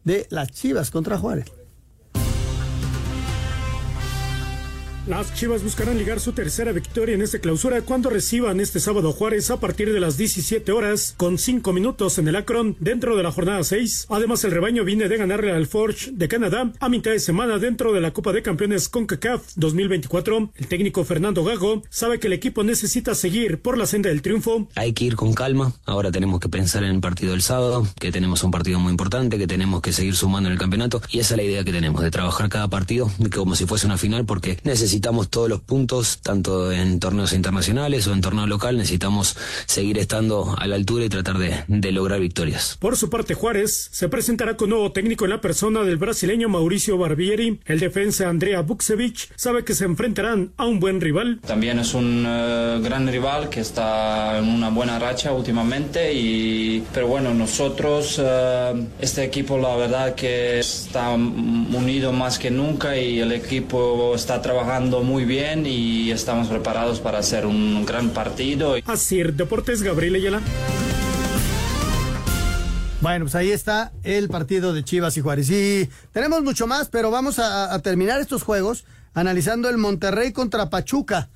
de 0.04 0.26
las 0.30 0.50
Chivas 0.50 0.90
contra 0.90 1.18
Juárez. 1.18 1.44
Las 5.10 5.34
Chivas 5.34 5.64
buscarán 5.64 5.98
ligar 5.98 6.20
su 6.20 6.30
tercera 6.30 6.70
victoria 6.70 7.16
en 7.16 7.22
esta 7.22 7.40
clausura 7.40 7.82
cuando 7.82 8.10
reciban 8.10 8.60
este 8.60 8.78
sábado 8.78 9.10
Juárez 9.10 9.50
a 9.50 9.58
partir 9.58 9.92
de 9.92 9.98
las 9.98 10.16
17 10.16 10.70
horas 10.70 11.14
con 11.16 11.36
5 11.36 11.72
minutos 11.72 12.18
en 12.18 12.28
el 12.28 12.36
Akron 12.36 12.76
dentro 12.78 13.16
de 13.16 13.24
la 13.24 13.32
jornada 13.32 13.64
6. 13.64 14.06
Además, 14.08 14.44
el 14.44 14.52
rebaño 14.52 14.84
viene 14.84 15.08
de 15.08 15.16
ganarle 15.16 15.50
al 15.50 15.66
Forge 15.66 16.12
de 16.12 16.28
Canadá 16.28 16.72
a 16.78 16.88
mitad 16.88 17.10
de 17.10 17.18
semana 17.18 17.58
dentro 17.58 17.92
de 17.92 18.00
la 18.00 18.12
Copa 18.12 18.32
de 18.32 18.42
Campeones 18.42 18.88
CONCACAF 18.88 19.54
2024. 19.56 20.52
El 20.54 20.68
técnico 20.68 21.02
Fernando 21.02 21.42
Gago 21.42 21.82
sabe 21.90 22.20
que 22.20 22.28
el 22.28 22.32
equipo 22.32 22.62
necesita 22.62 23.16
seguir 23.16 23.60
por 23.60 23.76
la 23.76 23.86
senda 23.86 24.10
del 24.10 24.22
triunfo. 24.22 24.68
Hay 24.76 24.92
que 24.92 25.06
ir 25.06 25.16
con 25.16 25.34
calma. 25.34 25.72
Ahora 25.86 26.12
tenemos 26.12 26.38
que 26.38 26.48
pensar 26.48 26.84
en 26.84 26.94
el 26.94 27.00
partido 27.00 27.32
del 27.32 27.42
sábado, 27.42 27.84
que 27.98 28.12
tenemos 28.12 28.44
un 28.44 28.52
partido 28.52 28.78
muy 28.78 28.92
importante, 28.92 29.38
que 29.38 29.48
tenemos 29.48 29.82
que 29.82 29.92
seguir 29.92 30.14
sumando 30.14 30.48
en 30.48 30.52
el 30.52 30.60
campeonato 30.60 31.02
y 31.10 31.18
esa 31.18 31.34
es 31.34 31.38
la 31.38 31.42
idea 31.42 31.64
que 31.64 31.72
tenemos 31.72 32.00
de 32.00 32.12
trabajar 32.12 32.48
cada 32.48 32.68
partido 32.68 33.10
como 33.34 33.56
si 33.56 33.66
fuese 33.66 33.86
una 33.86 33.98
final 33.98 34.24
porque 34.24 34.60
necesitamos 34.62 34.99
necesitamos 35.00 35.30
todos 35.30 35.48
los 35.48 35.60
puntos, 35.62 36.18
tanto 36.22 36.70
en 36.70 37.00
torneos 37.00 37.32
internacionales 37.32 38.06
o 38.06 38.12
en 38.12 38.20
torneo 38.20 38.46
local, 38.46 38.76
necesitamos 38.76 39.34
seguir 39.64 39.96
estando 39.96 40.54
a 40.58 40.66
la 40.66 40.76
altura 40.76 41.06
y 41.06 41.08
tratar 41.08 41.38
de, 41.38 41.64
de 41.68 41.90
lograr 41.90 42.20
victorias. 42.20 42.76
Por 42.78 42.98
su 42.98 43.08
parte, 43.08 43.32
Juárez 43.32 43.88
se 43.92 44.10
presentará 44.10 44.58
con 44.58 44.68
nuevo 44.68 44.92
técnico 44.92 45.24
en 45.24 45.30
la 45.30 45.40
persona 45.40 45.84
del 45.84 45.96
brasileño 45.96 46.50
Mauricio 46.50 46.98
Barbieri. 46.98 47.60
El 47.64 47.80
defensa 47.80 48.28
Andrea 48.28 48.60
Buksevich 48.60 49.30
sabe 49.36 49.64
que 49.64 49.74
se 49.74 49.86
enfrentarán 49.86 50.52
a 50.58 50.66
un 50.66 50.80
buen 50.80 51.00
rival. 51.00 51.40
También 51.46 51.78
es 51.78 51.94
un 51.94 52.26
uh, 52.26 52.82
gran 52.82 53.08
rival 53.08 53.48
que 53.48 53.60
está 53.60 54.36
en 54.38 54.48
una 54.48 54.68
buena 54.68 54.98
racha 54.98 55.32
últimamente, 55.32 56.12
y, 56.12 56.84
pero 56.92 57.06
bueno, 57.06 57.32
nosotros, 57.32 58.18
uh, 58.18 58.86
este 59.00 59.24
equipo 59.24 59.56
la 59.56 59.76
verdad 59.76 60.14
que 60.14 60.58
está 60.58 61.08
unido 61.12 62.12
más 62.12 62.38
que 62.38 62.50
nunca 62.50 62.98
y 62.98 63.20
el 63.20 63.32
equipo 63.32 64.14
está 64.14 64.42
trabajando 64.42 64.89
muy 64.98 65.24
bien 65.24 65.64
y 65.66 66.10
estamos 66.10 66.48
preparados 66.48 66.98
para 66.98 67.18
hacer 67.18 67.46
un 67.46 67.86
gran 67.86 68.10
partido. 68.10 68.74
Así, 68.86 69.22
Deportes 69.22 69.82
Gabriel 69.82 70.16
Ayala. 70.16 70.40
Bueno, 73.00 73.26
pues 73.26 73.34
ahí 73.36 73.50
está 73.50 73.92
el 74.02 74.28
partido 74.28 74.74
de 74.74 74.82
Chivas 74.82 75.16
y 75.16 75.20
Juárez. 75.20 75.48
Y 75.50 75.88
tenemos 76.12 76.42
mucho 76.42 76.66
más, 76.66 76.88
pero 76.88 77.10
vamos 77.10 77.38
a, 77.38 77.72
a 77.72 77.78
terminar 77.78 78.20
estos 78.20 78.42
juegos 78.42 78.84
analizando 79.14 79.68
el 79.68 79.78
Monterrey 79.78 80.32
contra 80.32 80.68
Pachuca. 80.68 81.30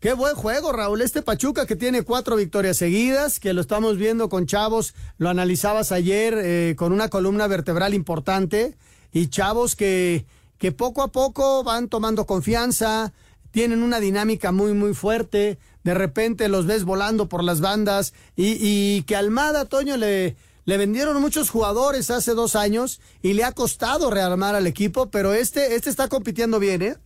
Qué 0.00 0.14
buen 0.14 0.34
juego, 0.34 0.72
Raúl. 0.72 1.02
Este 1.02 1.22
Pachuca 1.22 1.66
que 1.66 1.76
tiene 1.76 2.02
cuatro 2.02 2.36
victorias 2.36 2.76
seguidas, 2.76 3.38
que 3.38 3.52
lo 3.52 3.60
estamos 3.60 3.98
viendo 3.98 4.28
con 4.28 4.46
Chavos, 4.46 4.94
lo 5.18 5.28
analizabas 5.28 5.92
ayer 5.92 6.34
eh, 6.38 6.74
con 6.76 6.92
una 6.92 7.08
columna 7.08 7.46
vertebral 7.48 7.92
importante, 7.94 8.76
y 9.12 9.28
Chavos 9.28 9.76
que, 9.76 10.24
que 10.62 10.70
poco 10.70 11.02
a 11.02 11.08
poco 11.08 11.64
van 11.64 11.88
tomando 11.88 12.24
confianza, 12.24 13.12
tienen 13.50 13.82
una 13.82 13.98
dinámica 13.98 14.52
muy, 14.52 14.74
muy 14.74 14.94
fuerte, 14.94 15.58
de 15.82 15.92
repente 15.92 16.46
los 16.46 16.66
ves 16.66 16.84
volando 16.84 17.28
por 17.28 17.42
las 17.42 17.60
bandas, 17.60 18.14
y, 18.36 18.58
y 18.60 19.02
que 19.02 19.16
Almada, 19.16 19.64
Toño, 19.64 19.96
le, 19.96 20.36
le 20.64 20.76
vendieron 20.76 21.20
muchos 21.20 21.50
jugadores 21.50 22.12
hace 22.12 22.34
dos 22.34 22.54
años 22.54 23.00
y 23.22 23.32
le 23.32 23.42
ha 23.42 23.50
costado 23.50 24.08
rearmar 24.12 24.54
al 24.54 24.68
equipo, 24.68 25.10
pero 25.10 25.34
este, 25.34 25.74
este 25.74 25.90
está 25.90 26.06
compitiendo 26.06 26.60
bien, 26.60 26.82
¿eh? 26.82 26.96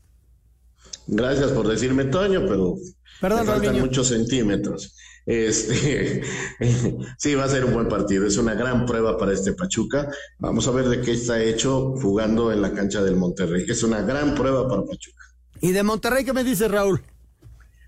Gracias 1.06 1.50
por 1.52 1.66
decirme 1.66 2.04
Toño, 2.04 2.44
pero 2.46 2.76
Perdón, 3.22 3.46
me 3.46 3.52
faltan 3.52 3.80
muchos 3.80 4.08
centímetros. 4.08 4.94
Este, 5.26 6.22
sí, 7.18 7.34
va 7.34 7.44
a 7.44 7.48
ser 7.48 7.64
un 7.64 7.74
buen 7.74 7.88
partido. 7.88 8.26
Es 8.26 8.38
una 8.38 8.54
gran 8.54 8.86
prueba 8.86 9.18
para 9.18 9.32
este 9.32 9.52
Pachuca. 9.52 10.08
Vamos 10.38 10.66
a 10.68 10.70
ver 10.70 10.88
de 10.88 11.00
qué 11.00 11.12
está 11.12 11.42
hecho 11.42 11.94
jugando 11.96 12.52
en 12.52 12.62
la 12.62 12.72
cancha 12.72 13.02
del 13.02 13.16
Monterrey. 13.16 13.64
Es 13.68 13.82
una 13.82 14.02
gran 14.02 14.34
prueba 14.34 14.68
para 14.68 14.82
Pachuca. 14.82 15.24
¿Y 15.60 15.72
de 15.72 15.82
Monterrey 15.82 16.24
qué 16.24 16.32
me 16.32 16.44
dice 16.44 16.68
Raúl? 16.68 17.02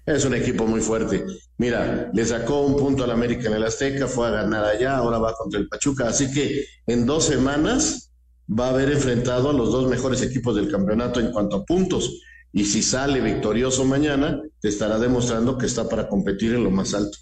Es 0.05 0.24
un 0.24 0.35
equipo 0.35 0.66
muy 0.66 0.81
fuerte. 0.81 1.24
Mira, 1.59 2.11
le 2.12 2.24
sacó 2.24 2.62
un 2.62 2.77
punto 2.77 3.05
al 3.05 3.11
América 3.11 3.48
en 3.48 3.55
el 3.55 3.64
Azteca, 3.64 4.07
fue 4.07 4.27
a 4.27 4.31
ganar 4.31 4.64
allá, 4.64 4.96
ahora 4.96 5.18
va 5.18 5.35
contra 5.35 5.61
el 5.61 5.68
Pachuca. 5.68 6.09
Así 6.09 6.33
que 6.33 6.64
en 6.87 7.07
dos 7.07 7.27
semanas 7.27 8.11
va 8.48 8.68
a 8.68 8.70
haber 8.70 8.90
enfrentado 8.90 9.51
a 9.51 9.53
los 9.53 9.70
dos 9.70 9.88
mejores 9.88 10.22
equipos 10.22 10.57
del 10.57 10.70
campeonato 10.70 11.20
en 11.20 11.31
cuanto 11.31 11.57
a 11.57 11.64
puntos. 11.64 12.22
Y 12.53 12.64
si 12.64 12.83
sale 12.83 13.20
victorioso 13.20 13.85
mañana, 13.85 14.40
te 14.61 14.68
estará 14.68 14.98
demostrando 14.98 15.59
que 15.59 15.66
está 15.66 15.88
para 15.88 16.09
competir 16.09 16.55
en 16.55 16.64
lo 16.64 16.70
más 16.70 16.94
alto. 16.94 17.18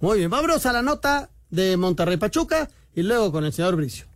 Muy 0.00 0.16
bien, 0.16 0.30
vámonos 0.30 0.64
a 0.64 0.72
la 0.72 0.80
nota 0.80 1.28
de 1.50 1.76
Monterrey 1.76 2.16
Pachuca 2.16 2.70
y 2.94 3.02
luego 3.02 3.30
con 3.32 3.44
el 3.44 3.52
señor 3.52 3.76
Bricio. 3.76 4.06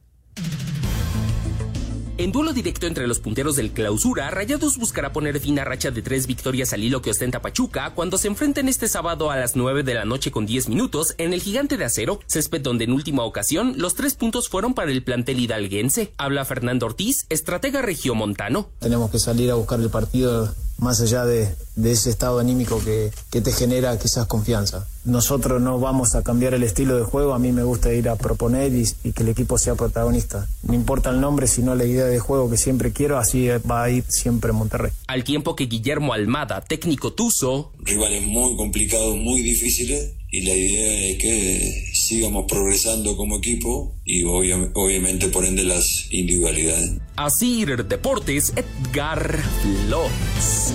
En 2.16 2.32
duelo 2.32 2.54
directo 2.54 2.86
entre 2.86 3.06
los 3.06 3.18
punteros 3.18 3.56
del 3.56 3.72
clausura, 3.72 4.30
Rayados 4.30 4.78
buscará 4.78 5.12
poner 5.12 5.40
fin 5.40 5.58
a 5.58 5.64
racha 5.64 5.90
de 5.90 6.00
tres 6.00 6.26
victorias 6.26 6.72
al 6.72 6.82
hilo 6.82 7.02
que 7.02 7.10
ostenta 7.10 7.42
Pachuca 7.42 7.92
cuando 7.94 8.16
se 8.16 8.28
enfrenten 8.28 8.68
este 8.68 8.88
sábado 8.88 9.30
a 9.30 9.36
las 9.36 9.56
9 9.56 9.82
de 9.82 9.94
la 9.94 10.06
noche 10.06 10.30
con 10.30 10.46
10 10.46 10.70
minutos 10.70 11.14
en 11.18 11.34
el 11.34 11.42
Gigante 11.42 11.76
de 11.76 11.84
Acero, 11.84 12.20
césped 12.28 12.62
donde 12.62 12.84
en 12.84 12.92
última 12.92 13.24
ocasión 13.24 13.74
los 13.76 13.94
tres 13.94 14.14
puntos 14.14 14.48
fueron 14.48 14.72
para 14.72 14.90
el 14.90 15.02
plantel 15.02 15.40
hidalguense. 15.40 16.14
Habla 16.16 16.46
Fernando 16.46 16.86
Ortiz, 16.86 17.26
estratega 17.28 17.82
regiomontano. 17.82 18.70
Tenemos 18.78 19.10
que 19.10 19.18
salir 19.18 19.50
a 19.50 19.54
buscar 19.54 19.80
el 19.80 19.90
partido 19.90 20.54
más 20.78 21.00
allá 21.00 21.24
de, 21.24 21.54
de 21.76 21.92
ese 21.92 22.10
estado 22.10 22.38
anímico 22.38 22.82
que, 22.84 23.10
que 23.30 23.40
te 23.40 23.52
genera 23.52 23.98
quizás 23.98 24.26
confianza. 24.26 24.86
Nosotros 25.04 25.60
no 25.60 25.78
vamos 25.78 26.14
a 26.14 26.22
cambiar 26.22 26.54
el 26.54 26.62
estilo 26.62 26.96
de 26.96 27.04
juego, 27.04 27.34
a 27.34 27.38
mí 27.38 27.52
me 27.52 27.62
gusta 27.62 27.92
ir 27.92 28.08
a 28.08 28.16
proponer 28.16 28.74
y, 28.74 28.84
y 29.04 29.12
que 29.12 29.22
el 29.22 29.28
equipo 29.28 29.58
sea 29.58 29.74
protagonista. 29.74 30.48
No 30.62 30.74
importa 30.74 31.10
el 31.10 31.20
nombre, 31.20 31.46
sino 31.46 31.74
la 31.74 31.84
idea 31.84 32.06
de 32.06 32.18
juego 32.18 32.48
que 32.50 32.56
siempre 32.56 32.92
quiero, 32.92 33.18
así 33.18 33.48
va 33.70 33.84
a 33.84 33.90
ir 33.90 34.04
siempre 34.08 34.52
Monterrey. 34.52 34.92
Al 35.06 35.24
tiempo 35.24 35.54
que 35.56 35.66
Guillermo 35.66 36.12
Almada, 36.12 36.60
técnico 36.62 37.12
tuso, 37.12 37.72
rivales 37.80 38.22
muy 38.26 38.56
complicados, 38.56 39.16
muy 39.16 39.42
difíciles, 39.42 40.12
y 40.36 40.40
la 40.42 40.54
idea 40.54 41.10
es 41.10 41.18
que 41.18 41.84
sigamos 41.94 42.46
progresando 42.48 43.16
como 43.16 43.36
equipo 43.38 43.94
y 44.04 44.24
obvia- 44.24 44.70
obviamente 44.74 45.28
por 45.28 45.44
ende 45.44 45.62
las 45.62 46.08
individualidades. 46.10 46.98
Asir 47.16 47.86
Deportes, 47.86 48.52
Edgar 48.56 49.38
Flores. 49.86 50.72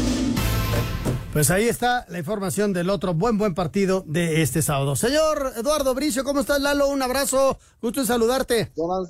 Pues 1.34 1.52
ahí 1.52 1.66
está 1.66 2.06
la 2.10 2.20
información 2.20 2.72
del 2.74 2.90
otro 2.90 3.14
buen, 3.14 3.38
buen 3.38 3.54
partido 3.54 4.04
de 4.08 4.42
este 4.42 4.62
sábado. 4.62 4.96
Señor 4.96 5.54
Eduardo 5.58 5.94
Bricio, 5.94 6.24
¿cómo 6.24 6.40
estás, 6.40 6.62
Lalo? 6.62 6.88
Un 6.88 7.02
abrazo, 7.02 7.60
gusto 7.82 8.00
en 8.02 8.08
saludarte. 8.08 8.72
Don, 8.76 9.08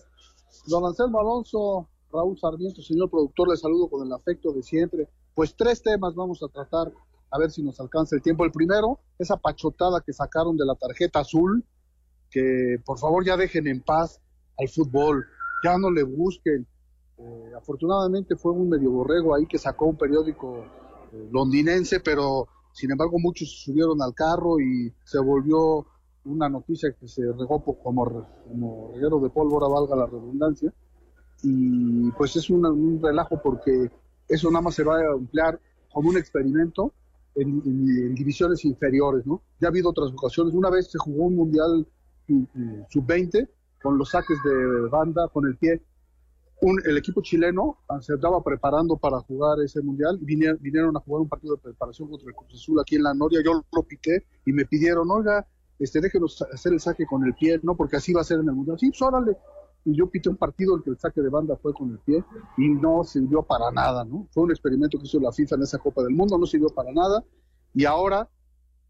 don 0.66 0.86
Anselmo 0.86 1.20
Alonso, 1.20 1.88
Raúl 2.12 2.38
Sarmiento, 2.40 2.82
señor 2.82 3.10
productor, 3.10 3.50
le 3.50 3.56
saludo 3.58 3.88
con 3.88 4.06
el 4.06 4.12
afecto 4.12 4.52
de 4.52 4.64
siempre. 4.64 5.08
Pues 5.36 5.56
tres 5.56 5.82
temas 5.84 6.16
vamos 6.16 6.42
a 6.44 6.48
tratar, 6.48 6.92
a 7.32 7.38
ver 7.40 7.52
si 7.52 7.62
nos 7.64 7.80
alcanza 7.80 8.16
el 8.16 8.22
tiempo. 8.22 8.44
El 8.46 8.52
primero, 8.52 9.00
esa 9.18 9.38
pachotada 9.38 10.02
que 10.02 10.14
sacaron 10.14 10.58
de 10.58 10.66
la 10.66 10.76
tarjeta 10.76 11.20
azul, 11.20 11.64
que 12.30 12.78
por 12.86 12.98
favor 13.00 13.26
ya 13.26 13.38
dejen 13.38 13.68
en 13.68 13.82
paz 13.82 14.22
al 14.58 14.68
fútbol, 14.70 15.26
ya 15.64 15.78
no 15.78 15.90
le 15.92 16.04
busquen. 16.04 16.68
Eh, 17.18 17.52
afortunadamente 17.58 18.36
fue 18.36 18.52
un 18.52 18.70
medio 18.70 18.92
borrego 18.92 19.36
ahí 19.36 19.46
que 19.46 19.58
sacó 19.58 19.86
un 19.88 19.98
periódico 19.98 20.64
eh, 21.12 21.30
londinense, 21.32 22.00
pero 22.00 22.48
sin 22.72 22.92
embargo 22.92 23.18
muchos 23.20 23.62
subieron 23.64 24.02
al 24.02 24.14
carro 24.14 24.60
y 24.60 24.94
se 25.04 25.20
volvió 25.20 25.86
una 26.26 26.48
noticia 26.50 26.92
que 27.00 27.08
se 27.08 27.24
regó 27.24 27.64
como, 27.64 28.26
como 28.44 28.92
reguero 28.94 29.20
de 29.20 29.30
pólvora, 29.30 29.68
valga 29.68 29.96
la 29.96 30.06
redundancia. 30.06 30.72
Y 31.42 32.12
pues 32.12 32.36
es 32.36 32.50
una- 32.50 32.70
un 32.72 33.02
relajo 33.02 33.42
porque 33.42 33.90
eso 34.28 34.50
nada 34.52 34.62
más 34.62 34.76
se 34.76 34.84
va 34.84 34.98
a 34.98 35.14
emplear 35.18 35.60
como 35.92 36.10
un 36.10 36.18
experimento 36.18 36.94
en, 37.36 38.16
divisiones 38.16 38.66
inferiores, 38.66 39.26
¿no? 39.26 39.42
Ya 39.60 39.68
ha 39.68 39.72
habido 39.72 39.90
otras 39.90 40.12
ocasiones. 40.12 40.54
Una 40.54 40.70
vez 40.70 40.92
se 40.92 40.98
jugó 40.98 41.26
un 41.26 41.36
mundial 41.36 41.88
mm, 42.28 42.44
mm, 42.54 42.86
sub-20 42.90 43.50
con 43.82 43.98
los 43.98 44.10
saques 44.10 44.38
de 44.44 44.90
banda 44.90 45.28
con 45.30 45.46
el 45.48 45.56
pie. 45.58 45.82
Un- 46.62 46.82
el 46.86 46.98
equipo 46.98 47.22
chileno 47.22 47.78
se 48.02 48.16
estaba 48.16 48.44
preparando 48.44 48.98
para 48.98 49.20
jugar 49.22 49.60
ese 49.64 49.82
mundial 49.82 50.18
vinieron, 50.22 50.58
vinieron 50.62 50.98
a 50.98 51.00
jugar 51.00 51.22
un 51.22 51.30
partido 51.30 51.56
de 51.56 51.62
preparación 51.62 52.10
contra 52.10 52.28
el 52.30 52.36
Cruz 52.36 52.54
Azul 52.54 52.80
aquí 52.82 52.98
en 52.98 53.04
la 53.04 53.14
Noria. 53.14 53.40
Yo 53.44 53.64
lo 53.72 53.84
piqué 53.84 54.26
y 54.46 54.52
me 54.52 54.66
pidieron, 54.66 55.10
oiga, 55.10 55.48
este, 55.80 56.02
déjenos 56.02 56.42
hacer 56.54 56.74
el 56.74 56.82
saque 56.82 57.06
con 57.06 57.24
el 57.24 57.34
pie, 57.34 57.60
¿no? 57.64 57.78
Porque 57.78 57.96
así 57.96 58.12
va 58.12 58.20
a 58.22 58.26
ser 58.26 58.40
en 58.42 58.50
el 58.50 58.56
mundial. 58.56 58.78
Sí, 58.78 58.90
pues 58.90 59.02
órale. 59.02 59.38
Y 59.86 59.96
yo 59.96 60.08
pité 60.10 60.30
un 60.30 60.36
partido 60.38 60.76
en 60.76 60.84
que 60.84 60.90
el 60.92 60.98
saque 61.00 61.22
de 61.22 61.30
banda 61.30 61.56
fue 61.56 61.74
con 61.74 61.90
el 61.92 62.00
pie 62.00 62.24
y 62.58 62.68
no 62.70 63.04
sirvió 63.04 63.42
para 63.44 63.72
nada, 63.72 64.04
¿no? 64.06 64.28
Fue 64.32 64.44
un 64.44 64.52
experimento 64.52 64.98
que 65.00 65.06
hizo 65.06 65.20
la 65.20 65.32
FIFA 65.32 65.56
en 65.56 65.62
esa 65.64 65.78
Copa 65.80 66.04
del 66.04 66.14
Mundo, 66.14 66.38
no 66.38 66.46
sirvió 66.46 66.70
para 66.70 66.92
nada. 66.92 67.24
Y 67.74 67.86
ahora, 67.86 68.30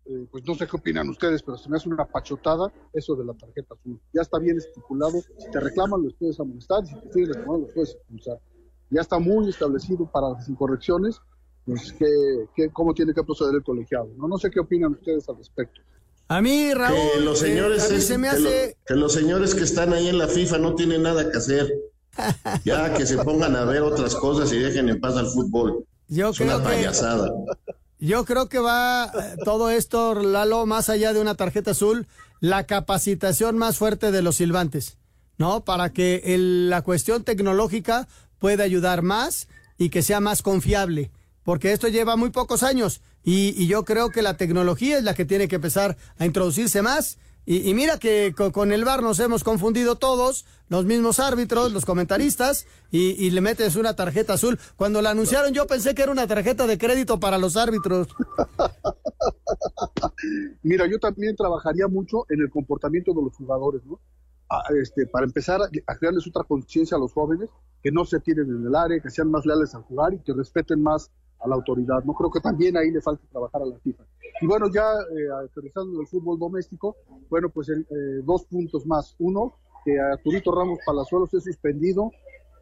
eh, 0.06 0.28
pues 0.32 0.43
no 0.47 0.56
sé 0.56 0.67
qué 0.67 0.75
opinan 0.78 1.08
ustedes, 1.10 1.43
pero 1.43 1.58
se 1.58 1.69
me 1.69 1.78
hace 1.78 1.89
una 1.89 2.06
pachotada 2.06 2.71
eso 2.93 3.15
de 3.15 3.23
la 3.25 3.34
tarjeta 3.34 3.75
azul. 3.75 3.99
Ya 4.13 4.21
está 4.21 4.39
bien 4.39 4.58
estipulado, 4.58 5.13
si 5.38 5.52
te 5.52 5.60
reclaman 5.60 6.04
los 6.04 6.13
puedes 6.15 6.39
amonestar, 6.39 6.86
si 6.86 6.95
te 6.95 7.12
siguen 7.12 7.30
reclamando 7.34 7.65
los 7.67 7.73
puedes 7.73 7.93
expulsar. 7.95 8.39
Ya 8.89 9.02
está 9.02 9.19
muy 9.19 9.47
establecido 9.49 10.08
para 10.12 10.30
las 10.30 10.49
incorrecciones, 10.49 11.21
pues 11.65 11.93
que, 11.93 12.06
que- 12.56 12.71
cómo 12.71 12.93
tiene 12.95 13.13
que 13.13 13.23
proceder 13.23 13.54
el 13.56 13.63
colegiado. 13.63 14.10
No, 14.17 14.28
no 14.28 14.38
sé 14.39 14.49
qué 14.49 14.60
opinan 14.60 14.93
ustedes 14.93 15.30
al 15.30 15.38
respecto. 15.38 15.82
A 16.30 16.42
mí, 16.42 16.74
Raúl, 16.74 16.96
que 17.15 17.20
los 17.22 17.42
eh, 17.42 17.48
señores 17.48 17.86
a 17.86 17.89
mí 17.89 17.96
es- 17.98 18.08
se 18.08 18.18
me 18.18 18.30
que 18.30 18.39
lo- 18.39 18.50
que 18.88 18.96
los 18.96 19.13
señores 19.13 19.56
que 19.56 19.63
están 19.63 19.94
ahí 19.94 20.08
en 20.10 20.18
la 20.18 20.28
FIFA 20.28 20.60
no 20.60 20.76
tienen 20.76 21.02
nada 21.04 21.30
que 21.32 21.38
hacer. 21.38 21.72
Ya 22.65 22.94
que 22.94 23.06
se 23.06 23.18
pongan 23.18 23.56
a 23.56 23.65
ver 23.65 23.82
otras 23.82 24.15
cosas 24.15 24.52
y 24.54 24.58
dejen 24.60 24.89
en 24.89 25.00
paz 25.00 25.15
al 25.15 25.28
fútbol. 25.28 25.86
Yo 26.08 26.30
es 26.30 26.39
una 26.39 26.56
creo 26.56 26.60
que- 26.60 26.76
payasada. 26.76 27.32
Yo 28.00 28.26
creo 28.26 28.48
que 28.48 28.60
va 28.60 29.06
eh, 29.13 29.36
todo 29.44 29.70
esto, 29.70 30.15
Lalo, 30.15 30.65
más 30.65 30.89
allá 30.89 31.13
de 31.13 31.20
una 31.20 31.36
tarjeta 31.36 31.72
azul, 31.72 32.08
la 32.39 32.65
capacitación 32.65 33.58
más 33.58 33.78
fuerte 33.78 34.12
de 34.12 34.22
los 34.22 34.38
silbantes, 34.38 34.98
¿no? 35.38 35.65
Para 35.65 35.92
que 35.92 36.22
el- 36.26 36.70
la 36.70 36.82
cuestión 36.84 37.24
tecnológica 37.24 38.08
pueda 38.38 38.63
ayudar 38.63 39.02
más 39.02 39.48
y 39.78 39.89
que 39.89 40.02
sea 40.02 40.20
más 40.20 40.42
confiable, 40.42 41.12
porque 41.44 41.72
esto 41.74 41.88
lleva 41.88 42.15
muy 42.15 42.30
pocos 42.30 42.63
años 42.63 43.02
y, 43.24 43.54
y 43.62 43.68
yo 43.68 43.84
creo 43.86 44.10
que 44.10 44.22
la 44.22 44.38
tecnología 44.38 44.98
es 44.98 45.04
la 45.04 45.14
que 45.14 45.26
tiene 45.26 45.48
que 45.48 45.56
empezar 45.56 45.98
a 46.18 46.26
introducirse 46.26 46.82
más. 46.82 47.18
Y, 47.46 47.68
y 47.68 47.74
mira 47.74 47.98
que 47.98 48.34
co- 48.38 48.52
con, 48.52 48.72
el 48.72 48.86
VAR 48.86 49.02
nos 49.02 49.20
hemos 49.20 49.44
confundido 49.44 49.96
todos, 49.96 50.46
los 50.68 50.86
mismos 50.86 51.20
árbitros, 51.20 51.72
los 51.72 51.84
comentaristas, 51.84 52.68
y, 52.92 53.32
le 53.32 53.42
metes 53.42 53.76
una 53.76 53.96
tarjeta 53.96 54.34
azul. 54.34 54.60
Cuando 54.76 55.02
la 55.02 55.12
anunciaron 55.12 55.52
yo 55.54 55.66
pensé 55.66 55.96
que 55.96 56.04
era 56.04 56.12
una 56.12 56.28
tarjeta 56.28 56.68
de 56.68 56.78
crédito 56.78 57.20
para 57.20 57.40
los 57.40 57.58
árbitros. 57.58 58.08
Mira, 60.64 60.88
yo 60.88 61.00
también 61.00 61.36
trabajaría 61.36 61.88
mucho 61.88 62.26
en 62.30 62.42
el 62.42 62.50
comportamiento 62.50 63.14
de 63.14 63.24
los 63.24 63.36
jugadores, 63.36 63.82
¿no? 63.86 64.00
Este, 64.82 65.06
para 65.08 65.26
empezar 65.26 65.60
a 65.62 65.96
crearles 65.98 66.28
otra 66.28 66.44
conciencia 66.44 66.98
a 66.98 67.00
los 67.00 67.14
jóvenes, 67.14 67.50
que 67.84 67.92
no 67.92 68.04
se 68.06 68.20
tiren 68.20 68.50
en 68.50 68.66
el 68.66 68.76
área, 68.76 69.00
que 69.00 69.10
sean 69.10 69.30
más 69.30 69.46
leales 69.46 69.76
al 69.76 69.84
jugar 69.84 70.14
y 70.14 70.20
que 70.20 70.34
respeten 70.34 70.82
más 70.82 71.12
a 71.39 71.47
la 71.47 71.56
autoridad. 71.56 72.04
No 72.04 72.13
creo 72.13 72.30
que 72.30 72.39
también 72.39 72.78
ahí 72.78 72.91
le 72.91 73.02
falta 73.02 73.23
trabajar 73.32 73.62
a 73.62 73.65
la 73.65 73.78
FIFA. 73.80 74.04
Y 74.41 74.47
bueno, 74.47 74.67
ya 74.73 74.84
eh, 74.84 75.49
el 75.56 76.08
fútbol 76.08 76.39
doméstico, 76.39 76.95
bueno, 77.30 77.49
pues 77.49 77.69
eh, 77.69 77.86
dos 78.23 78.46
puntos 78.46 78.85
más. 78.85 79.15
Uno, 79.19 79.56
que 79.83 80.00
a 80.00 80.17
Turito 80.23 80.52
Ramos 80.52 80.79
Palazuelos 80.85 81.33
es 81.33 81.44
suspendido, 81.44 82.12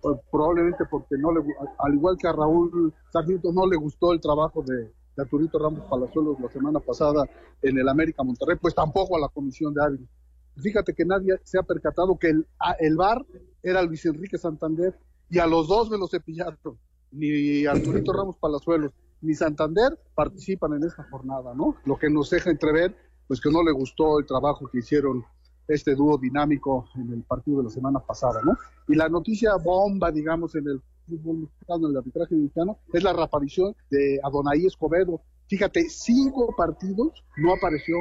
eh, 0.03 0.19
probablemente 0.31 0.85
porque 0.89 1.17
no 1.17 1.31
le, 1.31 1.43
al 1.79 1.93
igual 1.93 2.17
que 2.17 2.27
a 2.27 2.33
Raúl 2.33 2.93
Sarmiento, 3.11 3.51
no 3.51 3.67
le 3.67 3.77
gustó 3.77 4.13
el 4.13 4.21
trabajo 4.21 4.63
de, 4.63 4.75
de 4.75 5.23
Arturito 5.23 5.59
Ramos 5.59 5.85
Palazuelos 5.89 6.39
la 6.39 6.49
semana 6.49 6.79
pasada 6.79 7.23
en 7.61 7.77
el 7.77 7.89
América 7.89 8.23
Monterrey, 8.23 8.57
pues 8.61 8.75
tampoco 8.75 9.17
a 9.17 9.19
la 9.19 9.29
comisión 9.29 9.73
de 9.73 9.83
árbitros. 9.83 10.09
Fíjate 10.57 10.93
que 10.93 11.05
nadie 11.05 11.39
se 11.43 11.59
ha 11.59 11.63
percatado 11.63 12.17
que 12.17 12.29
el, 12.29 12.47
el 12.79 12.95
VAR 12.95 13.23
era 13.61 13.81
Luis 13.83 14.05
Enrique 14.05 14.37
Santander 14.37 14.97
y 15.29 15.39
a 15.39 15.45
los 15.45 15.67
dos 15.67 15.89
me 15.89 15.97
lo 15.97 16.07
cepillaron. 16.07 16.79
Ni 17.11 17.65
Arturito 17.65 18.13
Ramos 18.13 18.37
Palazuelos 18.37 18.91
ni 19.21 19.33
Santander 19.33 19.97
participan 20.15 20.73
en 20.73 20.83
esta 20.83 21.03
jornada, 21.09 21.53
¿no? 21.55 21.75
Lo 21.85 21.97
que 21.97 22.09
nos 22.09 22.29
deja 22.29 22.49
entrever, 22.49 22.95
pues 23.27 23.41
que 23.41 23.49
no 23.49 23.63
le 23.63 23.71
gustó 23.71 24.19
el 24.19 24.25
trabajo 24.25 24.67
que 24.67 24.79
hicieron 24.79 25.25
este 25.67 25.95
dúo 25.95 26.17
dinámico 26.17 26.87
en 26.95 27.11
el 27.11 27.23
partido 27.23 27.57
de 27.57 27.65
la 27.65 27.69
semana 27.69 27.99
pasada, 27.99 28.41
¿no? 28.43 28.57
Y 28.87 28.95
la 28.95 29.09
noticia 29.09 29.55
bomba, 29.55 30.11
digamos, 30.11 30.55
en 30.55 30.67
el 30.67 30.81
fútbol 31.07 31.37
mexicano, 31.39 31.87
en 31.87 31.91
el 31.91 31.97
arbitraje 31.97 32.35
mexicano, 32.35 32.79
es 32.93 33.03
la 33.03 33.13
reaparición 33.13 33.75
de 33.89 34.19
Adonai 34.23 34.65
Escobedo. 34.65 35.21
Fíjate, 35.47 35.89
cinco 35.89 36.53
partidos 36.55 37.23
no 37.37 37.53
apareció, 37.53 37.95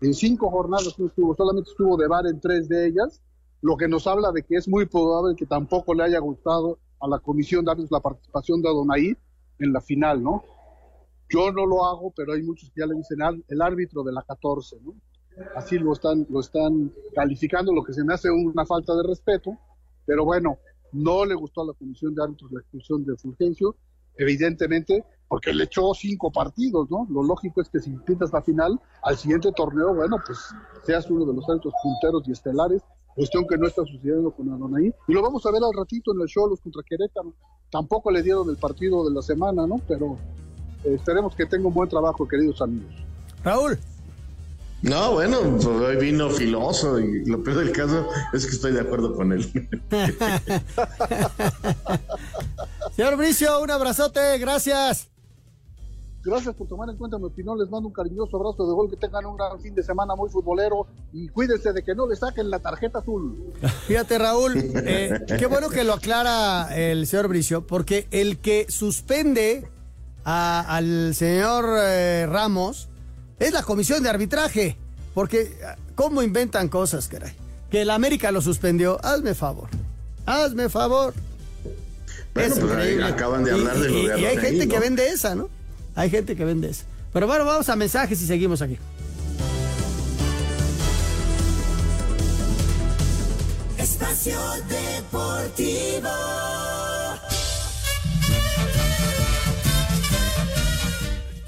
en 0.00 0.14
cinco 0.14 0.50
jornadas 0.50 0.98
no 0.98 1.06
estuvo, 1.06 1.34
solamente 1.34 1.70
estuvo 1.70 1.96
de 1.96 2.08
bar 2.08 2.26
en 2.26 2.40
tres 2.40 2.68
de 2.68 2.86
ellas, 2.86 3.22
lo 3.62 3.76
que 3.76 3.88
nos 3.88 4.06
habla 4.06 4.32
de 4.32 4.42
que 4.42 4.56
es 4.56 4.68
muy 4.68 4.86
probable 4.86 5.36
que 5.36 5.46
tampoco 5.46 5.94
le 5.94 6.04
haya 6.04 6.18
gustado 6.18 6.78
a 7.00 7.08
la 7.08 7.18
comisión 7.18 7.64
darles 7.64 7.90
la 7.90 8.00
participación 8.00 8.62
de 8.62 8.68
Adonai 8.68 9.16
en 9.58 9.72
la 9.72 9.80
final, 9.80 10.22
¿no? 10.22 10.44
Yo 11.28 11.50
no 11.50 11.66
lo 11.66 11.84
hago, 11.84 12.12
pero 12.14 12.32
hay 12.34 12.42
muchos 12.42 12.70
que 12.70 12.80
ya 12.80 12.86
le 12.86 12.94
dicen 12.94 13.18
el 13.48 13.62
árbitro 13.62 14.02
de 14.02 14.12
la 14.12 14.22
14, 14.22 14.76
¿no? 14.82 14.94
Así 15.54 15.78
lo 15.78 15.92
están, 15.92 16.26
lo 16.30 16.40
están 16.40 16.92
calificando, 17.14 17.72
lo 17.72 17.82
que 17.82 17.92
se 17.92 18.04
me 18.04 18.14
hace 18.14 18.30
una 18.30 18.64
falta 18.64 18.94
de 18.94 19.02
respeto, 19.02 19.50
pero 20.06 20.24
bueno, 20.24 20.58
no 20.92 21.24
le 21.24 21.34
gustó 21.34 21.62
a 21.62 21.66
la 21.66 21.72
comisión 21.72 22.14
de 22.14 22.22
árbitros 22.22 22.52
la 22.52 22.60
expulsión 22.60 23.04
de 23.04 23.16
Fulgencio, 23.16 23.76
evidentemente, 24.16 25.04
porque 25.28 25.52
le 25.52 25.64
echó 25.64 25.92
cinco 25.92 26.30
partidos, 26.30 26.90
¿no? 26.90 27.06
Lo 27.10 27.22
lógico 27.22 27.60
es 27.60 27.68
que 27.68 27.80
si 27.80 27.90
pintas 27.90 28.32
la 28.32 28.42
final, 28.42 28.80
al 29.02 29.16
siguiente 29.16 29.50
torneo, 29.52 29.94
bueno, 29.94 30.16
pues 30.24 30.38
seas 30.84 31.10
uno 31.10 31.26
de 31.26 31.34
los 31.34 31.48
árbitros 31.48 31.74
punteros 31.82 32.26
y 32.28 32.32
estelares, 32.32 32.82
cuestión 33.16 33.46
que 33.48 33.56
no 33.56 33.66
está 33.66 33.82
sucediendo 33.84 34.30
con 34.30 34.48
Adonai. 34.52 34.94
Y 35.08 35.12
lo 35.12 35.22
vamos 35.22 35.44
a 35.46 35.50
ver 35.50 35.62
al 35.64 35.72
ratito 35.76 36.14
en 36.14 36.20
el 36.20 36.28
show, 36.28 36.46
los 36.46 36.60
contra 36.60 36.82
Querétaro. 36.82 37.32
Tampoco 37.70 38.10
le 38.10 38.22
dieron 38.22 38.48
el 38.50 38.56
partido 38.56 39.08
de 39.08 39.14
la 39.14 39.22
semana, 39.22 39.66
¿no? 39.66 39.80
Pero 39.88 40.18
eh, 40.84 40.94
esperemos 40.94 41.34
que 41.34 41.46
tenga 41.46 41.66
un 41.66 41.74
buen 41.74 41.88
trabajo, 41.88 42.28
queridos 42.28 42.60
amigos. 42.60 42.94
Raúl. 43.42 43.78
No, 44.82 45.12
bueno, 45.12 45.40
pues 45.40 45.66
hoy 45.66 45.96
vino 45.96 46.28
filoso 46.28 47.00
y 47.00 47.24
lo 47.24 47.42
peor 47.42 47.56
del 47.56 47.72
caso 47.72 48.06
es 48.34 48.44
que 48.46 48.52
estoy 48.52 48.72
de 48.72 48.82
acuerdo 48.82 49.14
con 49.14 49.32
él. 49.32 49.50
Señor 52.94 53.16
Bricio, 53.16 53.62
un 53.62 53.70
abrazote, 53.70 54.38
gracias. 54.38 55.08
Gracias 56.26 56.56
por 56.56 56.66
tomar 56.66 56.90
en 56.90 56.96
cuenta 56.96 57.18
mi 57.18 57.26
opinión. 57.26 57.56
Les 57.56 57.70
mando 57.70 57.86
un 57.86 57.94
cariñoso 57.94 58.36
abrazo 58.36 58.66
de 58.66 58.74
gol. 58.74 58.90
Que 58.90 58.96
tengan 58.96 59.24
un 59.26 59.36
gran 59.36 59.60
fin 59.60 59.76
de 59.76 59.82
semana 59.84 60.16
muy 60.16 60.28
futbolero. 60.28 60.88
Y 61.12 61.28
cuídense 61.28 61.72
de 61.72 61.84
que 61.84 61.94
no 61.94 62.08
le 62.08 62.16
saquen 62.16 62.50
la 62.50 62.58
tarjeta 62.58 62.98
azul. 62.98 63.54
Fíjate, 63.86 64.18
Raúl, 64.18 64.56
eh, 64.56 65.20
qué 65.38 65.46
bueno 65.46 65.68
que 65.68 65.84
lo 65.84 65.92
aclara 65.92 66.76
el 66.76 67.06
señor 67.06 67.28
Bricio, 67.28 67.64
porque 67.64 68.08
el 68.10 68.38
que 68.38 68.66
suspende 68.68 69.68
al 70.24 71.14
señor 71.14 71.64
eh, 71.80 72.26
Ramos 72.28 72.88
es 73.38 73.52
la 73.52 73.62
comisión 73.62 74.02
de 74.02 74.10
arbitraje. 74.10 74.76
Porque, 75.14 75.56
¿cómo 75.94 76.24
inventan 76.24 76.68
cosas, 76.68 77.06
caray? 77.06 77.34
Que 77.70 77.82
el 77.82 77.90
América 77.90 78.32
lo 78.32 78.40
suspendió. 78.40 78.98
Hazme 79.04 79.34
favor. 79.34 79.68
Hazme 80.26 80.68
favor. 80.68 81.14
Bueno, 82.34 82.54
pues 82.56 83.02
acaban 83.02 83.44
de 83.44 83.52
hablar 83.52 83.78
de 83.78 83.88
lo 83.88 84.08
de 84.08 84.20
Y, 84.20 84.24
hay 84.24 84.36
gente 84.36 84.68
que 84.68 84.78
vende 84.78 85.08
esa, 85.08 85.34
¿no? 85.34 85.48
Hay 85.96 86.10
gente 86.10 86.36
que 86.36 86.44
vende 86.44 86.68
esa. 86.70 86.84
Pero 87.12 87.26
bueno, 87.26 87.44
vamos 87.44 87.68
a 87.68 87.76
mensajes 87.76 88.20
y 88.22 88.26
seguimos 88.26 88.62
aquí. 88.62 88.78
Espacio 93.78 94.38
Deportivo. 94.68 96.08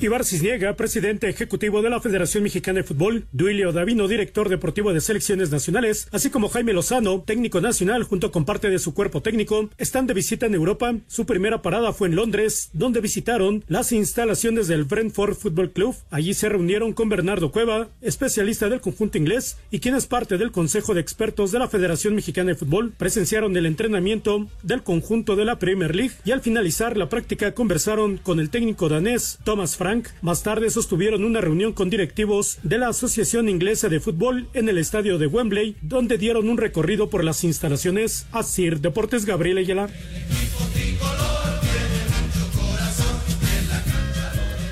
Ibar 0.01 0.25
Cisniega, 0.25 0.77
presidente 0.77 1.29
ejecutivo 1.29 1.83
de 1.83 1.91
la 1.91 2.01
Federación 2.01 2.45
Mexicana 2.45 2.77
de 2.77 2.85
Fútbol, 2.85 3.27
Duilio 3.33 3.73
Davino, 3.73 4.07
director 4.07 4.49
deportivo 4.49 4.93
de 4.93 5.01
selecciones 5.01 5.51
nacionales, 5.51 6.07
así 6.13 6.31
como 6.31 6.49
Jaime 6.49 6.73
Lozano, 6.73 7.25
técnico 7.27 7.61
nacional, 7.61 8.05
junto 8.05 8.31
con 8.31 8.45
parte 8.45 8.71
de 8.71 8.79
su 8.79 8.95
cuerpo 8.95 9.23
técnico, 9.23 9.71
están 9.77 10.07
de 10.07 10.15
visita 10.15 10.47
en 10.47 10.55
Europa. 10.55 10.95
Su 11.09 11.27
primera 11.27 11.63
parada 11.63 11.93
fue 11.93 12.07
en 12.07 12.15
Londres, 12.15 12.71
donde 12.75 13.01
visitaron 13.01 13.65
las 13.67 13.91
instalaciones 13.91 14.69
del 14.69 14.85
Brentford 14.85 15.35
Football 15.35 15.73
Club. 15.73 15.97
Allí 16.11 16.33
se 16.33 16.49
reunieron 16.49 16.93
con 16.93 17.09
Bernardo 17.09 17.51
Cueva, 17.51 17.89
especialista 18.01 18.69
del 18.69 18.81
conjunto 18.81 19.19
inglés 19.19 19.59
y 19.73 19.81
quien 19.81 19.97
es 19.97 20.07
parte 20.07 20.39
del 20.39 20.53
Consejo 20.53 20.95
de 20.95 21.01
Expertos 21.01 21.51
de 21.51 21.59
la 21.59 21.67
Federación 21.67 22.15
Mexicana 22.15 22.53
de 22.53 22.57
Fútbol. 22.57 22.93
Presenciaron 22.97 23.57
el 23.57 23.67
entrenamiento 23.67 24.47
del 24.63 24.85
conjunto 24.85 25.35
de 25.35 25.45
la 25.45 25.59
Premier 25.59 25.97
League 25.97 26.15
y 26.25 26.31
al 26.31 26.41
finalizar 26.41 26.97
la 26.97 27.09
práctica 27.09 27.53
conversaron 27.53 28.17
con 28.19 28.39
el 28.39 28.49
técnico 28.49 28.89
danés 28.89 29.41
Thomas 29.43 29.77
Frank 29.77 29.88
más 30.21 30.43
tarde 30.43 30.71
sostuvieron 30.71 31.25
una 31.25 31.41
reunión 31.41 31.73
con 31.73 31.89
directivos 31.89 32.59
de 32.63 32.79
la 32.79 32.89
Asociación 32.89 33.49
Inglesa 33.49 33.89
de 33.89 34.01
Fútbol 34.01 34.49
en 34.53 34.69
el 34.69 34.77
estadio 34.77 35.19
de 35.19 35.27
Wembley, 35.27 35.77
donde 35.81 36.19
dieron 36.19 36.49
un 36.49 36.59
recorrido 36.59 37.09
por 37.09 37.25
las 37.25 37.43
instalaciones. 37.45 38.27
Asir 38.33 38.81
Deportes 38.81 39.25
Gabriel 39.25 39.59
Ayala. 39.59 39.89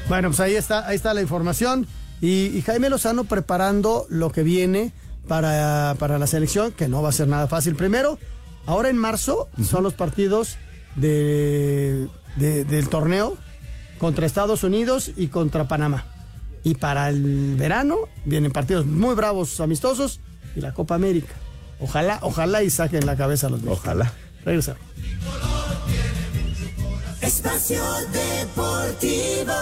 Bueno, 0.08 0.28
pues 0.28 0.40
ahí 0.40 0.54
está, 0.54 0.86
ahí 0.86 0.96
está 0.96 1.14
la 1.14 1.22
información. 1.22 1.86
Y, 2.20 2.62
Jaime 2.62 2.90
Lozano 2.90 3.24
preparando 3.24 4.06
lo 4.08 4.30
que 4.30 4.42
viene 4.42 4.92
para, 5.28 5.96
para, 5.98 6.18
la 6.18 6.26
selección, 6.26 6.72
que 6.72 6.88
no 6.88 7.02
va 7.02 7.08
a 7.08 7.12
ser 7.12 7.28
nada 7.28 7.48
fácil. 7.48 7.74
Primero, 7.74 8.18
ahora 8.66 8.88
en 8.88 8.96
marzo 8.96 9.48
son 9.62 9.82
los 9.82 9.94
partidos 9.94 10.58
de, 10.94 12.08
del 12.36 12.88
torneo 12.88 13.36
contra 13.98 14.26
Estados 14.26 14.62
Unidos 14.64 15.10
y 15.16 15.28
contra 15.28 15.68
Panamá. 15.68 16.04
Y 16.64 16.74
para 16.74 17.08
el 17.08 17.56
verano 17.56 17.96
vienen 18.24 18.52
partidos 18.52 18.86
muy 18.86 19.14
bravos, 19.14 19.60
amistosos 19.60 20.20
y 20.54 20.60
la 20.60 20.74
Copa 20.74 20.94
América. 20.94 21.34
Ojalá, 21.80 22.18
ojalá 22.22 22.62
y 22.62 22.70
saquen 22.70 23.06
la 23.06 23.16
cabeza 23.16 23.46
a 23.46 23.50
los 23.50 23.60
Ojalá. 23.66 24.12
Regresa. 24.44 24.76
Espacio 27.20 27.82
Deportivo. 28.12 29.52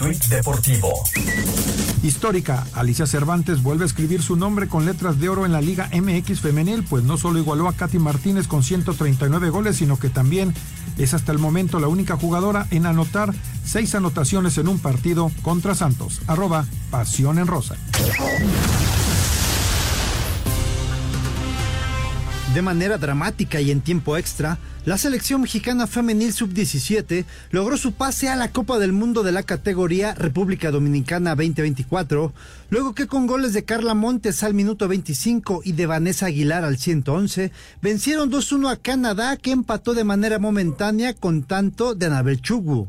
Tuit 0.00 0.24
deportivo. 0.28 0.88
Histórica, 2.02 2.66
Alicia 2.72 3.06
Cervantes 3.06 3.62
vuelve 3.62 3.84
a 3.84 3.86
escribir 3.86 4.22
su 4.22 4.34
nombre 4.34 4.66
con 4.66 4.86
letras 4.86 5.20
de 5.20 5.28
oro 5.28 5.44
en 5.44 5.52
la 5.52 5.60
Liga 5.60 5.90
MX 5.92 6.40
femenil, 6.40 6.84
pues 6.84 7.04
no 7.04 7.18
solo 7.18 7.38
igualó 7.38 7.68
a 7.68 7.74
Katy 7.74 7.98
Martínez 7.98 8.48
con 8.48 8.62
139 8.62 9.50
goles, 9.50 9.76
sino 9.76 9.98
que 9.98 10.08
también 10.08 10.54
es 10.96 11.12
hasta 11.12 11.32
el 11.32 11.38
momento 11.38 11.80
la 11.80 11.88
única 11.88 12.16
jugadora 12.16 12.66
en 12.70 12.86
anotar 12.86 13.34
seis 13.62 13.94
anotaciones 13.94 14.56
en 14.56 14.68
un 14.68 14.78
partido 14.78 15.30
contra 15.42 15.74
Santos. 15.74 16.22
Arroba 16.26 16.64
Pasión 16.90 17.38
en 17.38 17.46
Rosa. 17.46 17.76
De 22.54 22.62
manera 22.62 22.98
dramática 22.98 23.60
y 23.60 23.70
en 23.70 23.80
tiempo 23.80 24.16
extra, 24.16 24.58
la 24.84 24.98
selección 24.98 25.42
mexicana 25.42 25.86
femenil 25.86 26.32
sub-17 26.32 27.24
logró 27.52 27.76
su 27.76 27.92
pase 27.92 28.28
a 28.28 28.34
la 28.34 28.50
Copa 28.50 28.80
del 28.80 28.90
Mundo 28.90 29.22
de 29.22 29.30
la 29.30 29.44
categoría 29.44 30.16
República 30.16 30.72
Dominicana 30.72 31.36
2024, 31.36 32.32
luego 32.70 32.92
que 32.92 33.06
con 33.06 33.28
goles 33.28 33.52
de 33.52 33.64
Carla 33.64 33.94
Montes 33.94 34.42
al 34.42 34.54
minuto 34.54 34.88
25 34.88 35.60
y 35.64 35.72
de 35.72 35.86
Vanessa 35.86 36.26
Aguilar 36.26 36.64
al 36.64 36.76
111, 36.76 37.52
vencieron 37.82 38.32
2-1 38.32 38.72
a 38.72 38.76
Canadá 38.76 39.36
que 39.36 39.52
empató 39.52 39.94
de 39.94 40.02
manera 40.02 40.40
momentánea 40.40 41.14
con 41.14 41.44
tanto 41.44 41.94
de 41.94 42.06
Anabel 42.06 42.40
Chugu. 42.40 42.88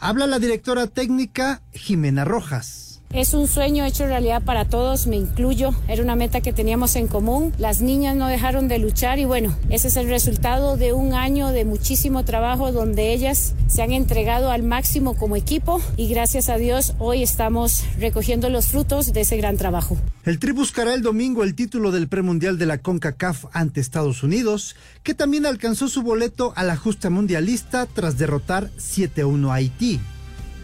Habla 0.00 0.26
la 0.26 0.38
directora 0.38 0.86
técnica 0.86 1.60
Jimena 1.74 2.24
Rojas. 2.24 2.93
Es 3.14 3.32
un 3.32 3.46
sueño 3.46 3.84
hecho 3.84 4.06
realidad 4.06 4.42
para 4.42 4.64
todos, 4.64 5.06
me 5.06 5.14
incluyo. 5.14 5.70
Era 5.86 6.02
una 6.02 6.16
meta 6.16 6.40
que 6.40 6.52
teníamos 6.52 6.96
en 6.96 7.06
común. 7.06 7.52
Las 7.58 7.80
niñas 7.80 8.16
no 8.16 8.26
dejaron 8.26 8.66
de 8.66 8.80
luchar 8.80 9.20
y 9.20 9.24
bueno, 9.24 9.56
ese 9.70 9.86
es 9.86 9.96
el 9.96 10.08
resultado 10.08 10.76
de 10.76 10.92
un 10.92 11.14
año 11.14 11.50
de 11.50 11.64
muchísimo 11.64 12.24
trabajo 12.24 12.72
donde 12.72 13.12
ellas 13.12 13.54
se 13.68 13.82
han 13.82 13.92
entregado 13.92 14.50
al 14.50 14.64
máximo 14.64 15.16
como 15.16 15.36
equipo 15.36 15.80
y 15.96 16.08
gracias 16.08 16.48
a 16.48 16.56
Dios 16.56 16.94
hoy 16.98 17.22
estamos 17.22 17.84
recogiendo 18.00 18.48
los 18.48 18.66
frutos 18.66 19.12
de 19.12 19.20
ese 19.20 19.36
gran 19.36 19.58
trabajo. 19.58 19.96
El 20.24 20.40
Tri 20.40 20.50
buscará 20.50 20.92
el 20.92 21.02
domingo 21.02 21.44
el 21.44 21.54
título 21.54 21.92
del 21.92 22.08
premundial 22.08 22.58
de 22.58 22.66
la 22.66 22.78
CONCACAF 22.78 23.44
ante 23.52 23.80
Estados 23.80 24.24
Unidos, 24.24 24.74
que 25.04 25.14
también 25.14 25.46
alcanzó 25.46 25.86
su 25.86 26.02
boleto 26.02 26.52
a 26.56 26.64
la 26.64 26.76
justa 26.76 27.10
mundialista 27.10 27.86
tras 27.86 28.18
derrotar 28.18 28.72
7-1 28.72 29.50
a 29.50 29.54
Haití. 29.54 30.00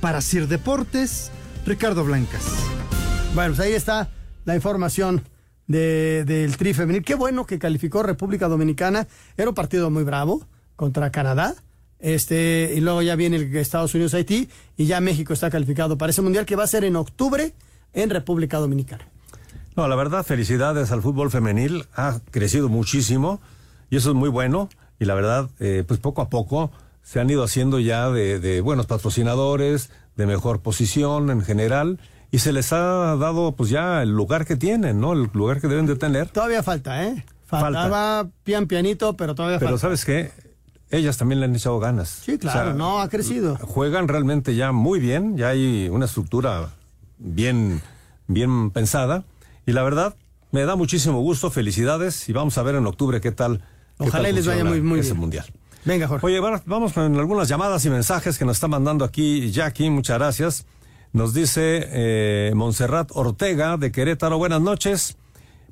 Para 0.01 0.21
Sir 0.21 0.49
Deportes, 0.49 1.31
Ricardo 1.67 2.05
Blancas. 2.05 2.45
Bueno, 3.35 3.55
pues 3.55 3.61
ahí 3.61 3.73
está 3.73 4.11
la 4.45 4.55
información 4.55 5.23
del 5.67 6.57
Tri 6.57 6.75
femenil. 6.75 7.05
Qué 7.05 7.15
bueno 7.15 7.47
que 7.47 7.59
calificó 7.59 8.03
República 8.03 8.49
Dominicana. 8.49 9.07
Era 9.37 9.49
un 9.49 9.55
partido 9.55 9.91
muy 9.91 10.03
bravo 10.03 10.47
contra 10.75 11.11
Canadá. 11.11 11.55
Este, 12.01 12.73
y 12.75 12.81
luego 12.81 13.03
ya 13.03 13.15
viene 13.15 13.37
el 13.37 13.55
Estados 13.57 13.95
Unidos 13.95 14.15
Haití 14.15 14.49
y 14.77 14.87
ya 14.87 15.01
México 15.01 15.35
está 15.35 15.51
calificado 15.51 15.99
para 15.99 16.11
ese 16.11 16.23
mundial 16.23 16.47
que 16.47 16.57
va 16.57 16.65
a 16.65 16.67
ser 16.67 16.83
en 16.85 16.97
octubre 16.97 17.53
en 17.93 18.11
República 18.11 18.59
Dominicana. 18.59 19.07
No, 19.77 19.87
la 19.87 19.97
verdad, 19.97 20.25
felicidades 20.25 20.91
al 20.93 21.03
fútbol 21.03 21.31
femenil. 21.31 21.87
Ha 21.95 22.21
crecido 22.31 22.69
muchísimo 22.69 23.41
y 23.91 23.97
eso 23.97 24.11
es 24.11 24.17
muy 24.17 24.29
bueno. 24.29 24.71
Y 24.99 25.05
la 25.05 25.15
verdad, 25.15 25.51
eh, 25.61 25.85
pues 25.87 26.01
poco 26.01 26.23
a 26.23 26.29
poco 26.29 26.73
se 27.03 27.21
han 27.21 27.31
ido 27.31 27.45
haciendo 27.45 27.79
ya 27.79 28.11
de, 28.11 28.41
de 28.41 28.61
buenos 28.61 28.87
patrocinadores, 28.87 29.91
de 30.21 30.27
mejor 30.27 30.61
posición 30.61 31.31
en 31.31 31.41
general 31.41 31.99
y 32.31 32.39
se 32.41 32.53
les 32.53 32.73
ha 32.73 33.17
dado 33.17 33.53
pues 33.57 33.71
ya 33.71 34.03
el 34.03 34.11
lugar 34.11 34.45
que 34.47 34.55
tienen, 34.55 35.01
¿no? 35.01 35.15
El 35.15 35.31
lugar 35.33 35.61
que 35.61 35.67
deben 35.67 35.87
de 35.87 35.97
tener. 35.97 36.29
Todavía 36.29 36.63
falta, 36.63 37.05
¿eh? 37.05 37.25
Faltaba 37.47 38.29
pian 38.45 38.67
pianito, 38.67 39.17
pero 39.17 39.35
todavía 39.35 39.59
Pero 39.59 39.71
falta. 39.71 39.81
¿sabes 39.81 40.05
qué? 40.05 40.31
Ellas 40.91 41.17
también 41.17 41.41
le 41.41 41.47
han 41.47 41.55
echado 41.57 41.79
ganas. 41.81 42.09
Sí, 42.09 42.39
claro, 42.39 42.75
no, 42.75 43.01
ha 43.01 43.09
crecido. 43.09 43.57
Juegan 43.57 44.09
realmente 44.09 44.55
ya 44.55 44.73
muy 44.73 45.01
bien, 45.01 45.37
ya 45.37 45.49
hay 45.49 45.89
una 45.89 46.05
estructura 46.05 46.71
bien, 47.19 47.81
bien 48.27 48.71
pensada. 48.71 49.25
Y 49.67 49.73
la 49.73 49.83
verdad, 49.83 50.17
me 50.51 50.65
da 50.65 50.77
muchísimo 50.77 51.21
gusto, 51.21 51.51
felicidades, 51.51 52.29
y 52.29 52.33
vamos 52.33 52.59
a 52.59 52.63
ver 52.63 52.75
en 52.75 52.87
octubre 52.87 53.21
qué 53.21 53.33
tal. 53.33 53.59
qué 53.99 54.09
Ojalá 54.09 54.25
tal 54.25 54.33
y 54.33 54.35
les 54.37 54.47
vaya 54.47 54.65
muy, 54.65 54.81
muy 54.83 55.01
ese 55.01 55.11
bien. 55.11 55.21
mundial. 55.21 55.47
Venga, 55.85 56.07
Jorge. 56.09 56.27
Oye, 56.27 56.41
va- 56.41 56.63
vamos 56.67 56.93
con 56.93 57.17
algunas 57.19 57.49
llamadas 57.49 57.85
y 57.85 57.91
mensajes 57.91 58.39
que 58.39 58.45
nos 58.45 58.57
está 58.57 58.69
mandando 58.69 59.05
aquí 59.05 59.51
Jackie, 59.51 59.91
muchas 59.91 60.19
gracias. 60.19 60.67
Nos 61.13 61.35
dice 61.35 61.87
eh, 61.91 62.53
Montserrat 62.55 63.11
Ortega 63.15 63.77
de 63.77 63.91
Querétaro, 63.91 64.39
buenas 64.39 64.61
noches. 64.61 65.17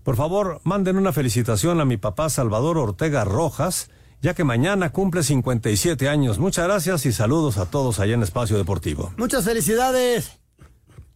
Por 0.02 0.16
favor, 0.16 0.60
manden 0.64 0.96
una 0.96 1.12
felicitación 1.12 1.80
a 1.80 1.84
mi 1.84 1.96
papá 1.98 2.30
Salvador 2.30 2.78
Ortega 2.78 3.24
Rojas, 3.24 3.90
ya 4.22 4.32
que 4.34 4.42
mañana 4.42 4.90
cumple 4.90 5.22
57 5.22 6.08
años. 6.08 6.38
Muchas 6.38 6.64
gracias 6.66 7.04
y 7.06 7.12
saludos 7.12 7.58
a 7.58 7.66
todos 7.66 8.00
allá 8.00 8.14
en 8.14 8.22
Espacio 8.22 8.56
Deportivo. 8.56 9.12
Muchas 9.18 9.44
felicidades. 9.44 10.38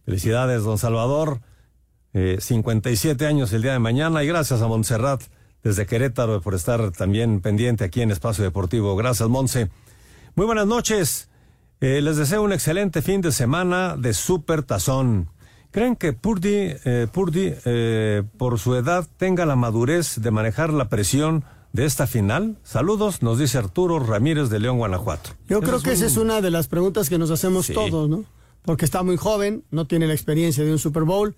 Felicidades, 0.05 0.63
don 0.63 0.77
Salvador. 0.77 1.39
Eh, 2.13 2.37
57 2.39 3.25
años 3.25 3.51
el 3.53 3.63
día 3.63 3.71
de 3.73 3.79
mañana 3.79 4.23
y 4.23 4.27
gracias 4.27 4.61
a 4.61 4.67
Montserrat 4.67 5.23
desde 5.63 5.85
Querétaro 5.85 6.41
por 6.41 6.53
estar 6.55 6.91
también 6.91 7.39
pendiente 7.41 7.83
aquí 7.83 8.01
en 8.01 8.11
Espacio 8.11 8.43
Deportivo. 8.43 8.95
Gracias, 8.95 9.29
Monse. 9.29 9.69
Muy 10.35 10.45
buenas 10.45 10.67
noches. 10.67 11.29
Eh, 11.81 12.01
les 12.01 12.17
deseo 12.17 12.43
un 12.43 12.53
excelente 12.53 13.01
fin 13.01 13.21
de 13.21 13.31
semana 13.31 13.95
de 13.97 14.13
super 14.13 14.63
tazón. 14.63 15.29
¿Creen 15.71 15.95
que 15.95 16.13
Purdy, 16.13 16.75
eh, 16.85 17.07
Purdy 17.11 17.53
eh, 17.65 18.23
por 18.37 18.59
su 18.59 18.75
edad, 18.75 19.07
tenga 19.17 19.45
la 19.45 19.55
madurez 19.55 20.21
de 20.21 20.31
manejar 20.31 20.71
la 20.71 20.87
presión 20.87 21.43
de 21.71 21.85
esta 21.85 22.05
final? 22.05 22.57
Saludos, 22.63 23.23
nos 23.23 23.39
dice 23.39 23.57
Arturo 23.57 23.99
Ramírez 23.99 24.49
de 24.49 24.59
León, 24.59 24.77
Guanajuato. 24.77 25.31
Yo 25.49 25.61
creo 25.61 25.77
es 25.77 25.83
que 25.83 25.93
esa 25.93 26.05
es 26.05 26.17
una 26.17 26.41
de 26.41 26.51
las 26.51 26.67
preguntas 26.67 27.09
que 27.09 27.17
nos 27.17 27.31
hacemos 27.31 27.65
Sí. 27.65 27.73
todos, 27.73 28.07
¿no? 28.07 28.23
Porque 28.61 28.85
está 28.85 29.01
muy 29.03 29.17
joven, 29.17 29.63
no 29.71 29.87
tiene 29.87 30.05
la 30.07 30.13
experiencia 30.13 30.63
de 30.63 30.71
un 30.71 30.79
Super 30.79 31.03
Bowl, 31.03 31.35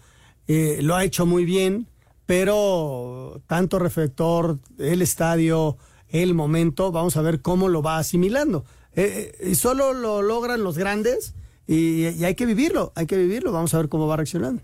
eh, 0.47 0.79
lo 0.81 0.95
ha 0.95 1.03
hecho 1.05 1.25
muy 1.25 1.45
bien, 1.45 1.87
pero 2.25 3.41
tanto 3.47 3.79
reflector, 3.79 4.59
el 4.77 5.01
estadio, 5.01 5.77
el 6.09 6.33
momento, 6.33 6.91
vamos 6.91 7.17
a 7.17 7.21
ver 7.21 7.41
cómo 7.41 7.69
lo 7.69 7.81
va 7.81 7.97
asimilando. 7.97 8.65
Eh, 8.93 9.35
eh, 9.39 9.49
y 9.51 9.55
solo 9.55 9.93
lo 9.93 10.21
logran 10.21 10.63
los 10.63 10.77
grandes 10.77 11.35
y, 11.67 12.07
y 12.07 12.25
hay 12.25 12.35
que 12.35 12.45
vivirlo, 12.45 12.93
hay 12.95 13.05
que 13.05 13.17
vivirlo, 13.17 13.51
vamos 13.51 13.73
a 13.73 13.77
ver 13.77 13.89
cómo 13.89 14.07
va 14.07 14.15
reaccionando. 14.17 14.63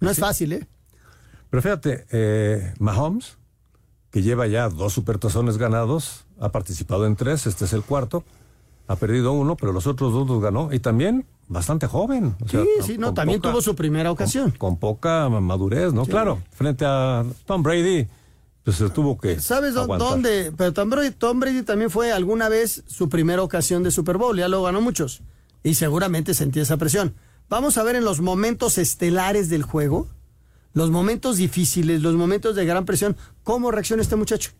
No 0.00 0.10
es 0.10 0.18
fácil, 0.18 0.52
¿eh? 0.54 0.66
Pero 1.50 1.62
fíjate, 1.62 2.06
eh, 2.10 2.74
Mahomes, 2.78 3.36
que 4.10 4.22
lleva 4.22 4.46
ya 4.46 4.68
dos 4.68 4.92
supertazones 4.92 5.58
ganados, 5.58 6.26
ha 6.38 6.50
participado 6.50 7.06
en 7.06 7.16
tres, 7.16 7.46
este 7.46 7.64
es 7.64 7.72
el 7.72 7.82
cuarto, 7.82 8.24
ha 8.86 8.96
perdido 8.96 9.32
uno, 9.32 9.56
pero 9.56 9.72
los 9.72 9.86
otros 9.86 10.12
dos 10.12 10.28
los 10.28 10.40
ganó, 10.40 10.72
y 10.72 10.80
también 10.80 11.26
bastante 11.50 11.86
joven. 11.86 12.34
o 12.42 12.48
sea, 12.48 12.62
Sí, 12.62 12.68
sí, 12.92 12.98
no, 12.98 13.12
también 13.12 13.40
poca- 13.40 13.50
tuvo 13.50 13.60
su 13.60 13.74
primera 13.74 14.10
ocasión. 14.10 14.52
Con, 14.56 14.78
poca 14.78 15.28
madurez, 15.28 15.92
¿no? 15.92 16.04
Sí. 16.06 16.10
Claro, 16.12 16.40
frente 16.52 16.84
a 16.86 17.24
Tom 17.44 17.62
Brady, 17.62 18.06
pues 18.64 18.76
se 18.76 18.88
tuvo 18.88 19.18
que. 19.18 19.38
¿Sabes 19.40 19.76
aguantar. 19.76 20.08
dónde? 20.08 20.52
Pero 20.56 20.72
Tom 20.72 20.88
Brady, 20.88 21.10
Tom 21.10 21.40
Brady 21.40 21.62
también 21.62 21.90
fue 21.90 22.12
alguna 22.12 22.48
vez 22.48 22.84
su 22.86 23.08
primera 23.10 23.42
ocasión 23.42 23.82
de 23.82 23.90
Super 23.90 24.16
Bowl, 24.16 24.38
ya 24.38 24.48
lo 24.48 24.62
ganó 24.62 24.80
muchos. 24.80 25.20
Y 25.62 25.74
seguramente 25.74 26.32
sentía 26.32 26.62
esa 26.62 26.78
presión. 26.78 27.14
Vamos 27.50 27.76
a 27.76 27.82
ver 27.82 27.96
en 27.96 28.04
los 28.04 28.20
momentos 28.20 28.78
estelares 28.78 29.48
del 29.50 29.64
juego, 29.64 30.06
los 30.72 30.90
momentos 30.90 31.36
difíciles, 31.36 32.00
los 32.00 32.14
momentos 32.14 32.54
de 32.54 32.64
gran 32.64 32.84
presión, 32.84 33.16
cómo 33.42 33.70
reacciona 33.72 34.02
este 34.02 34.14
muchacho. 34.16 34.52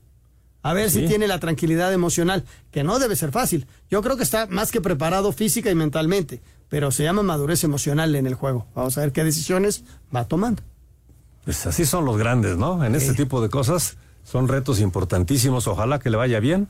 A 0.62 0.74
ver 0.74 0.90
si 0.90 1.06
tiene 1.06 1.26
la 1.26 1.38
tranquilidad 1.38 1.92
emocional, 1.92 2.44
que 2.70 2.84
no 2.84 2.98
debe 2.98 3.16
ser 3.16 3.32
fácil. 3.32 3.66
Yo 3.90 4.02
creo 4.02 4.16
que 4.16 4.22
está 4.22 4.46
más 4.46 4.70
que 4.70 4.80
preparado 4.80 5.32
física 5.32 5.70
y 5.70 5.74
mentalmente, 5.74 6.42
pero 6.68 6.90
se 6.90 7.02
llama 7.02 7.22
madurez 7.22 7.64
emocional 7.64 8.14
en 8.14 8.26
el 8.26 8.34
juego. 8.34 8.66
Vamos 8.74 8.98
a 8.98 9.00
ver 9.00 9.12
qué 9.12 9.24
decisiones 9.24 9.84
va 10.14 10.26
tomando. 10.26 10.62
Pues 11.44 11.66
así 11.66 11.86
son 11.86 12.04
los 12.04 12.18
grandes, 12.18 12.58
¿no? 12.58 12.84
En 12.84 12.94
este 12.94 13.14
tipo 13.14 13.40
de 13.40 13.48
cosas 13.48 13.96
son 14.22 14.48
retos 14.48 14.80
importantísimos. 14.80 15.66
Ojalá 15.66 15.98
que 15.98 16.11
le 16.11 16.16
vaya 16.16 16.40
bien. 16.40 16.68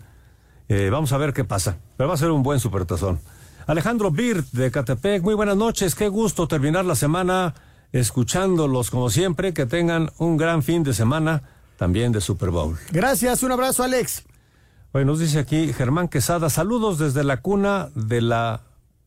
Eh, 0.69 0.89
vamos 0.91 1.13
a 1.13 1.19
ver 1.19 1.33
qué 1.33 1.45
pasa. 1.45 1.77
Pero 1.97 2.09
va 2.09 2.15
a 2.15 2.19
ser 2.19 2.31
un 2.31 2.43
buen 2.43 2.61
supertazón. 2.61 3.19
Alejandro 3.67 4.11
Birt 4.11 4.47
de 4.53 4.71
Catepec, 4.71 5.23
muy 5.23 5.35
buenas 5.35 5.57
noches. 5.57 5.95
Qué 5.95 6.09
gusto 6.09 6.47
terminar 6.47 6.85
la 6.85 6.95
semana 6.95 7.55
escuchándolos 7.93 8.91
como 8.91 9.11
siempre. 9.11 9.53
Que 9.53 9.67
tengan 9.67 10.13
un 10.19 10.37
gran 10.37 10.63
fin 10.63 10.85
de 10.85 10.95
semana 10.95 11.43
también 11.81 12.13
de 12.13 12.21
Super 12.21 12.51
Bowl. 12.51 12.77
Gracias, 12.93 13.43
un 13.43 13.53
abrazo, 13.53 13.83
Alex. 13.83 14.25
Hoy 14.93 15.07
nos 15.07 15.19
dice 15.19 15.39
aquí 15.39 15.73
Germán 15.73 16.09
Quesada, 16.09 16.51
saludos 16.51 16.99
desde 16.99 17.25
la 17.25 17.39
cuna 17.39 17.89
de 17.95 18.21
la 18.21 18.61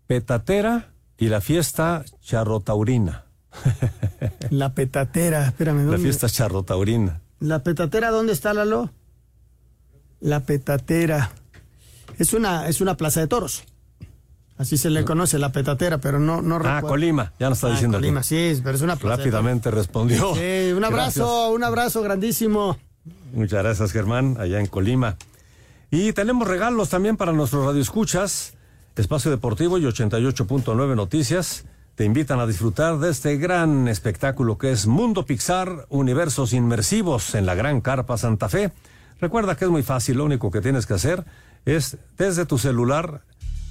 petatera 0.07 0.89
y 1.19 1.27
la 1.27 1.39
fiesta 1.39 2.03
charrotaurina. 2.21 3.25
La 4.49 4.73
petatera, 4.73 5.45
espérame. 5.45 5.77
La 5.77 5.83
¿dónde? 5.83 5.99
fiesta 5.99 6.27
charrotaurina. 6.27 7.21
¿La 7.39 7.59
petatera 7.59 8.09
dónde 8.09 8.33
está, 8.33 8.55
Lalo? 8.55 8.89
La 10.19 10.39
petatera. 10.39 11.29
Es 12.17 12.33
una, 12.33 12.67
es 12.67 12.81
una 12.81 12.97
plaza 12.97 13.19
de 13.19 13.27
toros. 13.27 13.65
Así 14.57 14.77
se 14.77 14.89
le 14.89 15.03
conoce, 15.03 15.39
la 15.39 15.51
petatera, 15.51 15.97
pero 15.97 16.19
no, 16.19 16.41
no 16.41 16.55
Ah, 16.55 16.59
recuerdo. 16.59 16.87
Colima, 16.89 17.33
ya 17.39 17.49
nos 17.49 17.57
está 17.57 17.67
Ah, 17.67 17.71
diciendo 17.71 17.97
aquí. 17.97 18.05
Colima, 18.05 18.23
sí, 18.23 18.59
pero 18.63 18.75
es 18.75 18.81
una 18.83 18.95
Rápidamente 18.95 19.71
respondió. 19.71 20.35
Sí, 20.35 20.71
un 20.75 20.83
abrazo, 20.85 21.51
un 21.51 21.63
abrazo 21.63 22.01
grandísimo. 22.03 22.77
Muchas 23.33 23.63
gracias, 23.63 23.91
Germán, 23.91 24.37
allá 24.39 24.59
en 24.59 24.67
Colima. 24.67 25.17
Y 25.89 26.13
tenemos 26.13 26.47
regalos 26.47 26.89
también 26.89 27.17
para 27.17 27.31
nuestros 27.33 27.65
radioescuchas. 27.65 28.53
Espacio 28.95 29.31
Deportivo 29.31 29.79
y 29.79 29.83
88.9 29.85 30.95
Noticias 30.95 31.65
te 31.95 32.05
invitan 32.05 32.39
a 32.39 32.45
disfrutar 32.47 32.99
de 32.99 33.09
este 33.09 33.37
gran 33.37 33.87
espectáculo 33.87 34.57
que 34.57 34.71
es 34.71 34.85
Mundo 34.87 35.25
Pixar, 35.25 35.85
Universos 35.89 36.53
Inmersivos 36.53 37.33
en 37.35 37.45
la 37.47 37.55
Gran 37.55 37.81
Carpa 37.81 38.17
Santa 38.17 38.49
Fe. 38.49 38.71
Recuerda 39.19 39.55
que 39.55 39.65
es 39.65 39.71
muy 39.71 39.83
fácil, 39.83 40.17
lo 40.17 40.25
único 40.25 40.51
que 40.51 40.61
tienes 40.61 40.85
que 40.85 40.93
hacer 40.93 41.23
es 41.65 41.97
desde 42.17 42.45
tu 42.45 42.57
celular, 42.57 43.21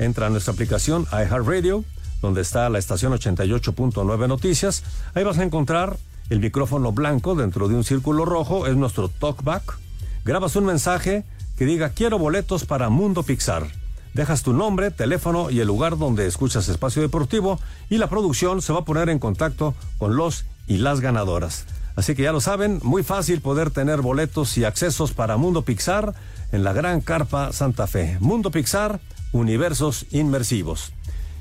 entra 0.04 0.26
a 0.26 0.30
nuestra 0.30 0.52
aplicación 0.52 1.06
iHeartRadio, 1.12 1.84
donde 2.20 2.40
está 2.40 2.68
la 2.68 2.78
estación 2.78 3.12
88.9 3.12 4.28
Noticias. 4.28 4.84
Ahí 5.14 5.24
vas 5.24 5.38
a 5.38 5.44
encontrar 5.44 5.96
el 6.30 6.40
micrófono 6.40 6.92
blanco 6.92 7.34
dentro 7.34 7.68
de 7.68 7.74
un 7.74 7.84
círculo 7.84 8.24
rojo, 8.24 8.66
es 8.66 8.76
nuestro 8.76 9.08
talkback. 9.08 9.78
Grabas 10.24 10.56
un 10.56 10.66
mensaje 10.66 11.24
que 11.56 11.64
diga 11.66 11.90
quiero 11.90 12.18
boletos 12.18 12.64
para 12.64 12.88
Mundo 12.88 13.22
Pixar. 13.22 13.66
Dejas 14.14 14.42
tu 14.42 14.52
nombre, 14.52 14.90
teléfono 14.90 15.50
y 15.50 15.60
el 15.60 15.66
lugar 15.66 15.96
donde 15.96 16.26
escuchas 16.26 16.68
Espacio 16.68 17.00
Deportivo 17.02 17.58
y 17.88 17.98
la 17.98 18.08
producción 18.08 18.60
se 18.60 18.72
va 18.72 18.80
a 18.80 18.84
poner 18.84 19.08
en 19.08 19.18
contacto 19.18 19.74
con 19.98 20.16
los 20.16 20.44
y 20.66 20.78
las 20.78 21.00
ganadoras. 21.00 21.64
Así 21.96 22.14
que 22.14 22.22
ya 22.22 22.32
lo 22.32 22.40
saben, 22.40 22.80
muy 22.82 23.02
fácil 23.02 23.40
poder 23.40 23.70
tener 23.70 24.00
boletos 24.00 24.56
y 24.56 24.64
accesos 24.64 25.12
para 25.12 25.36
Mundo 25.36 25.62
Pixar 25.62 26.14
en 26.52 26.64
la 26.64 26.72
Gran 26.72 27.00
Carpa 27.00 27.52
Santa 27.52 27.86
Fe. 27.86 28.16
Mundo 28.20 28.50
Pixar, 28.50 29.00
universos 29.32 30.06
inmersivos. 30.10 30.92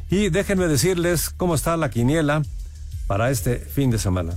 Y 0.10 0.30
déjenme 0.30 0.68
decirles 0.68 1.30
cómo 1.30 1.56
está 1.56 1.78
la 1.78 1.90
quiniela 1.90 2.42
para 3.08 3.30
este 3.32 3.58
fin 3.60 3.92
de 3.92 3.98
semana. 4.00 4.34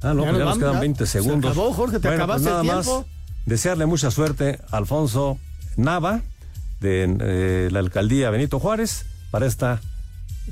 Ah, 0.00 0.14
no, 0.14 0.22
Ya 0.24 0.30
pues 0.30 0.32
nos 0.32 0.32
ya 0.32 0.32
nos 0.32 0.38
vamos, 0.44 0.58
quedan 0.58 0.74
ya. 0.74 0.80
20 0.80 1.06
Se 1.06 1.12
segundos. 1.20 1.50
acabó, 1.50 1.72
Jorge, 1.72 1.98
te 1.98 2.08
Bueno, 2.08 2.24
acabaste 2.24 2.48
pues 2.50 2.60
el 2.60 2.66
nada 2.66 2.82
tiempo. 2.82 2.98
más 3.00 3.06
desearle 3.46 3.86
mucha 3.86 4.10
suerte 4.10 4.60
a 4.70 4.76
Alfonso 4.76 5.38
Nava 5.76 6.22
de 6.80 7.16
eh, 7.20 7.68
la 7.72 7.80
alcaldía 7.80 8.30
Benito 8.30 8.60
Juárez 8.60 9.04
para 9.30 9.46
esta 9.46 9.80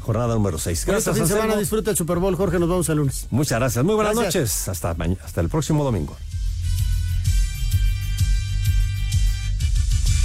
jornada 0.00 0.34
número 0.34 0.58
6. 0.58 0.78
Este 0.78 0.90
Gracias, 0.90 1.14
semana 1.16 1.34
Anselmo. 1.44 1.56
disfruta 1.60 1.90
el 1.90 1.96
Super 1.96 2.18
Bowl, 2.18 2.34
Jorge, 2.36 2.58
nos 2.58 2.68
vemos 2.68 2.88
el 2.88 2.98
lunes. 2.98 3.26
Muchas 3.30 3.58
gracias. 3.60 3.84
Muy 3.84 3.94
buenas 3.94 4.14
Gracias. 4.16 4.34
noches. 4.34 4.68
Hasta, 4.68 4.96
hasta 5.24 5.40
el 5.40 5.48
próximo 5.48 5.84
domingo. 5.84 6.16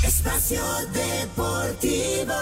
Espacio 0.04 0.64
Deportivo. 0.94 2.34